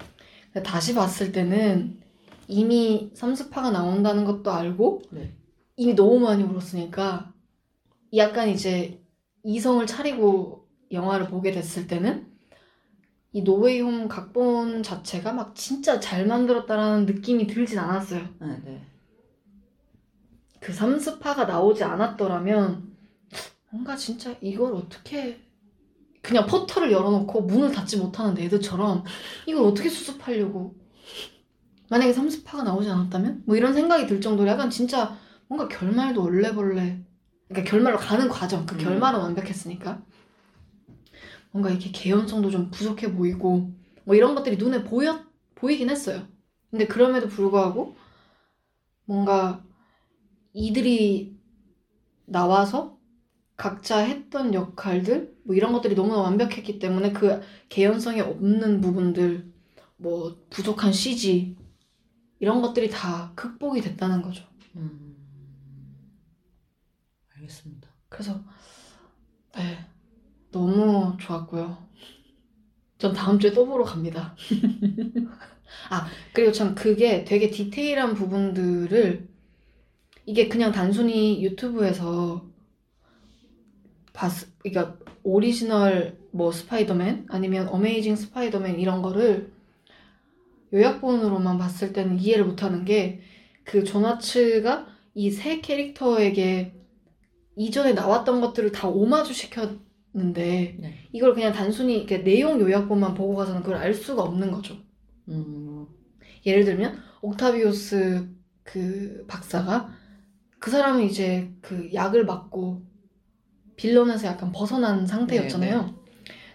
다시 0.62 0.94
봤을 0.94 1.32
때는 1.32 2.00
이미 2.48 3.10
3스파가 3.14 3.72
나온다는 3.72 4.24
것도 4.24 4.52
알고 4.52 5.02
네. 5.10 5.34
이미 5.76 5.94
너무 5.94 6.20
많이 6.20 6.42
울었으니까 6.42 7.32
약간 8.16 8.48
이제 8.48 9.02
이성을 9.42 9.86
차리고 9.86 10.66
영화를 10.90 11.28
보게 11.28 11.50
됐을 11.52 11.86
때는 11.86 12.26
이 13.32 13.42
노웨이 13.42 13.80
홈 13.80 14.08
각본 14.08 14.82
자체가 14.82 15.32
막 15.32 15.54
진짜 15.54 16.00
잘 16.00 16.26
만들었다라는 16.26 17.06
느낌이 17.06 17.46
들진 17.46 17.78
않았어요. 17.78 18.26
네, 18.40 18.60
네. 18.64 18.82
그 20.60 20.72
3스파가 20.72 21.46
나오지 21.46 21.84
않았더라면 21.84 22.96
뭔가 23.70 23.94
진짜 23.94 24.34
이걸 24.40 24.74
어떻게 24.74 25.45
그냥 26.26 26.44
포털을 26.46 26.90
열어놓고 26.90 27.42
문을 27.42 27.70
닫지 27.70 27.98
못하는 27.98 28.34
네드처럼 28.34 29.04
이걸 29.46 29.64
어떻게 29.64 29.88
수습하려고 29.88 30.74
만약에 31.88 32.12
3스파가 32.12 32.64
나오지 32.64 32.90
않았다면? 32.90 33.44
뭐 33.46 33.54
이런 33.54 33.72
생각이 33.72 34.08
들 34.08 34.20
정도로 34.20 34.50
약간 34.50 34.68
진짜 34.68 35.16
뭔가 35.46 35.68
결말도 35.68 36.20
얼레벌레 36.20 37.00
그러니까 37.46 37.70
결말로 37.70 37.96
가는 37.96 38.28
과정 38.28 38.66
그 38.66 38.74
음. 38.74 38.78
결말은 38.78 39.20
완벽했으니까 39.20 40.02
뭔가 41.52 41.70
이렇게 41.70 41.92
개연성도 41.92 42.50
좀 42.50 42.72
부족해 42.72 43.12
보이고 43.12 43.70
뭐 44.02 44.16
이런 44.16 44.34
것들이 44.34 44.56
눈에 44.56 44.82
보여 44.82 45.20
보이긴 45.54 45.90
했어요 45.90 46.26
근데 46.72 46.88
그럼에도 46.88 47.28
불구하고 47.28 47.94
뭔가 49.04 49.62
이들이 50.52 51.36
나와서 52.24 52.95
각자 53.56 53.98
했던 53.98 54.52
역할들 54.52 55.34
뭐 55.44 55.56
이런 55.56 55.72
것들이 55.72 55.94
너무나 55.94 56.18
완벽했기 56.20 56.78
때문에 56.78 57.12
그 57.12 57.40
개연성이 57.68 58.20
없는 58.20 58.80
부분들 58.80 59.50
뭐 59.96 60.36
부족한 60.50 60.92
CG 60.92 61.56
이런 62.38 62.60
것들이 62.60 62.90
다 62.90 63.32
극복이 63.34 63.80
됐다는 63.80 64.20
거죠. 64.20 64.44
음. 64.76 65.16
알겠습니다. 67.34 67.88
그래서 68.08 68.44
네 69.54 69.86
너무 70.50 71.16
좋았고요. 71.18 71.86
전 72.98 73.12
다음 73.12 73.38
주에 73.38 73.52
또 73.52 73.66
보러 73.66 73.84
갑니다. 73.84 74.34
아 75.90 76.06
그리고 76.32 76.52
참 76.52 76.74
그게 76.74 77.24
되게 77.24 77.50
디테일한 77.50 78.14
부분들을 78.14 79.28
이게 80.26 80.48
그냥 80.48 80.72
단순히 80.72 81.42
유튜브에서 81.42 82.45
봤 84.16 84.32
그러니까 84.58 84.98
오리지널 85.24 86.18
뭐 86.32 86.52
스파이더맨 86.52 87.26
아니면 87.30 87.68
어메이징 87.68 88.16
스파이더맨 88.16 88.80
이런 88.80 89.02
거를 89.02 89.52
요약본으로만 90.72 91.58
봤을 91.58 91.92
때는 91.92 92.18
이해를 92.18 92.44
못하는 92.44 92.84
게 92.84 93.20
그 93.64 93.84
존 93.84 94.15
와츠가 94.15 94.86
이 95.14 95.30
세 95.32 95.60
캐릭터에게 95.60 96.72
이전에 97.56 97.94
나왔던 97.94 98.40
것들을 98.40 98.72
다 98.72 98.88
오마주 98.88 99.34
시켰는데 99.34 100.76
네. 100.80 100.94
이걸 101.12 101.34
그냥 101.34 101.52
단순히 101.52 101.96
이렇게 101.98 102.18
내용 102.24 102.60
요약본만 102.60 103.14
보고 103.14 103.34
가서는 103.36 103.62
그걸 103.62 103.76
알 103.78 103.94
수가 103.94 104.22
없는 104.22 104.50
거죠. 104.52 104.76
음. 105.28 105.86
예를 106.46 106.64
들면 106.64 107.02
옥타비오스 107.22 108.28
그 108.64 109.24
박사가 109.28 109.90
그 110.60 110.70
사람은 110.70 111.04
이제 111.04 111.52
그 111.62 111.90
약을 111.94 112.26
맞고 112.26 112.85
빌런에서 113.76 114.26
약간 114.28 114.52
벗어난 114.52 115.06
상태였잖아요. 115.06 115.94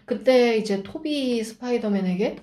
그때 0.06 0.58
이제 0.58 0.82
토비 0.84 1.44
스파이더맨에게 1.44 2.38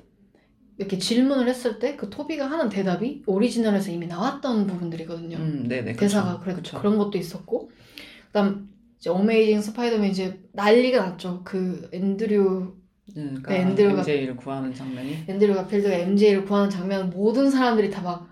이렇게 0.78 0.96
질문을 0.98 1.48
했을 1.48 1.78
때 1.80 1.96
그 1.96 2.08
토비가 2.08 2.46
하는 2.48 2.68
대답이 2.68 3.24
오리지널에서 3.26 3.90
이미 3.90 4.06
나왔던 4.06 4.66
부분들이거든요. 4.68 5.36
음, 5.36 5.66
네네. 5.68 5.94
대사가 5.94 6.34
그쵸. 6.34 6.44
그래 6.44 6.54
그쵸. 6.54 6.78
그런 6.78 6.98
것도 6.98 7.18
있었고 7.18 7.70
그다음 8.28 8.68
이제 8.98 9.10
어메이징 9.10 9.60
스파이더맨 9.60 10.10
이제 10.10 10.40
난리가 10.52 11.04
났죠. 11.04 11.42
그 11.44 11.88
앤드류 11.92 12.74
네, 13.16 13.22
그러니까 13.42 13.50
네, 13.52 13.64
앤드류가- 13.64 13.98
MJ를 13.98 14.36
구하는 14.36 14.72
장면이. 14.74 15.24
앤드류 15.26 15.54
가필드가 15.54 15.94
MJ를 15.94 16.44
구하는 16.44 16.70
장면 16.70 17.10
모든 17.10 17.50
사람들이 17.50 17.90
다 17.90 18.02
막 18.02 18.28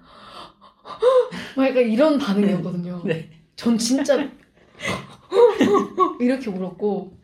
막 1.56 1.66
이런 1.76 2.18
반응이었거든요. 2.18 3.02
네. 3.06 3.28
전 3.56 3.76
진짜 3.76 4.16
이렇게 6.20 6.50
울었고 6.50 7.16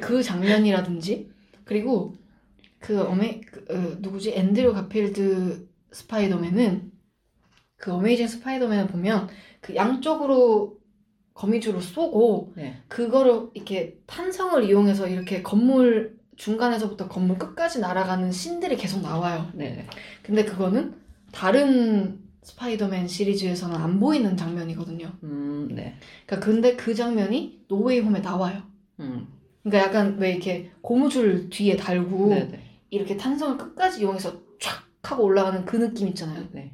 그 0.00 0.22
장면이라든지 0.22 1.30
그리고 1.64 2.14
그 2.78 3.00
어메 3.02 3.40
그, 3.40 3.64
어, 3.70 3.96
누구지 4.00 4.32
앤드류 4.32 4.72
가필드 4.72 5.68
스파이더맨은 5.92 6.92
그 7.76 7.92
어메이징 7.92 8.26
스파이더맨을 8.26 8.88
보면 8.88 9.28
그 9.60 9.74
양쪽으로 9.74 10.78
거미줄을 11.34 11.80
쏘고 11.80 12.54
네. 12.56 12.82
그거를 12.88 13.48
이렇게 13.54 13.98
탄성을 14.06 14.64
이용해서 14.64 15.08
이렇게 15.08 15.42
건물 15.42 16.18
중간에서부터 16.36 17.08
건물 17.08 17.38
끝까지 17.38 17.80
날아가는 17.80 18.30
씬들이 18.32 18.76
계속 18.76 19.02
나와요. 19.02 19.50
네네. 19.54 19.86
근데 20.22 20.44
그거는 20.44 20.94
다른 21.32 22.27
스파이더맨 22.48 23.08
시리즈에서는 23.08 23.76
안 23.76 24.00
보이는 24.00 24.36
장면이거든요. 24.36 25.12
음, 25.22 25.68
네. 25.70 25.96
그러니까 26.26 26.46
근데 26.46 26.76
그 26.76 26.94
장면이 26.94 27.64
노웨이 27.68 28.00
홈에 28.00 28.20
나와요. 28.20 28.62
음. 29.00 29.28
그러니까 29.62 29.86
약간 29.86 30.18
왜 30.18 30.30
이렇게 30.32 30.70
고무줄 30.80 31.50
뒤에 31.50 31.76
달고 31.76 32.28
네네. 32.30 32.60
이렇게 32.90 33.16
탄성을 33.18 33.58
끝까지 33.58 34.00
이용해서 34.00 34.32
촥 34.58 34.82
하고 35.02 35.24
올라가는 35.24 35.64
그 35.66 35.76
느낌 35.76 36.08
있잖아요. 36.08 36.48
네. 36.52 36.72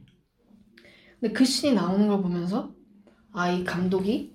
근데 1.21 1.33
그 1.33 1.45
씬이 1.45 1.75
나오는 1.75 2.07
걸 2.07 2.23
보면서 2.23 2.73
아 3.33 3.51
이 3.51 3.65
감독이 3.65 4.33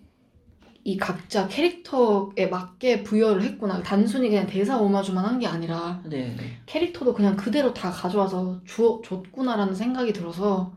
이 0.84 0.98
각자 0.98 1.48
캐릭터에 1.48 2.48
맞게 2.48 3.04
부여를 3.04 3.44
했구나. 3.44 3.82
단순히 3.84 4.30
그냥 4.30 4.46
대사 4.48 4.78
오마주만 4.78 5.24
한 5.24 5.40
게 5.40 5.48
아니라 5.48 6.02
네네. 6.10 6.36
캐릭터도 6.66 7.14
그냥 7.14 7.38
그대로 7.38 7.74
다 7.74 7.92
가져와서 7.92 8.62
주, 8.66 9.02
줬구나라는 9.06 9.74
생각이 9.74 10.12
들어서 10.12 10.74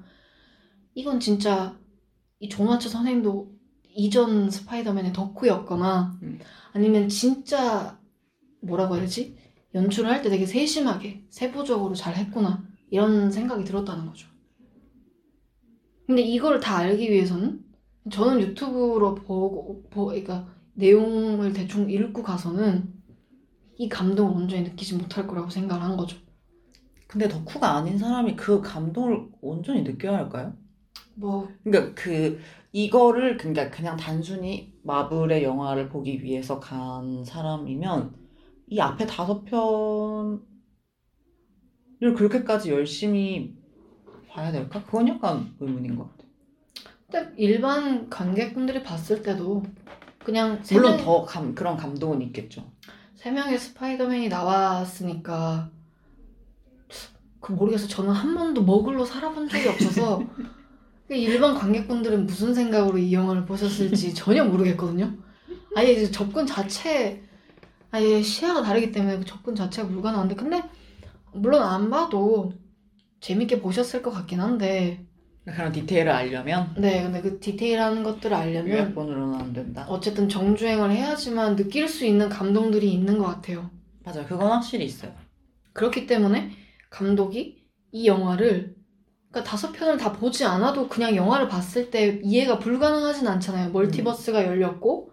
이건 0.95 1.21
진짜 1.21 1.79
이 2.39 2.49
조나츠 2.49 2.89
선생님도 2.89 3.53
이전 3.95 4.51
스파이더맨의 4.51 5.13
덕후였거나 5.13 6.19
음. 6.23 6.39
아니면 6.73 7.09
진짜 7.09 7.99
뭐라고 8.61 8.95
해야 8.95 9.03
되지? 9.03 9.37
연출을 9.75 10.11
할 10.11 10.23
때 10.23 10.29
되게 10.31 10.47
세심하게 10.47 11.25
세부적으로 11.31 11.95
잘 11.95 12.17
했구나 12.17 12.65
이런 12.91 13.31
생각이 13.31 13.65
들었다는 13.65 14.07
거죠. 14.07 14.29
근데 16.07 16.23
이걸 16.23 16.61
다 16.61 16.79
알기 16.79 17.11
위해서는 17.11 17.65
저는 18.11 18.41
유튜브로 18.41 19.15
보고 19.15 19.83
보 19.91 20.07
그러니까 20.07 20.47
내용을 20.75 21.53
대충 21.53 21.89
읽고 21.91 22.23
가서는 22.23 22.93
이 23.77 23.89
감동을 23.89 24.35
온전히 24.37 24.63
느끼지 24.65 24.97
못할 24.97 25.27
거라고 25.27 25.49
생각을 25.51 25.83
한 25.83 25.97
거죠. 25.97 26.17
근데 27.07 27.29
덕후가 27.29 27.77
아닌 27.77 27.99
사람이 27.99 28.37
그 28.37 28.61
감동을 28.61 29.29
온전히 29.41 29.83
느껴야 29.83 30.17
할까요? 30.19 30.57
뭐 31.15 31.49
그러니까 31.63 31.95
그 31.95 32.41
이거를 32.73 33.37
그러니까 33.37 33.71
그냥 33.71 33.97
단순히 33.97 34.73
마블의 34.83 35.43
영화를 35.45 35.89
보기 35.89 36.23
위해서 36.23 36.59
간 36.59 37.25
사람이면 37.25 38.15
이 38.69 38.81
앞에 38.81 39.07
다섯 39.07 39.45
편을 39.45 40.41
그렇게까지 42.01 42.71
열심히 42.71 43.55
봐야 44.29 44.51
될까? 44.51 44.83
그건 44.85 45.09
약간 45.09 45.55
의문인 45.61 45.97
것 45.97 46.11
같아. 46.11 46.25
근데 47.11 47.35
일반 47.37 48.09
관객분들이 48.09 48.83
봤을 48.83 49.23
때도 49.23 49.63
그냥 50.25 50.63
세 50.63 50.77
물론 50.77 50.97
명- 50.97 51.05
더 51.05 51.25
감, 51.25 51.55
그런 51.55 51.77
감동은 51.77 52.23
있겠죠. 52.23 52.73
세 53.15 53.31
명의 53.31 53.59
스파이더맨이 53.59 54.29
나왔으니까 54.29 55.71
그 57.41 57.53
모르겠어. 57.53 57.87
저는 57.89 58.11
한 58.11 58.35
번도 58.35 58.63
머글로 58.65 59.05
살아본 59.05 59.49
적이 59.49 59.69
없어서 59.69 60.23
일반 61.17 61.55
관객분들은 61.55 62.27
무슨 62.27 62.55
생각으로 62.55 62.99
이 62.99 63.13
영화를 63.13 63.45
보셨을지 63.45 64.13
전혀 64.15 64.45
모르겠거든요. 64.45 65.15
아예 65.75 66.05
접근 66.11 66.47
자체 66.47 67.23
아예 67.91 68.23
시야가 68.23 68.63
다르기 68.63 68.93
때문에 68.93 69.19
그 69.19 69.25
접근 69.25 69.55
자체가 69.55 69.89
불가능한데 69.89 70.35
근데 70.35 70.63
물론 71.33 71.63
안 71.63 71.91
봐도 71.91 72.53
재밌게 73.21 73.61
보셨을 73.61 74.03
것 74.03 74.11
같긴 74.11 74.41
한데 74.41 75.07
그런 75.45 75.73
디테일을 75.73 76.11
알려면 76.11 76.75
네, 76.79 77.03
근데 77.03 77.21
그 77.21 77.41
디테일한 77.41 78.03
것들을 78.05 78.37
알려면 78.37 78.71
요약본으로는 78.71 79.41
안 79.41 79.53
된다. 79.53 79.87
어쨌든 79.89 80.29
정주행을 80.29 80.93
해야지만 80.93 81.57
느낄 81.57 81.89
수 81.89 82.05
있는 82.05 82.29
감동들이 82.29 82.93
있는 82.93 83.19
것 83.19 83.27
같아요. 83.27 83.71
맞아요. 84.05 84.25
그건 84.27 84.53
확실히 84.53 84.85
있어요. 84.85 85.13
그렇기 85.73 86.07
때문에 86.07 86.53
감독이 86.91 87.65
이 87.91 88.07
영화를 88.07 88.77
그러니까 89.33 89.45
다섯 89.51 89.73
편을 89.73 89.97
다 89.97 90.13
보지 90.13 90.45
않아도 90.45 90.89
그냥 90.89 91.17
영화를 91.17 91.49
봤을 91.49 91.91
때 91.91 92.21
이해가 92.23 92.59
불가능하진 92.59 93.27
않잖아요. 93.27 93.71
멀티버스가 93.71 94.47
열렸고 94.47 95.11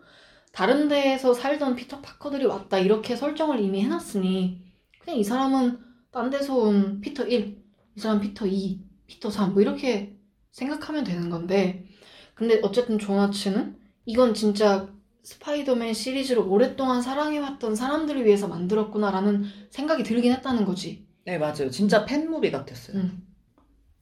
다른 0.52 0.90
데에서 0.90 1.34
살던 1.34 1.76
피터 1.76 2.02
파커들이 2.02 2.46
왔다 2.46 2.80
이렇게 2.80 3.16
설정을 3.16 3.62
이미 3.62 3.82
해놨으니 3.82 4.62
그냥 5.00 5.20
이 5.20 5.24
사람은 5.24 5.80
딴 6.12 6.30
데서 6.30 6.56
온 6.56 7.00
피터 7.00 7.28
1, 7.28 7.64
이 7.96 8.00
사람 8.00 8.20
피터 8.20 8.46
2, 8.46 8.82
피터 9.08 9.30
3 9.30 9.54
뭐 9.54 9.62
이렇게 9.62 10.18
생각하면 10.52 11.06
되는 11.06 11.30
건데 11.30 11.86
근데 12.34 12.60
어쨌든 12.62 13.00
존 13.00 13.19
와츠는 13.19 13.78
이건 14.06 14.34
진짜 14.34 14.90
스파이더맨 15.24 15.94
시리즈를 15.94 16.42
오랫동안 16.42 17.02
사랑해왔던 17.02 17.76
사람들을 17.76 18.26
위해서 18.26 18.48
만들었구나라는 18.48 19.46
생각이 19.70 20.04
들긴 20.04 20.34
했다는 20.34 20.66
거지. 20.66 21.06
네, 21.26 21.38
맞아요. 21.38 21.70
진짜 21.70 22.06
팬무비 22.06 22.52
같았어요. 22.52 22.98
음. 22.98 23.29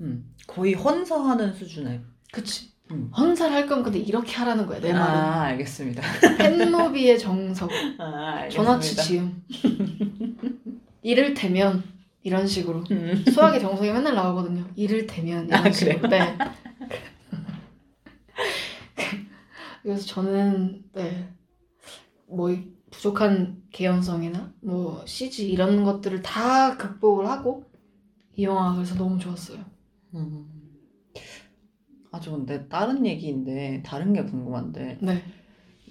음, 0.02 0.34
거의 0.46 0.74
헌사하는 0.74 1.54
수준의. 1.54 2.02
그치. 2.32 2.72
음. 2.92 3.12
헌사를 3.16 3.54
할 3.54 3.68
거면 3.68 3.84
근데 3.84 4.00
이렇게 4.00 4.34
하라는 4.36 4.66
거야, 4.66 4.80
내 4.80 4.94
말은. 4.94 5.06
아, 5.06 5.42
알겠습니다. 5.44 6.02
팬무비의 6.38 7.20
정석. 7.20 7.70
아, 7.98 8.48
조나츠 8.50 8.96
지음. 8.96 9.44
이를테면, 11.02 11.84
이런 12.24 12.48
식으로. 12.48 12.84
음. 12.92 13.24
수학의 13.32 13.60
정석이 13.60 13.92
맨날 13.92 14.16
나오거든요. 14.16 14.66
이를테면, 14.76 15.48
이런 15.48 15.68
아, 15.68 15.72
식으로. 15.72 16.08
네. 16.08 16.38
그래서 19.84 20.06
저는, 20.06 20.84
네. 20.94 21.30
뭐, 22.28 22.52
이 22.52 22.72
부족한 22.92 23.64
개연성이나, 23.72 24.54
뭐, 24.62 25.04
CG 25.06 25.50
이런 25.50 25.84
것들을 25.84 26.22
다 26.22 26.78
극복을 26.78 27.28
하고, 27.28 27.66
이 28.36 28.44
영화가 28.44 28.76
그래서 28.76 28.96
너무 28.96 29.18
좋았어요. 29.20 29.77
음. 30.18 30.46
아, 32.12 32.20
저 32.20 32.32
근데 32.32 32.68
다른 32.68 33.06
얘기인데, 33.06 33.84
다른 33.86 34.14
게 34.14 34.24
궁금한데, 34.24 34.98
네. 35.02 35.24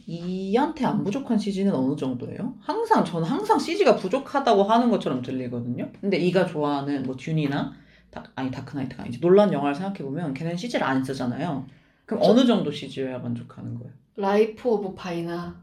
이한테 0.07 0.85
안 0.87 1.03
부족한 1.05 1.39
CG는 1.39 1.74
어느 1.74 1.97
정도예요? 1.97 2.55
항상, 2.61 3.05
저는 3.05 3.29
항상 3.29 3.59
CG가 3.59 3.97
부족하다고 3.97 4.62
하는 4.64 4.91
것처럼 4.91 5.22
들리거든요? 5.22 5.91
근데 6.01 6.16
이가 6.16 6.47
좋아하는 6.47 7.03
뭐 7.05 7.16
듄이나, 7.16 7.74
다, 8.11 8.24
아니, 8.35 8.51
다크나이트가 8.51 9.03
아니지. 9.03 9.20
놀란 9.20 9.53
영화를 9.53 9.74
생각해 9.74 9.99
보면 9.99 10.33
걔는 10.35 10.57
CG를 10.57 10.87
안 10.87 11.05
쓰잖아요. 11.05 11.66
그럼 12.07 12.22
저- 12.22 12.31
어느 12.31 12.47
정도 12.47 12.70
CG여야 12.70 13.18
만족하는 13.18 13.74
거예요? 13.74 13.93
라이프 14.16 14.68
오브 14.68 14.95
파이나, 14.95 15.62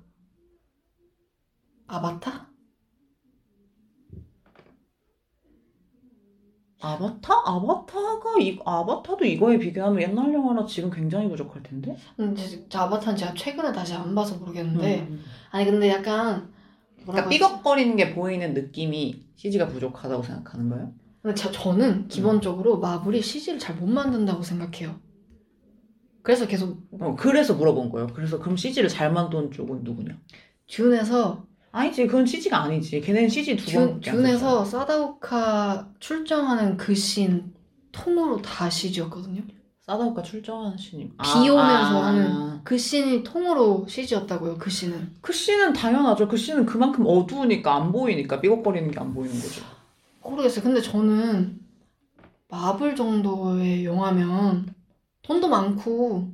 아바타? 1.87 2.52
아바타? 6.83 7.33
아바타가, 7.45 8.39
이, 8.41 8.59
아바타도 8.65 9.23
이거에 9.23 9.57
비교하면 9.57 10.01
옛날 10.01 10.33
영화라 10.33 10.65
지금 10.65 10.89
굉장히 10.91 11.29
부족할 11.29 11.63
텐데? 11.63 11.95
음, 12.19 12.35
저 12.67 12.79
아바타는 12.79 13.17
제가 13.17 13.33
최근에 13.33 13.71
다시 13.71 13.93
안 13.93 14.13
봐서 14.13 14.35
모르겠는데, 14.35 15.07
음. 15.09 15.23
아니, 15.51 15.65
근데 15.65 15.89
약간, 15.89 16.51
그러니까? 17.05 17.29
삐걱거리는 17.29 17.95
게 17.95 18.13
보이는 18.13 18.53
느낌이 18.53 19.23
CG가 19.35 19.67
부족하다고 19.67 20.23
생각하는 20.23 20.69
거예요? 20.69 20.93
근데 21.21 21.35
저, 21.35 21.51
저는 21.51 22.09
기본적으로 22.09 22.79
마블이 22.79 23.21
CG를 23.21 23.59
잘 23.59 23.77
못 23.77 23.87
만든다고 23.87 24.41
생각해요. 24.43 24.99
그래서 26.21 26.47
계속 26.47 26.81
어, 26.99 27.15
그래서 27.15 27.53
물어본 27.53 27.89
거예요. 27.89 28.07
그래서 28.07 28.39
그럼 28.39 28.57
CG를 28.57 28.89
잘 28.89 29.11
만든 29.11 29.51
쪽은 29.51 29.83
누구냐? 29.83 30.17
듄에서 30.67 31.45
아니지, 31.73 32.05
그건 32.05 32.25
CG가 32.25 32.61
아니지. 32.63 33.01
걔는 33.01 33.27
CG 33.27 33.57
두 33.57 33.65
듄, 33.65 33.79
번밖에 33.79 34.11
안 34.11 34.17
듄에서 34.17 34.63
사다오카 34.63 35.89
출정하는 35.99 36.77
그 36.77 36.93
씬 36.95 37.51
통으로 37.91 38.41
다 38.41 38.69
CG였거든요. 38.69 39.41
사다오카 39.81 40.21
출정하는 40.21 40.77
씬이 40.77 41.09
비 41.09 41.49
오면서 41.49 41.57
아, 41.59 42.05
하는 42.07 42.63
그 42.63 42.77
씬이 42.77 43.23
통으로 43.23 43.85
CG였다고요. 43.87 44.57
그 44.57 44.69
씬은. 44.69 45.15
그 45.21 45.33
씬은 45.33 45.73
당연하죠. 45.73 46.27
그 46.27 46.37
씬은 46.37 46.65
그만큼 46.65 47.05
어두우니까 47.07 47.75
안 47.75 47.91
보이니까 47.91 48.39
삐걱거리는 48.39 48.89
게 48.91 48.99
안 48.99 49.13
보이는 49.13 49.33
거죠. 49.35 49.61
모르겠어요. 50.23 50.63
근데 50.63 50.79
저는 50.81 51.59
마블 52.49 52.95
정도의 52.95 53.83
영화면 53.83 54.73
돈도 55.23 55.49
많고 55.49 56.31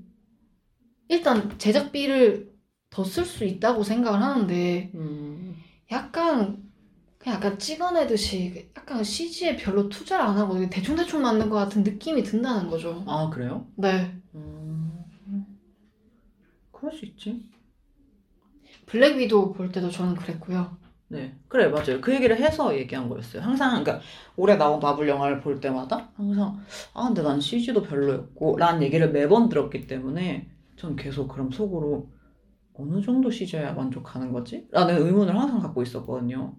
일단 1.08 1.58
제작비를 1.58 2.49
더 2.90 3.04
쓸 3.04 3.26
수 3.26 3.46
있다고 3.46 3.84
생각을 3.84 4.22
하는데 4.22 4.92
음, 4.96 5.56
약간 5.92 6.70
그냥 7.18 7.38
약간 7.38 7.60
찍어내듯이 7.60 8.72
약간 8.78 9.04
CG에 9.04 9.56
별로 9.58 9.90
투자를 9.90 10.26
안 10.26 10.38
하고 10.38 10.58
대충대충 10.70 11.22
만든 11.22 11.50
것 11.50 11.58
같은 11.58 11.84
느낌이 11.84 12.24
든다는 12.24 12.70
거죠. 12.70 13.04
아 13.08 13.30
그래요? 13.30 13.68
네. 13.76 14.16
음, 14.36 15.06
그럴 16.72 16.94
수 16.94 17.06
있지. 17.06 17.48
블랙 18.86 19.18
위도우 19.18 19.54
볼 19.54 19.72
때도 19.72 19.90
저는 19.90 20.16
그랬고요. 20.16 20.78
네, 21.08 21.36
그래 21.48 21.68
맞아요. 21.68 22.02
그 22.02 22.14
얘기를 22.14 22.38
해서 22.40 22.76
얘기한 22.78 23.10
거였어요. 23.10 23.42
항상 23.42 23.84
그러니까 23.84 24.00
올해 24.36 24.56
나온 24.58 24.80
마블 24.80 25.08
영화를 25.08 25.42
볼 25.42 25.60
때마다 25.60 26.10
항상 26.16 26.60
아 26.94 27.06
근데 27.08 27.24
난 27.24 27.42
CG도 27.42 27.82
별로였고 27.84 28.58
라는 28.58 28.84
얘기를 28.84 29.12
매번 29.12 29.50
들었기 29.50 29.88
때문에 29.88 30.48
전 30.76 30.96
계속 30.96 31.28
그럼 31.28 31.52
속으로 31.52 32.10
어느 32.74 33.02
정도 33.02 33.30
CG여야 33.30 33.74
만족하는 33.74 34.32
거지? 34.32 34.68
라는 34.72 34.98
의문을 35.06 35.38
항상 35.38 35.60
갖고 35.60 35.82
있었거든요. 35.84 36.58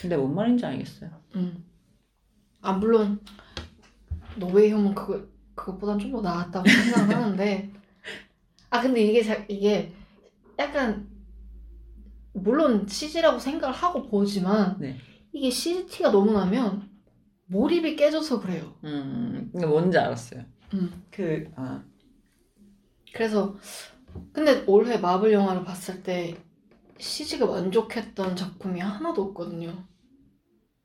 근데 0.00 0.16
뭔 0.16 0.34
말인지 0.34 0.64
알겠어요. 0.66 1.10
음. 1.36 1.64
아 2.60 2.72
물론 2.72 3.20
노웨이 4.36 4.70
홈은 4.72 4.94
그거 4.94 5.20
그것보단 5.54 5.98
좀 5.98 6.12
더 6.12 6.20
나았다고 6.20 6.68
생각을 6.68 7.14
하는데 7.16 7.72
아 8.70 8.80
근데 8.80 9.02
이게 9.02 9.22
자, 9.22 9.44
이게 9.48 9.92
약간 10.58 11.08
물론 12.32 12.86
CG라고 12.86 13.38
생각을 13.38 13.74
하고 13.74 14.02
보지만 14.08 14.78
네. 14.78 14.96
이게 15.32 15.50
CG티가 15.50 16.10
너무 16.12 16.32
나면 16.32 16.88
몰입이 17.46 17.96
깨져서 17.96 18.40
그래요. 18.40 18.74
음, 18.84 19.50
뭔지 19.54 19.98
알았어요. 19.98 20.44
음. 20.74 21.02
그, 21.10 21.50
아, 21.56 21.82
그래서 23.12 23.56
근데 24.32 24.64
올해 24.66 24.98
마블 24.98 25.32
영화를 25.32 25.64
봤을 25.64 26.02
때 26.02 26.36
CG가 26.98 27.46
만족했던 27.46 28.36
작품이 28.36 28.80
하나도 28.80 29.22
없거든요. 29.22 29.86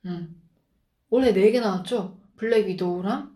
음. 0.06 0.36
올해 1.10 1.34
4개 1.34 1.62
나왔죠? 1.62 2.20
블랙 2.38 2.68
위도우랑 2.68 3.34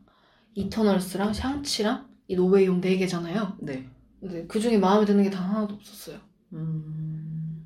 이터널스랑 0.56 1.34
샹치랑 1.34 2.08
이 2.28 2.36
노웨이홈 2.36 2.82
4개잖아요. 2.82 3.56
네. 3.62 3.88
근데 4.20 4.48
그 4.48 4.60
중에 4.60 4.78
마음에 4.78 5.06
드는 5.06 5.24
게 5.24 5.30
단 5.30 5.44
하나도 5.50 5.76
없었어요. 5.76 6.20
음, 6.54 7.66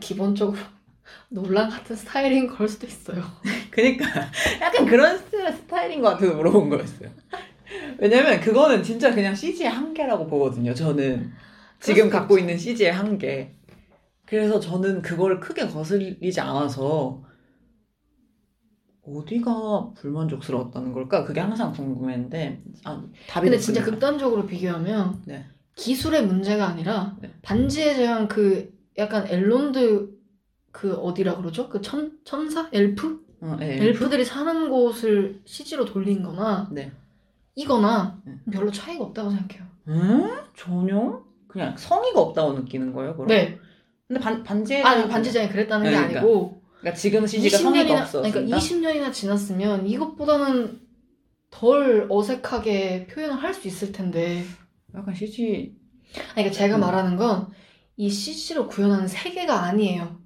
기본적으로 0.00 0.58
논란 1.30 1.70
같은 1.70 1.96
스타일인 1.96 2.46
걸 2.48 2.68
수도 2.68 2.86
있어요. 2.86 3.22
그니까 3.70 4.04
약간 4.60 4.86
그런 4.86 5.18
스타일, 5.18 5.52
스타일인 5.52 6.00
것 6.02 6.10
같아서 6.10 6.34
물어본 6.34 6.70
거였어요. 6.70 7.10
왜냐면 7.98 8.40
그거는 8.40 8.82
진짜 8.82 9.14
그냥 9.14 9.34
CG의 9.34 9.68
한계라고 9.70 10.26
보거든요. 10.26 10.74
저는 10.74 11.32
지금 11.80 12.08
갖고. 12.10 12.38
있는 12.38 12.56
CG의 12.56 12.92
한계. 12.92 13.54
그래서 14.26 14.58
저는 14.58 15.02
그걸 15.02 15.38
크게 15.38 15.66
거슬리지 15.68 16.40
않아서 16.40 17.22
어디가 19.06 19.92
불만족스러웠다는 19.96 20.92
걸까? 20.92 21.24
그게 21.24 21.40
항상 21.40 21.72
궁금했는데 21.72 22.62
아, 22.84 23.02
답이 23.28 23.44
근데 23.48 23.58
진짜. 23.58 23.84
극단적으로 23.84 24.46
비교하면 24.46 25.22
네. 25.26 25.44
기술의 25.76 26.26
문제가 26.26 26.68
아니라 26.68 27.14
네. 27.20 27.30
반지의 27.42 27.96
제왕 27.96 28.28
그 28.28 28.72
약간 28.96 29.26
엘론드 29.28 30.10
그 30.72 30.94
어디라 30.94 31.36
그러죠? 31.36 31.68
그 31.68 31.82
천, 31.82 32.18
천사? 32.24 32.68
엘프? 32.72 33.24
어, 33.42 33.56
네. 33.60 33.76
엘프 33.84 34.08
들이 34.08 34.24
사는 34.24 34.70
곳을 34.70 35.40
CG로 35.44 35.84
돌린 35.84 36.22
거나 36.22 36.68
네. 36.72 36.90
이거나 37.54 38.20
네. 38.24 38.34
별로 38.52 38.70
차이가 38.70 39.04
없다고 39.04 39.30
생각해요. 39.30 39.66
음? 39.88 40.38
전혀? 40.56 41.22
그냥 41.48 41.76
성의가 41.76 42.20
없다고 42.20 42.52
느끼는 42.54 42.92
거예요, 42.92 43.14
그럼? 43.14 43.28
네. 43.28 43.58
근데 44.08 44.20
반, 44.20 44.42
반지의 44.42 44.82
아니 44.82 45.08
반지장이 45.08 45.48
그랬다는 45.48 45.84
네, 45.84 45.90
게 45.90 45.96
그러니까. 45.96 46.20
아니고 46.20 46.62
그러니까 46.80 46.98
지금 46.98 47.26
CG가 47.26 47.58
성의가 47.58 48.02
없어. 48.02 48.22
그러니까 48.22 48.56
20년이나 48.56 49.12
지났으면 49.12 49.86
이것보다는 49.86 50.80
덜 51.50 52.06
어색하게 52.10 53.06
표현을 53.06 53.42
할 53.42 53.54
수 53.54 53.68
있을 53.68 53.92
텐데 53.92 54.44
약간 54.94 55.14
CG 55.14 55.76
아니, 56.16 56.34
그러니까 56.34 56.52
제가 56.52 56.76
음. 56.76 56.80
말하는 56.80 57.16
건 57.16 57.52
이 57.96 58.10
CG로 58.10 58.66
구현하는 58.66 59.06
세계가 59.06 59.62
아니에요. 59.62 60.18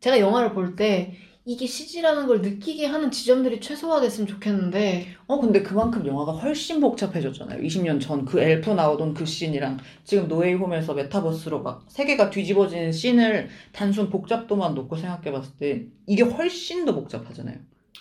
제가 0.00 0.18
영화를 0.18 0.52
볼 0.52 0.74
때 0.74 1.14
이게 1.46 1.66
CG라는 1.66 2.26
걸 2.26 2.40
느끼게 2.40 2.86
하는 2.86 3.10
지점들이 3.10 3.60
최소화됐으면 3.60 4.26
좋겠는데 4.26 5.08
어, 5.26 5.40
근데 5.40 5.62
그만큼 5.62 6.06
영화가 6.06 6.32
훨씬 6.32 6.80
복잡해졌잖아요. 6.80 7.60
20년 7.62 8.00
전 8.00 8.24
그 8.24 8.40
엘프 8.40 8.70
나오던 8.70 9.12
그 9.14 9.26
씬이랑 9.26 9.78
지금 10.04 10.26
노웨이홈에서 10.28 10.94
메타버스로 10.94 11.62
막 11.62 11.84
세계가 11.88 12.30
뒤집어지는 12.30 12.92
씬을 12.92 13.50
단순 13.72 14.08
복잡도만 14.08 14.74
놓고 14.74 14.96
생각해 14.96 15.32
봤을 15.32 15.56
때 15.58 15.86
이게 16.06 16.22
훨씬 16.22 16.86
더 16.86 16.94
복잡하잖아요. 16.94 17.58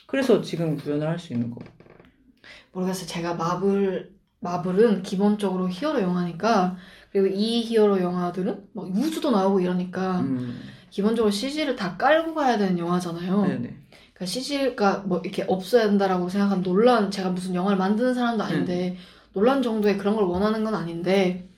그래서 0.07 0.41
지금 0.41 0.77
구현을 0.77 1.07
할 1.07 1.19
수 1.19 1.33
있는 1.33 1.51
거. 1.51 1.59
모르겠어요. 2.71 3.07
제가 3.07 3.35
마블 3.35 4.13
마블은 4.39 5.03
기본적으로 5.03 5.69
히어로 5.69 6.01
영화니까 6.01 6.77
그리고 7.11 7.27
이 7.27 7.61
히어로 7.63 8.01
영화들은 8.01 8.69
막 8.73 8.85
우주도 8.87 9.31
나오고 9.31 9.59
이러니까 9.61 10.19
음, 10.21 10.59
기본적으로 10.93 11.31
CG를 11.31 11.75
다 11.75 11.97
깔고 11.97 12.35
가야 12.35 12.59
되는 12.59 12.77
영화잖아요. 12.77 13.41
네네. 13.47 13.75
그러니까 14.13 14.25
CG가 14.27 14.99
뭐 15.07 15.21
이렇게 15.23 15.43
없어야 15.47 15.87
된다라고 15.87 16.29
생각한 16.29 16.61
논란 16.61 17.09
제가 17.09 17.31
무슨 17.31 17.55
영화를 17.55 17.79
만드는 17.79 18.13
사람도 18.13 18.43
아닌데 18.43 18.95
논란 19.33 19.63
정도의 19.63 19.97
그런 19.97 20.15
걸 20.15 20.25
원하는 20.25 20.63
건 20.63 20.75
아닌데 20.75 21.49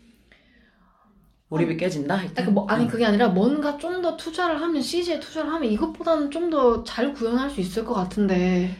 몰입이 1.49 1.75
깨진다? 1.75 2.15
아니, 2.37 2.49
뭐, 2.51 2.65
아니 2.69 2.87
그게 2.87 3.05
아니라 3.05 3.27
뭔가 3.27 3.77
좀 3.77 4.01
더 4.01 4.15
투자를 4.15 4.61
하면 4.61 4.81
CG에 4.81 5.19
투자를 5.19 5.51
하면 5.51 5.69
이것보다는 5.69 6.31
좀 6.31 6.49
더 6.49 6.85
잘 6.85 7.13
구현할 7.13 7.49
수 7.49 7.59
있을 7.59 7.83
것 7.83 7.93
같은데 7.93 8.77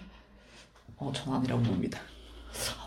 어, 0.96 1.12
전 1.14 1.34
아니라고 1.34 1.62
봅니다. 1.64 2.00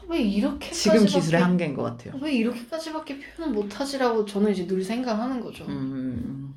왜 0.08 0.22
이렇게까지 0.22 0.74
지금 0.74 1.04
기술의 1.04 1.42
한계인 1.42 1.74
것 1.74 1.82
같아요. 1.82 2.14
왜 2.22 2.32
이렇게까지밖에 2.32 3.18
표현을 3.20 3.54
못하지라고 3.54 4.24
저는 4.24 4.52
이제 4.52 4.66
늘 4.66 4.82
생각하는 4.82 5.38
거죠. 5.42 5.66
음, 5.66 6.47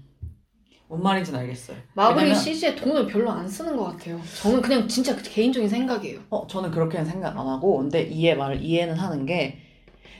뭔 0.91 1.03
말인지는 1.03 1.39
알겠어요. 1.39 1.77
마블이 1.93 2.23
왜냐면- 2.25 2.35
CG에 2.43 2.75
돈을 2.75 3.07
별로 3.07 3.31
안 3.31 3.47
쓰는 3.47 3.77
것 3.77 3.85
같아요. 3.85 4.19
저는 4.41 4.61
그냥 4.61 4.85
진짜 4.89 5.15
개인적인 5.15 5.69
생각이에요. 5.69 6.19
어, 6.29 6.45
저는 6.47 6.69
그렇게는 6.69 7.05
생각 7.05 7.37
안 7.39 7.47
하고, 7.47 7.77
근데 7.77 8.01
이해 8.03 8.35
말 8.35 8.61
이해는 8.61 8.95
하는 8.95 9.25
게, 9.25 9.59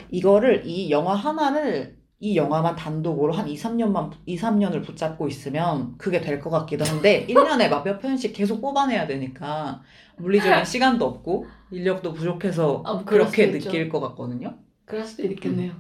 이거를, 0.10 0.66
이 0.66 0.90
영화 0.90 1.14
하나를, 1.14 1.98
이 2.22 2.38
영화만 2.38 2.78
단독으로 2.78 3.34
한 3.34 3.50
2, 3.50 3.56
3년만, 3.58 4.12
2, 4.26 4.38
3년을 4.38 4.86
붙잡고 4.86 5.28
있으면 5.28 5.98
그게 5.98 6.22
될 6.22 6.40
것 6.40 6.50
같기도 6.50 6.86
한데, 6.86 7.26
1년에 7.28 7.68
막 7.70 7.84
몇 7.84 8.00
편씩 8.00 8.32
계속 8.32 8.62
뽑아내야 8.62 9.08
되니까, 9.08 9.82
물리적인 10.20 10.64
시간도 10.64 11.06
없고, 11.06 11.48
인력도 11.72 12.14
부족해서 12.14 12.82
아, 12.86 12.94
뭐 12.94 13.04
그렇게. 13.04 13.52
느낄 13.52 13.90
것 13.90 14.00
같거든요. 14.00 14.58
그럴 14.86 15.04
수도 15.04 15.24
있겠네요. 15.24 15.74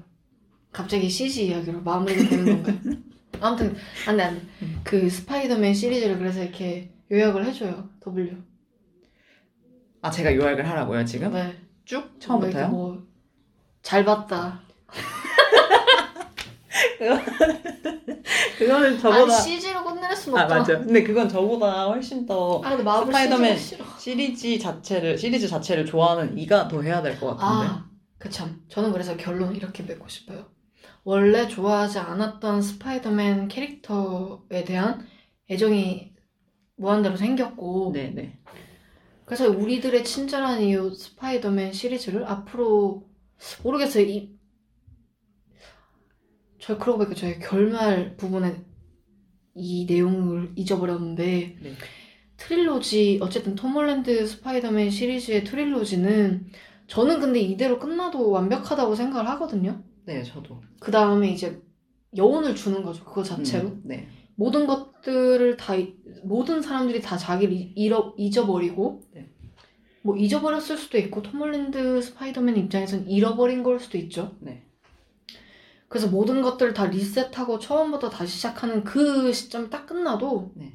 갑자기 0.73 1.09
CG 1.09 1.47
이야기로 1.47 1.79
마무리가 1.81 2.27
되는 2.29 2.45
건가요? 2.63 2.75
아무튼 3.39 3.75
안돼 4.07 4.23
안돼. 4.23 4.41
그 4.83 5.09
스파이더맨 5.09 5.73
시리즈를 5.73 6.17
그래서 6.17 6.41
이렇게 6.43 6.91
요약을 7.11 7.45
해줘요. 7.45 7.89
W. 8.03 8.37
아, 10.01 10.09
제가 10.09 10.33
요약을 10.35 10.67
하라고요, 10.67 11.05
지금? 11.05 11.31
네. 11.33 11.55
쭉? 11.85 12.19
처음부터요? 12.19 12.67
뭐 12.69 12.97
잘 13.83 14.05
봤다. 14.05 14.61
그거는 18.57 18.87
아니 18.91 18.99
저보다. 18.99 19.33
CG로 19.39 19.83
끝낼 19.83 20.15
순 20.15 20.37
아, 20.37 20.43
없잖아. 20.43 20.59
맞아. 20.61 20.77
근데 20.79 21.03
그건 21.03 21.27
저보다 21.27 21.87
훨씬 21.87 22.25
더아 22.25 22.61
근데 22.69 22.83
마블 22.83 23.07
스파이더맨. 23.07 23.57
시리즈 23.99 24.59
자체를 24.59 25.17
시리즈 25.17 25.47
자체를 25.47 25.85
좋아하는 25.85 26.37
이가 26.37 26.67
더 26.67 26.81
해야 26.81 27.01
될 27.01 27.19
것 27.19 27.35
같은데. 27.35 27.73
아, 27.73 27.85
그참. 28.19 28.61
저는 28.69 28.91
그래서 28.91 29.17
결론 29.17 29.55
이렇게 29.55 29.81
맺고 29.83 30.07
싶어요. 30.07 30.45
원래 31.03 31.47
좋아하지 31.47 31.99
않았던 31.99 32.61
스파이더맨 32.61 33.47
캐릭터에 33.47 34.63
대한 34.65 35.05
애정이 35.49 36.13
무한대로 36.75 37.15
생겼고, 37.17 37.91
네네. 37.93 38.39
그래서 39.25 39.49
우리들의 39.49 40.03
친절한 40.03 40.61
이웃 40.61 40.93
스파이더맨 40.93 41.73
시리즈를 41.73 42.25
앞으로 42.25 43.09
모르겠어요. 43.63 44.05
이 44.05 44.41
저 46.61 46.77
그러고 46.77 46.99
보니까 46.99 47.15
저희 47.15 47.39
결말 47.39 48.15
부분에 48.15 48.63
이 49.55 49.85
내용을 49.89 50.53
잊어버렸는데 50.55 51.57
네. 51.59 51.73
트릴로지 52.37 53.19
어쨌든 53.21 53.55
톰 53.55 53.73
홀랜드 53.73 54.25
스파이더맨 54.27 54.91
시리즈의 54.91 55.43
트릴로지는 55.43 56.51
저는 56.87 57.19
근데 57.19 57.39
이대로 57.39 57.79
끝나도 57.79 58.29
완벽하다고 58.29 58.95
생각을 58.95 59.27
하거든요. 59.31 59.83
네, 60.05 60.23
저도. 60.23 60.61
그 60.79 60.91
다음에 60.91 61.29
이제 61.29 61.61
여운을 62.15 62.55
주는 62.55 62.83
거죠. 62.83 63.03
그거 63.05 63.23
자체로. 63.23 63.69
음, 63.69 63.81
네. 63.85 64.07
모든 64.35 64.65
것들을 64.65 65.57
다 65.57 65.75
이- 65.75 65.95
모든 66.23 66.61
사람들이 66.61 67.01
다 67.01 67.17
자기를 67.17 67.53
이- 67.53 67.73
잃어 67.75 68.13
잊어버리고 68.17 69.01
네. 69.13 69.29
뭐 70.03 70.17
잊어버렸을 70.17 70.77
수도 70.77 70.97
있고 70.97 71.21
톰 71.21 71.39
홀랜드 71.41 72.01
스파이더맨 72.01 72.57
입장에선 72.57 73.07
잃어버린 73.07 73.61
걸 73.63 73.79
수도 73.79 73.97
있죠. 73.99 74.35
네. 74.39 74.65
그래서 75.87 76.07
모든 76.09 76.41
것들을 76.41 76.73
다 76.73 76.85
리셋하고 76.87 77.59
처음부터 77.59 78.09
다시 78.09 78.37
시작하는 78.37 78.83
그 78.83 79.31
시점이 79.31 79.69
딱 79.69 79.85
끝나도 79.85 80.53
네. 80.55 80.73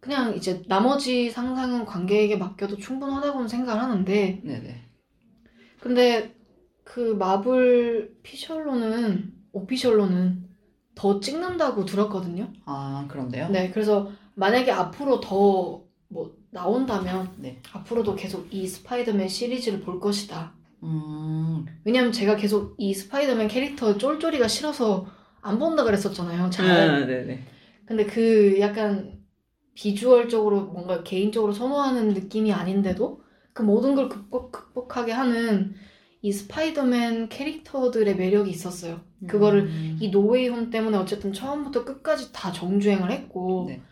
그냥 0.00 0.34
이제 0.36 0.62
나머지 0.66 1.30
상상은 1.30 1.84
관객에게 1.84 2.36
맡겨도 2.36 2.76
충분하다고는 2.78 3.46
생각을 3.48 3.80
하는데 3.80 4.40
네네. 4.44 4.82
근데 5.80 6.34
그 6.84 7.00
마블 7.14 8.16
피셜로는 8.22 9.32
오피셜로는 9.52 10.48
더 10.94 11.20
찍는다고 11.20 11.84
들었거든요. 11.84 12.52
아, 12.64 13.06
그런데요? 13.08 13.48
네, 13.48 13.70
그래서 13.70 14.10
만약에 14.34 14.70
앞으로 14.70 15.20
더 15.20 15.92
뭐 16.12 16.36
나온다면 16.50 17.30
네. 17.38 17.58
앞으로도 17.72 18.14
계속 18.14 18.52
이 18.52 18.66
스파이더맨 18.66 19.28
시리즈를 19.28 19.80
볼 19.80 19.98
것이다. 19.98 20.52
음, 20.82 21.64
왜냐면 21.84 22.12
제가 22.12 22.36
계속 22.36 22.74
이 22.76 22.92
스파이더맨 22.92 23.48
캐릭터 23.48 23.96
쫄쫄이가 23.96 24.46
싫어서 24.46 25.06
안 25.40 25.58
본다 25.58 25.84
그랬었잖아요. 25.84 26.50
잘. 26.50 26.66
아, 26.70 27.06
네네. 27.06 27.42
근데 27.86 28.04
그 28.04 28.60
약간 28.60 29.22
비주얼적으로 29.74 30.66
뭔가 30.66 31.02
개인적으로 31.02 31.52
선호하는 31.52 32.08
느낌이 32.08 32.52
아닌데도 32.52 33.22
그 33.54 33.62
모든 33.62 33.94
걸 33.94 34.10
극복, 34.10 34.52
극복하게 34.52 35.12
하는 35.12 35.74
이 36.22 36.32
스파이더맨 36.32 37.28
캐릭터들의 37.28 38.16
매력이 38.16 38.48
있었어요. 38.50 39.00
그거를 39.26 39.62
음, 39.62 39.98
이 40.00 40.10
노웨이 40.10 40.48
홈 40.48 40.70
때문에 40.70 40.96
어쨌든 40.96 41.32
처음부터 41.32 41.84
끝까지 41.84 42.32
다 42.32 42.52
정주행을 42.52 43.10
했고 43.10 43.66
네. 43.68 43.82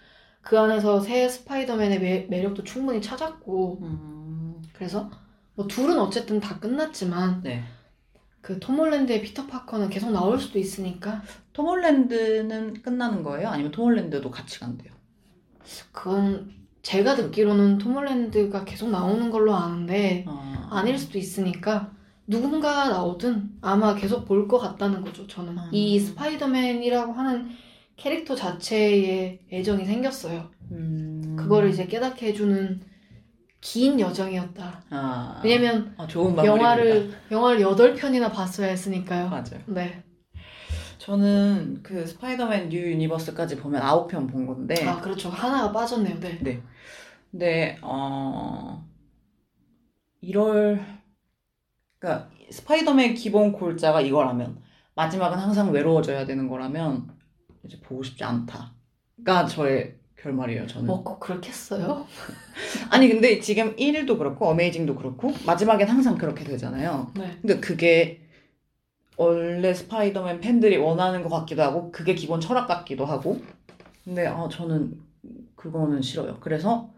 그 0.40 0.58
안에서 0.58 1.00
새 1.00 1.28
스파이더맨의 1.28 2.00
매, 2.00 2.26
매력도 2.30 2.62
충분히 2.62 3.02
찾았고 3.02 3.78
음, 3.82 4.62
그래서 4.72 5.10
뭐 5.54 5.66
둘은 5.66 5.98
어쨌든 5.98 6.40
다 6.40 6.58
끝났지만 6.60 7.42
네. 7.42 7.64
그톰 8.42 8.78
홀랜드의 8.78 9.22
피터 9.22 9.46
파커는 9.46 9.90
계속 9.90 10.12
나올 10.12 10.38
수도 10.38 10.58
있으니까 10.58 11.22
톰 11.52 11.66
홀랜드는 11.66 12.82
끝나는 12.82 13.22
거예요? 13.22 13.48
아니면 13.48 13.72
톰 13.72 13.86
홀랜드도 13.86 14.30
같이 14.30 14.60
간대요? 14.60 14.92
그건 15.92 16.52
제가 16.82 17.16
듣기로는 17.16 17.78
톰 17.78 17.94
홀랜드가 17.94 18.64
계속 18.64 18.88
나오는 18.90 19.30
걸로 19.30 19.54
아는데 19.54 20.24
아, 20.26 20.68
아닐 20.70 20.96
수도 20.96 21.18
있으니까 21.18 21.92
누군가 22.30 22.88
나오든 22.88 23.58
아마 23.60 23.94
계속 23.94 24.24
볼 24.24 24.46
것 24.48 24.58
같다는 24.58 25.00
거죠 25.02 25.26
저는 25.26 25.58
아. 25.58 25.68
이 25.72 25.98
스파이더맨이라고 25.98 27.12
하는 27.12 27.48
캐릭터 27.96 28.34
자체에 28.34 29.40
애정이 29.52 29.84
생겼어요 29.84 30.50
음, 30.70 31.36
그거를 31.38 31.70
이제 31.70 31.86
깨닫게 31.86 32.28
해주는 32.28 32.80
긴 33.60 34.00
여정이었다 34.00 34.84
아, 34.90 35.40
왜냐면 35.44 35.94
아. 35.98 36.06
영화를 36.46 37.12
영화를 37.30 37.60
8편이나 37.62 38.32
봤어야 38.32 38.68
했으니까요 38.68 39.28
맞아요. 39.28 39.60
네. 39.66 40.02
저는 40.98 41.80
그 41.82 42.06
스파이더맨 42.06 42.68
뉴 42.68 42.78
유니버스까지 42.78 43.56
보면 43.56 43.80
아홉 43.82 44.06
편 44.08 44.26
본 44.26 44.46
건데, 44.46 44.84
아 44.86 45.00
그렇죠 45.00 45.30
하나가 45.30 45.72
빠졌네요 45.72 46.20
네. 46.20 46.62
근데 47.30 47.78
어 47.82 48.84
1월 50.22 50.99
그러니까 52.00 52.28
스파이더맨 52.50 53.14
기본 53.14 53.52
골자가 53.52 54.00
이거라면 54.00 54.60
마지막은 54.96 55.38
항상 55.38 55.70
외로워져야 55.70 56.26
되는 56.26 56.48
거라면 56.48 57.08
이제 57.64 57.78
보고 57.80 58.02
싶지 58.02 58.24
않다가 58.24 59.46
저의 59.48 59.94
결말이에요 60.16 60.66
저는 60.66 60.86
뭐 60.86 61.04
꼭 61.04 61.20
그렇게 61.20 61.50
했어요? 61.50 62.06
아니 62.90 63.08
근데 63.08 63.38
지금 63.40 63.76
1도 63.76 64.18
그렇고 64.18 64.48
어메이징도 64.48 64.96
그렇고 64.96 65.32
마지막엔 65.46 65.86
항상 65.88 66.16
그렇게 66.18 66.44
되잖아요 66.44 67.12
네. 67.14 67.38
근데 67.40 67.60
그게 67.60 68.22
원래 69.16 69.72
스파이더맨 69.74 70.40
팬들이 70.40 70.76
원하는 70.78 71.22
것 71.22 71.28
같기도 71.28 71.62
하고 71.62 71.92
그게 71.92 72.14
기본 72.14 72.40
철학 72.40 72.66
같기도 72.66 73.04
하고 73.04 73.40
근데 74.04 74.26
아 74.26 74.48
저는 74.50 74.98
그거는 75.54 76.00
싫어요. 76.00 76.38
그래서 76.40 76.90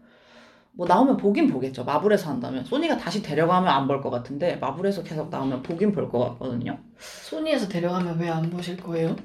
뭐 0.75 0.87
나오면 0.87 1.17
보긴 1.17 1.47
보겠죠. 1.47 1.83
마블에서 1.83 2.29
한다면 2.31 2.65
소니가 2.65 2.97
다시 2.97 3.21
데려가면 3.21 3.69
안 3.69 3.87
볼 3.87 4.01
것 4.01 4.09
같은데 4.09 4.55
마블에서 4.55 5.03
계속 5.03 5.29
나오면 5.29 5.61
보긴 5.61 5.91
볼 5.91 6.09
것 6.09 6.19
같거든요. 6.31 6.77
소니에서 6.99 7.67
데려가면 7.67 8.19
왜 8.19 8.29
안 8.29 8.49
보실 8.49 8.77
거예요? 8.77 9.15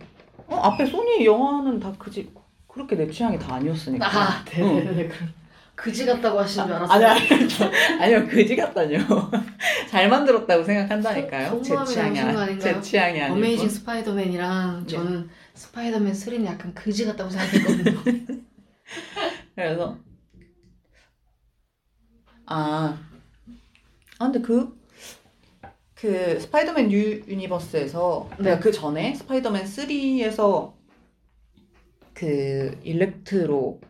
어 0.49 0.57
앞에 0.57 0.85
소니 0.87 1.25
영화는 1.25 1.81
다 1.81 1.93
그지 1.99 2.31
그렇게 2.67 2.97
내 2.97 3.11
취향이 3.11 3.39
다 3.39 3.55
아니었으니까. 3.55 4.07
아 4.07 4.45
네네네 4.55 5.09
그럼 5.09 5.29
그지 5.75 6.05
같다고 6.07 6.41
하시는 6.41 6.67
줄 6.67 6.75
알았어요. 6.75 7.07
아니, 7.07 7.33
아니, 7.35 7.49
저- 7.49 7.71
아니요, 8.03 8.27
그지 8.27 8.57
같다뇨. 8.57 8.99
잘 9.89 10.09
만들었다고 10.09 10.65
생각한다니까요. 10.65 11.63
제 11.63 11.77
취향이, 11.85 12.19
아니? 12.19 12.59
제 12.59 12.81
취향이 12.81 13.21
아니고. 13.23 13.37
어메이징 13.37 13.69
스파이더맨이랑 13.69 14.81
네. 14.83 14.87
저는 14.89 15.31
스파이더맨 15.55 16.13
3는 16.13 16.45
약간 16.47 16.75
그지 16.75 17.07
같다고 17.07 17.31
생각했거든요. 17.31 17.99
그래서 19.55 19.97
아, 22.51 22.99
아 24.19 24.25
근데 24.25 24.41
그, 24.41 24.77
그 25.95 26.41
스파이더맨 26.41 26.89
뉴 26.89 27.23
유니버스에서 27.27 28.31
네. 28.39 28.45
내가 28.45 28.61
그 28.61 28.73
전에 28.73 29.15
스파이더맨 29.15 29.65
3에서 29.65 30.73
그 32.15 32.79
일렉트로였죠? 32.83 33.81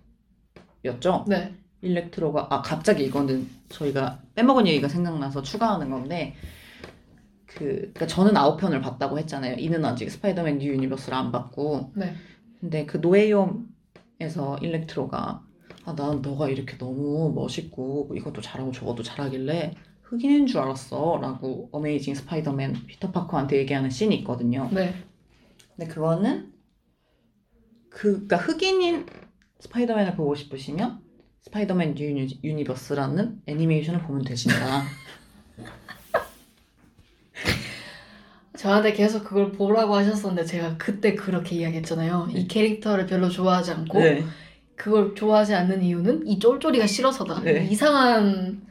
네. 1.28 1.54
일렉트로가 1.80 2.48
아 2.50 2.62
갑자기 2.62 3.04
이거는 3.04 3.48
저희가 3.68 4.20
빼먹은 4.34 4.66
얘기가 4.66 4.88
생각나서 4.88 5.42
추가하는 5.42 5.90
건데 5.90 6.34
그 7.46 7.64
그러니까 7.64 8.06
저는 8.08 8.36
아홉 8.36 8.58
편을 8.58 8.80
봤다고 8.80 9.18
했잖아요. 9.20 9.56
이는 9.58 9.84
아직 9.84 10.10
스파이더맨 10.10 10.58
뉴 10.58 10.72
유니버스를 10.72 11.16
안 11.16 11.30
봤고 11.30 11.92
네. 11.94 12.14
근데 12.60 12.86
그 12.86 12.96
노웨이홈에서 12.96 14.58
일렉트로가 14.60 15.47
아, 15.88 15.94
난 15.94 16.20
너가 16.20 16.50
이렇게 16.50 16.76
너무 16.76 17.32
멋있고 17.34 18.04
뭐 18.08 18.16
이것도 18.16 18.42
잘하고 18.42 18.72
저것도 18.72 19.02
잘하길래 19.02 19.74
흑인인 20.02 20.46
줄 20.46 20.60
알았어 20.60 21.18
라고 21.22 21.70
어메이징 21.72 22.14
스파이더맨 22.14 22.74
피터 22.86 23.10
파커한테 23.10 23.56
얘기하는 23.56 23.88
씬이 23.88 24.14
있거든요. 24.16 24.68
네. 24.70 24.94
근데 25.76 25.90
그거는 25.90 26.52
그 27.88 28.26
그러니까 28.26 28.36
흑인인 28.36 29.06
스파이더맨을 29.60 30.14
보고 30.14 30.34
싶으시면 30.34 31.00
스파이더맨 31.40 31.94
뉴 31.94 32.04
유니- 32.14 32.44
유니버스라는 32.44 33.40
애니메이션을 33.46 34.02
보면 34.02 34.24
되신다. 34.24 34.82
저한테 38.58 38.92
계속 38.92 39.24
그걸 39.24 39.52
보라고 39.52 39.94
하셨었는데 39.94 40.44
제가 40.44 40.76
그때 40.76 41.14
그렇게 41.14 41.56
이야기했잖아요. 41.56 42.26
네. 42.26 42.40
이 42.40 42.48
캐릭터를 42.48 43.06
별로 43.06 43.30
좋아하지 43.30 43.70
않고 43.70 43.98
네. 44.00 44.22
그걸 44.78 45.14
좋아하지 45.14 45.54
않는 45.54 45.82
이유는 45.82 46.26
이 46.26 46.38
쫄쫄이가 46.38 46.86
싫어서다. 46.86 47.40
네. 47.42 47.66
이상한 47.66 48.62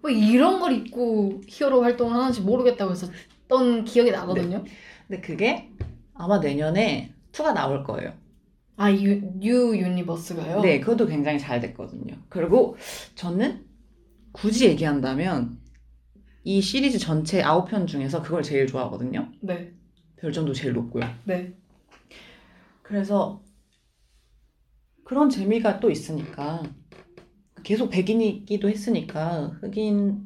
뭐 0.00 0.10
이런 0.10 0.58
걸 0.58 0.72
입고 0.72 1.42
히어로 1.46 1.82
활동을 1.82 2.16
하는지 2.16 2.40
모르겠다고 2.40 2.92
했었던 2.92 3.84
기억이 3.84 4.10
나거든요. 4.10 4.64
근데 5.06 5.20
그게 5.20 5.68
아마 6.14 6.38
내년에 6.38 7.12
2가 7.32 7.52
나올 7.52 7.84
거예요. 7.84 8.14
아, 8.76 8.90
유, 8.90 9.20
뉴 9.38 9.76
유니버스가요? 9.76 10.60
네, 10.62 10.80
그것도 10.80 11.06
굉장히 11.06 11.38
잘 11.38 11.60
됐거든요. 11.60 12.16
그리고 12.30 12.76
저는 13.14 13.66
굳이 14.32 14.66
얘기한다면 14.66 15.58
이 16.44 16.62
시리즈 16.62 16.98
전체 16.98 17.42
9편 17.42 17.86
중에서 17.86 18.22
그걸 18.22 18.42
제일 18.42 18.66
좋아하거든요. 18.66 19.28
네. 19.40 19.72
별점도 20.16 20.54
제일 20.54 20.72
높고요. 20.72 21.04
네. 21.24 21.52
그래서 22.82 23.42
그런 25.12 25.28
재미가 25.28 25.78
또 25.78 25.90
있으니까 25.90 26.62
계속 27.62 27.90
백인이기도 27.90 28.70
했으니까 28.70 29.58
흑인 29.60 30.22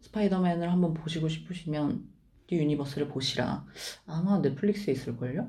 스파이더맨을 0.00 0.72
한번 0.72 0.92
보시고 0.92 1.28
싶으시면 1.28 2.02
뉴 2.48 2.58
유니버스를 2.58 3.06
보시라. 3.06 3.64
아마 4.06 4.40
넷플릭스에 4.40 4.92
있을걸요? 4.92 5.48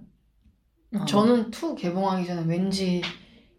아. 0.97 1.05
저는 1.05 1.49
2 1.49 1.75
개봉하기 1.75 2.27
전에 2.27 2.45
왠지 2.45 3.01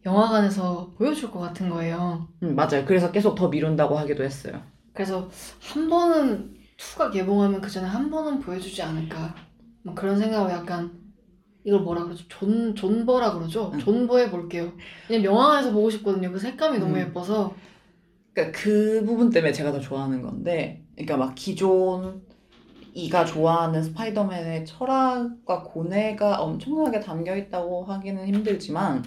영화관에서 0.04 0.92
보여줄 0.96 1.32
것 1.32 1.40
같은 1.40 1.70
거예요. 1.70 2.28
음, 2.44 2.54
맞아요. 2.54 2.84
그래서 2.86 3.10
계속 3.10 3.34
더 3.34 3.48
미룬다고 3.48 3.98
하기도 3.98 4.22
했어요. 4.22 4.62
그래서 4.92 5.28
한 5.60 5.88
번은 5.88 6.54
2가 6.78 7.10
개봉하면 7.10 7.60
그 7.60 7.68
전에 7.68 7.88
한 7.88 8.10
번은 8.10 8.38
보여주지 8.38 8.80
않을까. 8.80 9.34
뭐 9.82 9.92
그런 9.92 10.20
생각을 10.20 10.52
약간 10.52 10.92
이걸 11.66 11.80
뭐라 11.80 12.04
그러죠? 12.04 12.24
존 12.28 12.74
존버라 12.76 13.34
그러죠? 13.34 13.72
응. 13.74 13.78
존버해 13.80 14.30
볼게요. 14.30 14.72
왜냐면 15.10 15.32
영화관에서 15.32 15.72
보고 15.72 15.90
싶거든요. 15.90 16.30
그 16.32 16.38
색감이 16.38 16.78
너무 16.78 16.94
음. 16.94 17.00
예뻐서. 17.00 17.56
그러니까 18.32 18.58
그 18.60 19.04
부분 19.04 19.30
때문에 19.30 19.52
제가 19.52 19.72
더 19.72 19.80
좋아하는 19.80 20.22
건데, 20.22 20.86
그러니까 20.94 21.16
막 21.16 21.34
기존 21.34 22.22
이가 22.94 23.24
좋아하는 23.24 23.82
스파이더맨의 23.82 24.64
철학과 24.64 25.64
고뇌가 25.64 26.40
엄청나게 26.40 27.00
담겨 27.00 27.36
있다고 27.36 27.84
하기는 27.84 28.26
힘들지만 28.28 29.04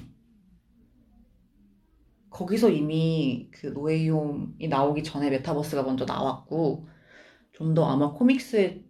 거기서 2.30 2.70
이미 2.70 3.50
그 3.54 3.68
노웨이홈이 3.68 4.68
나오기 4.68 5.04
전에 5.04 5.30
메타버스가 5.30 5.84
먼저 5.84 6.06
나왔고 6.06 6.88
좀 7.54 7.74
더 7.76 7.86
아마 7.86 8.12
코믹스에 8.14 8.84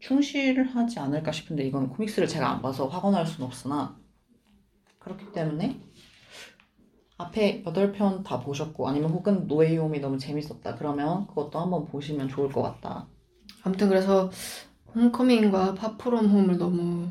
충실하지 0.00 0.98
않을까 0.98 1.32
싶은데 1.32 1.64
이건 1.64 1.88
코믹스를 1.88 2.28
제가 2.28 2.50
안 2.50 2.62
봐서 2.62 2.86
확언할 2.86 3.26
수는 3.26 3.46
없으나 3.46 3.98
그렇기 4.98 5.32
때문에 5.32 5.80
앞에 7.16 7.62
8편 7.64 8.22
다 8.22 8.38
보셨고 8.40 8.88
아니면 8.88 9.10
혹은 9.10 9.46
노웨이홈이 9.48 9.98
너무 10.00 10.18
재밌었다 10.18 10.76
그러면 10.76 11.26
그것도 11.26 11.58
한번 11.58 11.86
보시면 11.86 12.28
좋을 12.28 12.50
것 12.50 12.62
같다. 12.62 13.08
아무튼 13.64 13.88
그래서 13.88 14.30
홈커밍과 14.94 15.74
파프롬 15.74 16.28
홈을 16.28 16.58
너무 16.58 17.08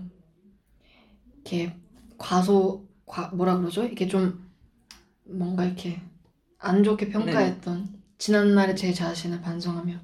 이렇게 1.34 1.74
과소 2.18 2.88
과 3.06 3.30
뭐라 3.30 3.58
그러죠? 3.58 3.86
이게 3.86 4.08
좀 4.08 4.50
뭔가 5.24 5.66
이렇게 5.66 6.02
안 6.58 6.84
좋게 6.84 7.10
평가했던 7.10 8.02
지난날의 8.18 8.76
제 8.76 8.94
자신을 8.94 9.42
반성하며 9.42 9.98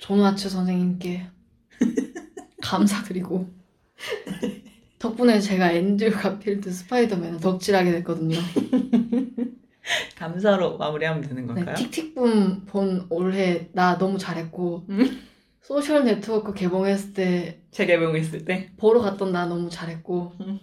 존와츠 0.00 0.48
선생님께 0.48 1.26
감사드리고 2.64 3.48
덕분에 4.98 5.38
제가 5.38 5.72
앤드류 5.72 6.12
가필드 6.12 6.72
스파이더맨을 6.72 7.40
덕질하게 7.40 7.92
됐거든요. 7.92 8.38
감사로 10.16 10.78
마무리하면 10.78 11.20
되는 11.20 11.46
네, 11.46 11.54
건가요? 11.54 11.76
틱틱붐 11.76 12.64
본 12.64 13.06
올해 13.10 13.68
나 13.72 13.98
너무 13.98 14.16
잘했고 14.16 14.86
음. 14.88 15.20
소셜 15.60 16.04
네트워크 16.04 16.54
개봉했을 16.54 17.12
때 17.12 17.60
재개봉했을 17.70 18.46
때 18.46 18.70
보러 18.78 19.00
갔던 19.00 19.32
나 19.32 19.46
너무 19.46 19.68
잘했고 19.68 20.32
음. 20.40 20.58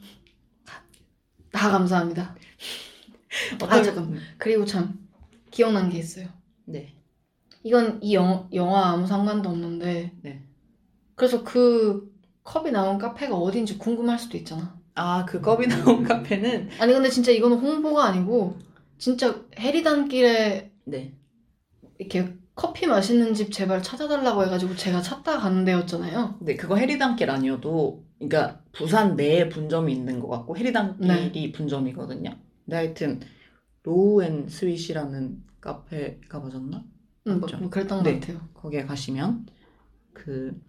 다 1.51 1.69
감사합니다. 1.69 2.35
아 3.69 3.83
잠깐 3.83 4.19
그리고 4.39 4.65
참 4.65 5.07
기억난 5.51 5.89
게 5.89 5.99
있어요. 5.99 6.27
네. 6.65 6.95
이건 7.63 8.01
이 8.01 8.15
영, 8.15 8.49
영화 8.53 8.89
아무 8.89 9.05
상관도 9.05 9.49
없는데 9.49 10.13
네. 10.21 10.41
그래서 11.21 11.43
그 11.43 12.11
컵이 12.43 12.71
나온 12.71 12.97
카페가 12.97 13.35
어딘지 13.35 13.77
궁금할 13.77 14.17
수도 14.17 14.37
있잖아. 14.37 14.75
아, 14.95 15.23
그 15.23 15.39
컵이 15.39 15.67
나온 15.67 16.03
카페는 16.03 16.71
아니 16.79 16.93
근데 16.93 17.09
진짜 17.09 17.31
이거는 17.31 17.59
홍보가 17.59 18.05
아니고 18.05 18.57
진짜 18.97 19.39
해리단길에 19.55 20.71
네. 20.85 21.13
이렇게 21.99 22.33
커피 22.55 22.87
맛있는 22.87 23.35
집 23.35 23.51
제발 23.51 23.83
찾아달라고 23.83 24.45
해가지고 24.45 24.75
제가 24.75 25.03
찾다 25.03 25.37
가는 25.37 25.63
데였잖아요. 25.63 26.39
네, 26.41 26.55
그거 26.55 26.75
해리단길 26.75 27.29
아니어도 27.29 28.03
그러니까 28.17 28.63
부산 28.71 29.15
내에 29.15 29.47
분점이 29.47 29.93
있는 29.93 30.19
것 30.19 30.27
같고 30.27 30.57
해리단길이 30.57 31.51
분점이거든요. 31.51 32.35
근데 32.65 32.75
하여튼 32.75 33.19
로우 33.83 34.23
앤 34.23 34.49
스윗이라는 34.49 35.43
카페가 35.61 36.39
맞았나? 36.39 36.83
음, 37.27 37.31
뭐, 37.33 37.41
맞죠. 37.41 37.57
뭐 37.59 37.69
그랬던 37.69 38.01
네. 38.01 38.13
것 38.13 38.21
같아요. 38.21 38.49
거기에 38.55 38.85
가시면 38.85 39.45
그 40.13 40.59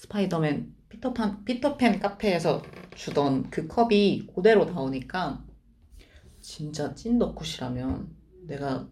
스파이더맨 0.00 0.74
피터판 0.88 1.44
피터팬 1.44 2.00
카페에서 2.00 2.62
주던 2.94 3.50
그 3.50 3.68
컵이 3.68 4.28
그대로 4.34 4.64
나오니까 4.64 5.44
진짜 6.40 6.94
찐 6.94 7.18
덕후시라면 7.18 8.08
내가 8.46 8.88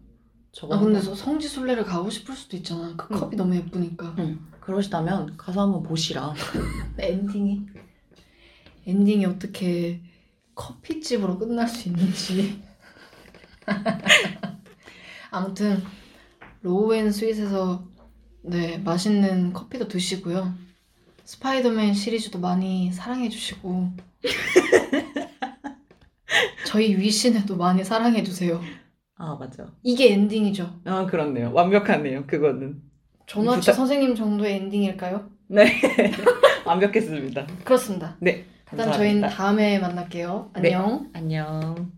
저거 0.51 0.75
아 0.75 0.79
근데 0.79 1.01
저 1.01 1.15
성지순례를 1.15 1.83
가고 1.83 2.11
싶을 2.11 2.35
수도 2.35 2.55
있잖아. 2.57 2.95
그 2.95 3.07
응. 3.11 3.19
컵이 3.19 3.35
너무 3.35 3.55
예쁘니까. 3.55 4.15
응, 4.19 4.39
그러시다면 4.59 5.35
가서 5.35 5.63
한번 5.63 5.81
보시라. 5.81 6.35
엔딩이 6.99 7.65
엔딩이 8.85 9.25
어떻게 9.25 10.03
커피집으로 10.53 11.39
끝날 11.39 11.67
수 11.67 11.89
있는지 11.89 12.61
아무튼 15.31 15.81
로우앤 16.61 17.11
스윗에서 17.11 17.87
네 18.43 18.77
맛있는 18.77 19.53
커피도 19.53 19.87
드시고요 19.87 20.68
스파이더맨 21.29 21.93
시리즈도 21.93 22.39
많이 22.39 22.91
사랑해 22.91 23.29
주시고 23.29 23.89
저희 26.65 26.97
위신에도 26.97 27.55
많이 27.55 27.83
사랑해 27.83 28.23
주세요 28.23 28.59
아 29.15 29.35
맞아. 29.39 29.67
이게 29.83 30.11
엔딩이죠 30.13 30.79
아 30.85 31.05
그렇네요. 31.05 31.51
완벽하네요. 31.53 32.25
그거는 32.25 32.81
전화치 33.27 33.59
부탁- 33.59 33.73
선생님 33.73 34.15
정도의 34.15 34.55
엔딩일까요? 34.55 35.29
완벽했습니다. 36.65 37.45
그렇습니다 37.63 38.17
네. 38.21 38.45
일단 38.71 38.91
저희는 38.91 39.21
감사합니다. 39.21 39.29
다음에 39.29 39.77
만날게요 39.77 40.51
네. 40.59 40.73
안녕 40.73 41.11
안녕. 41.13 41.91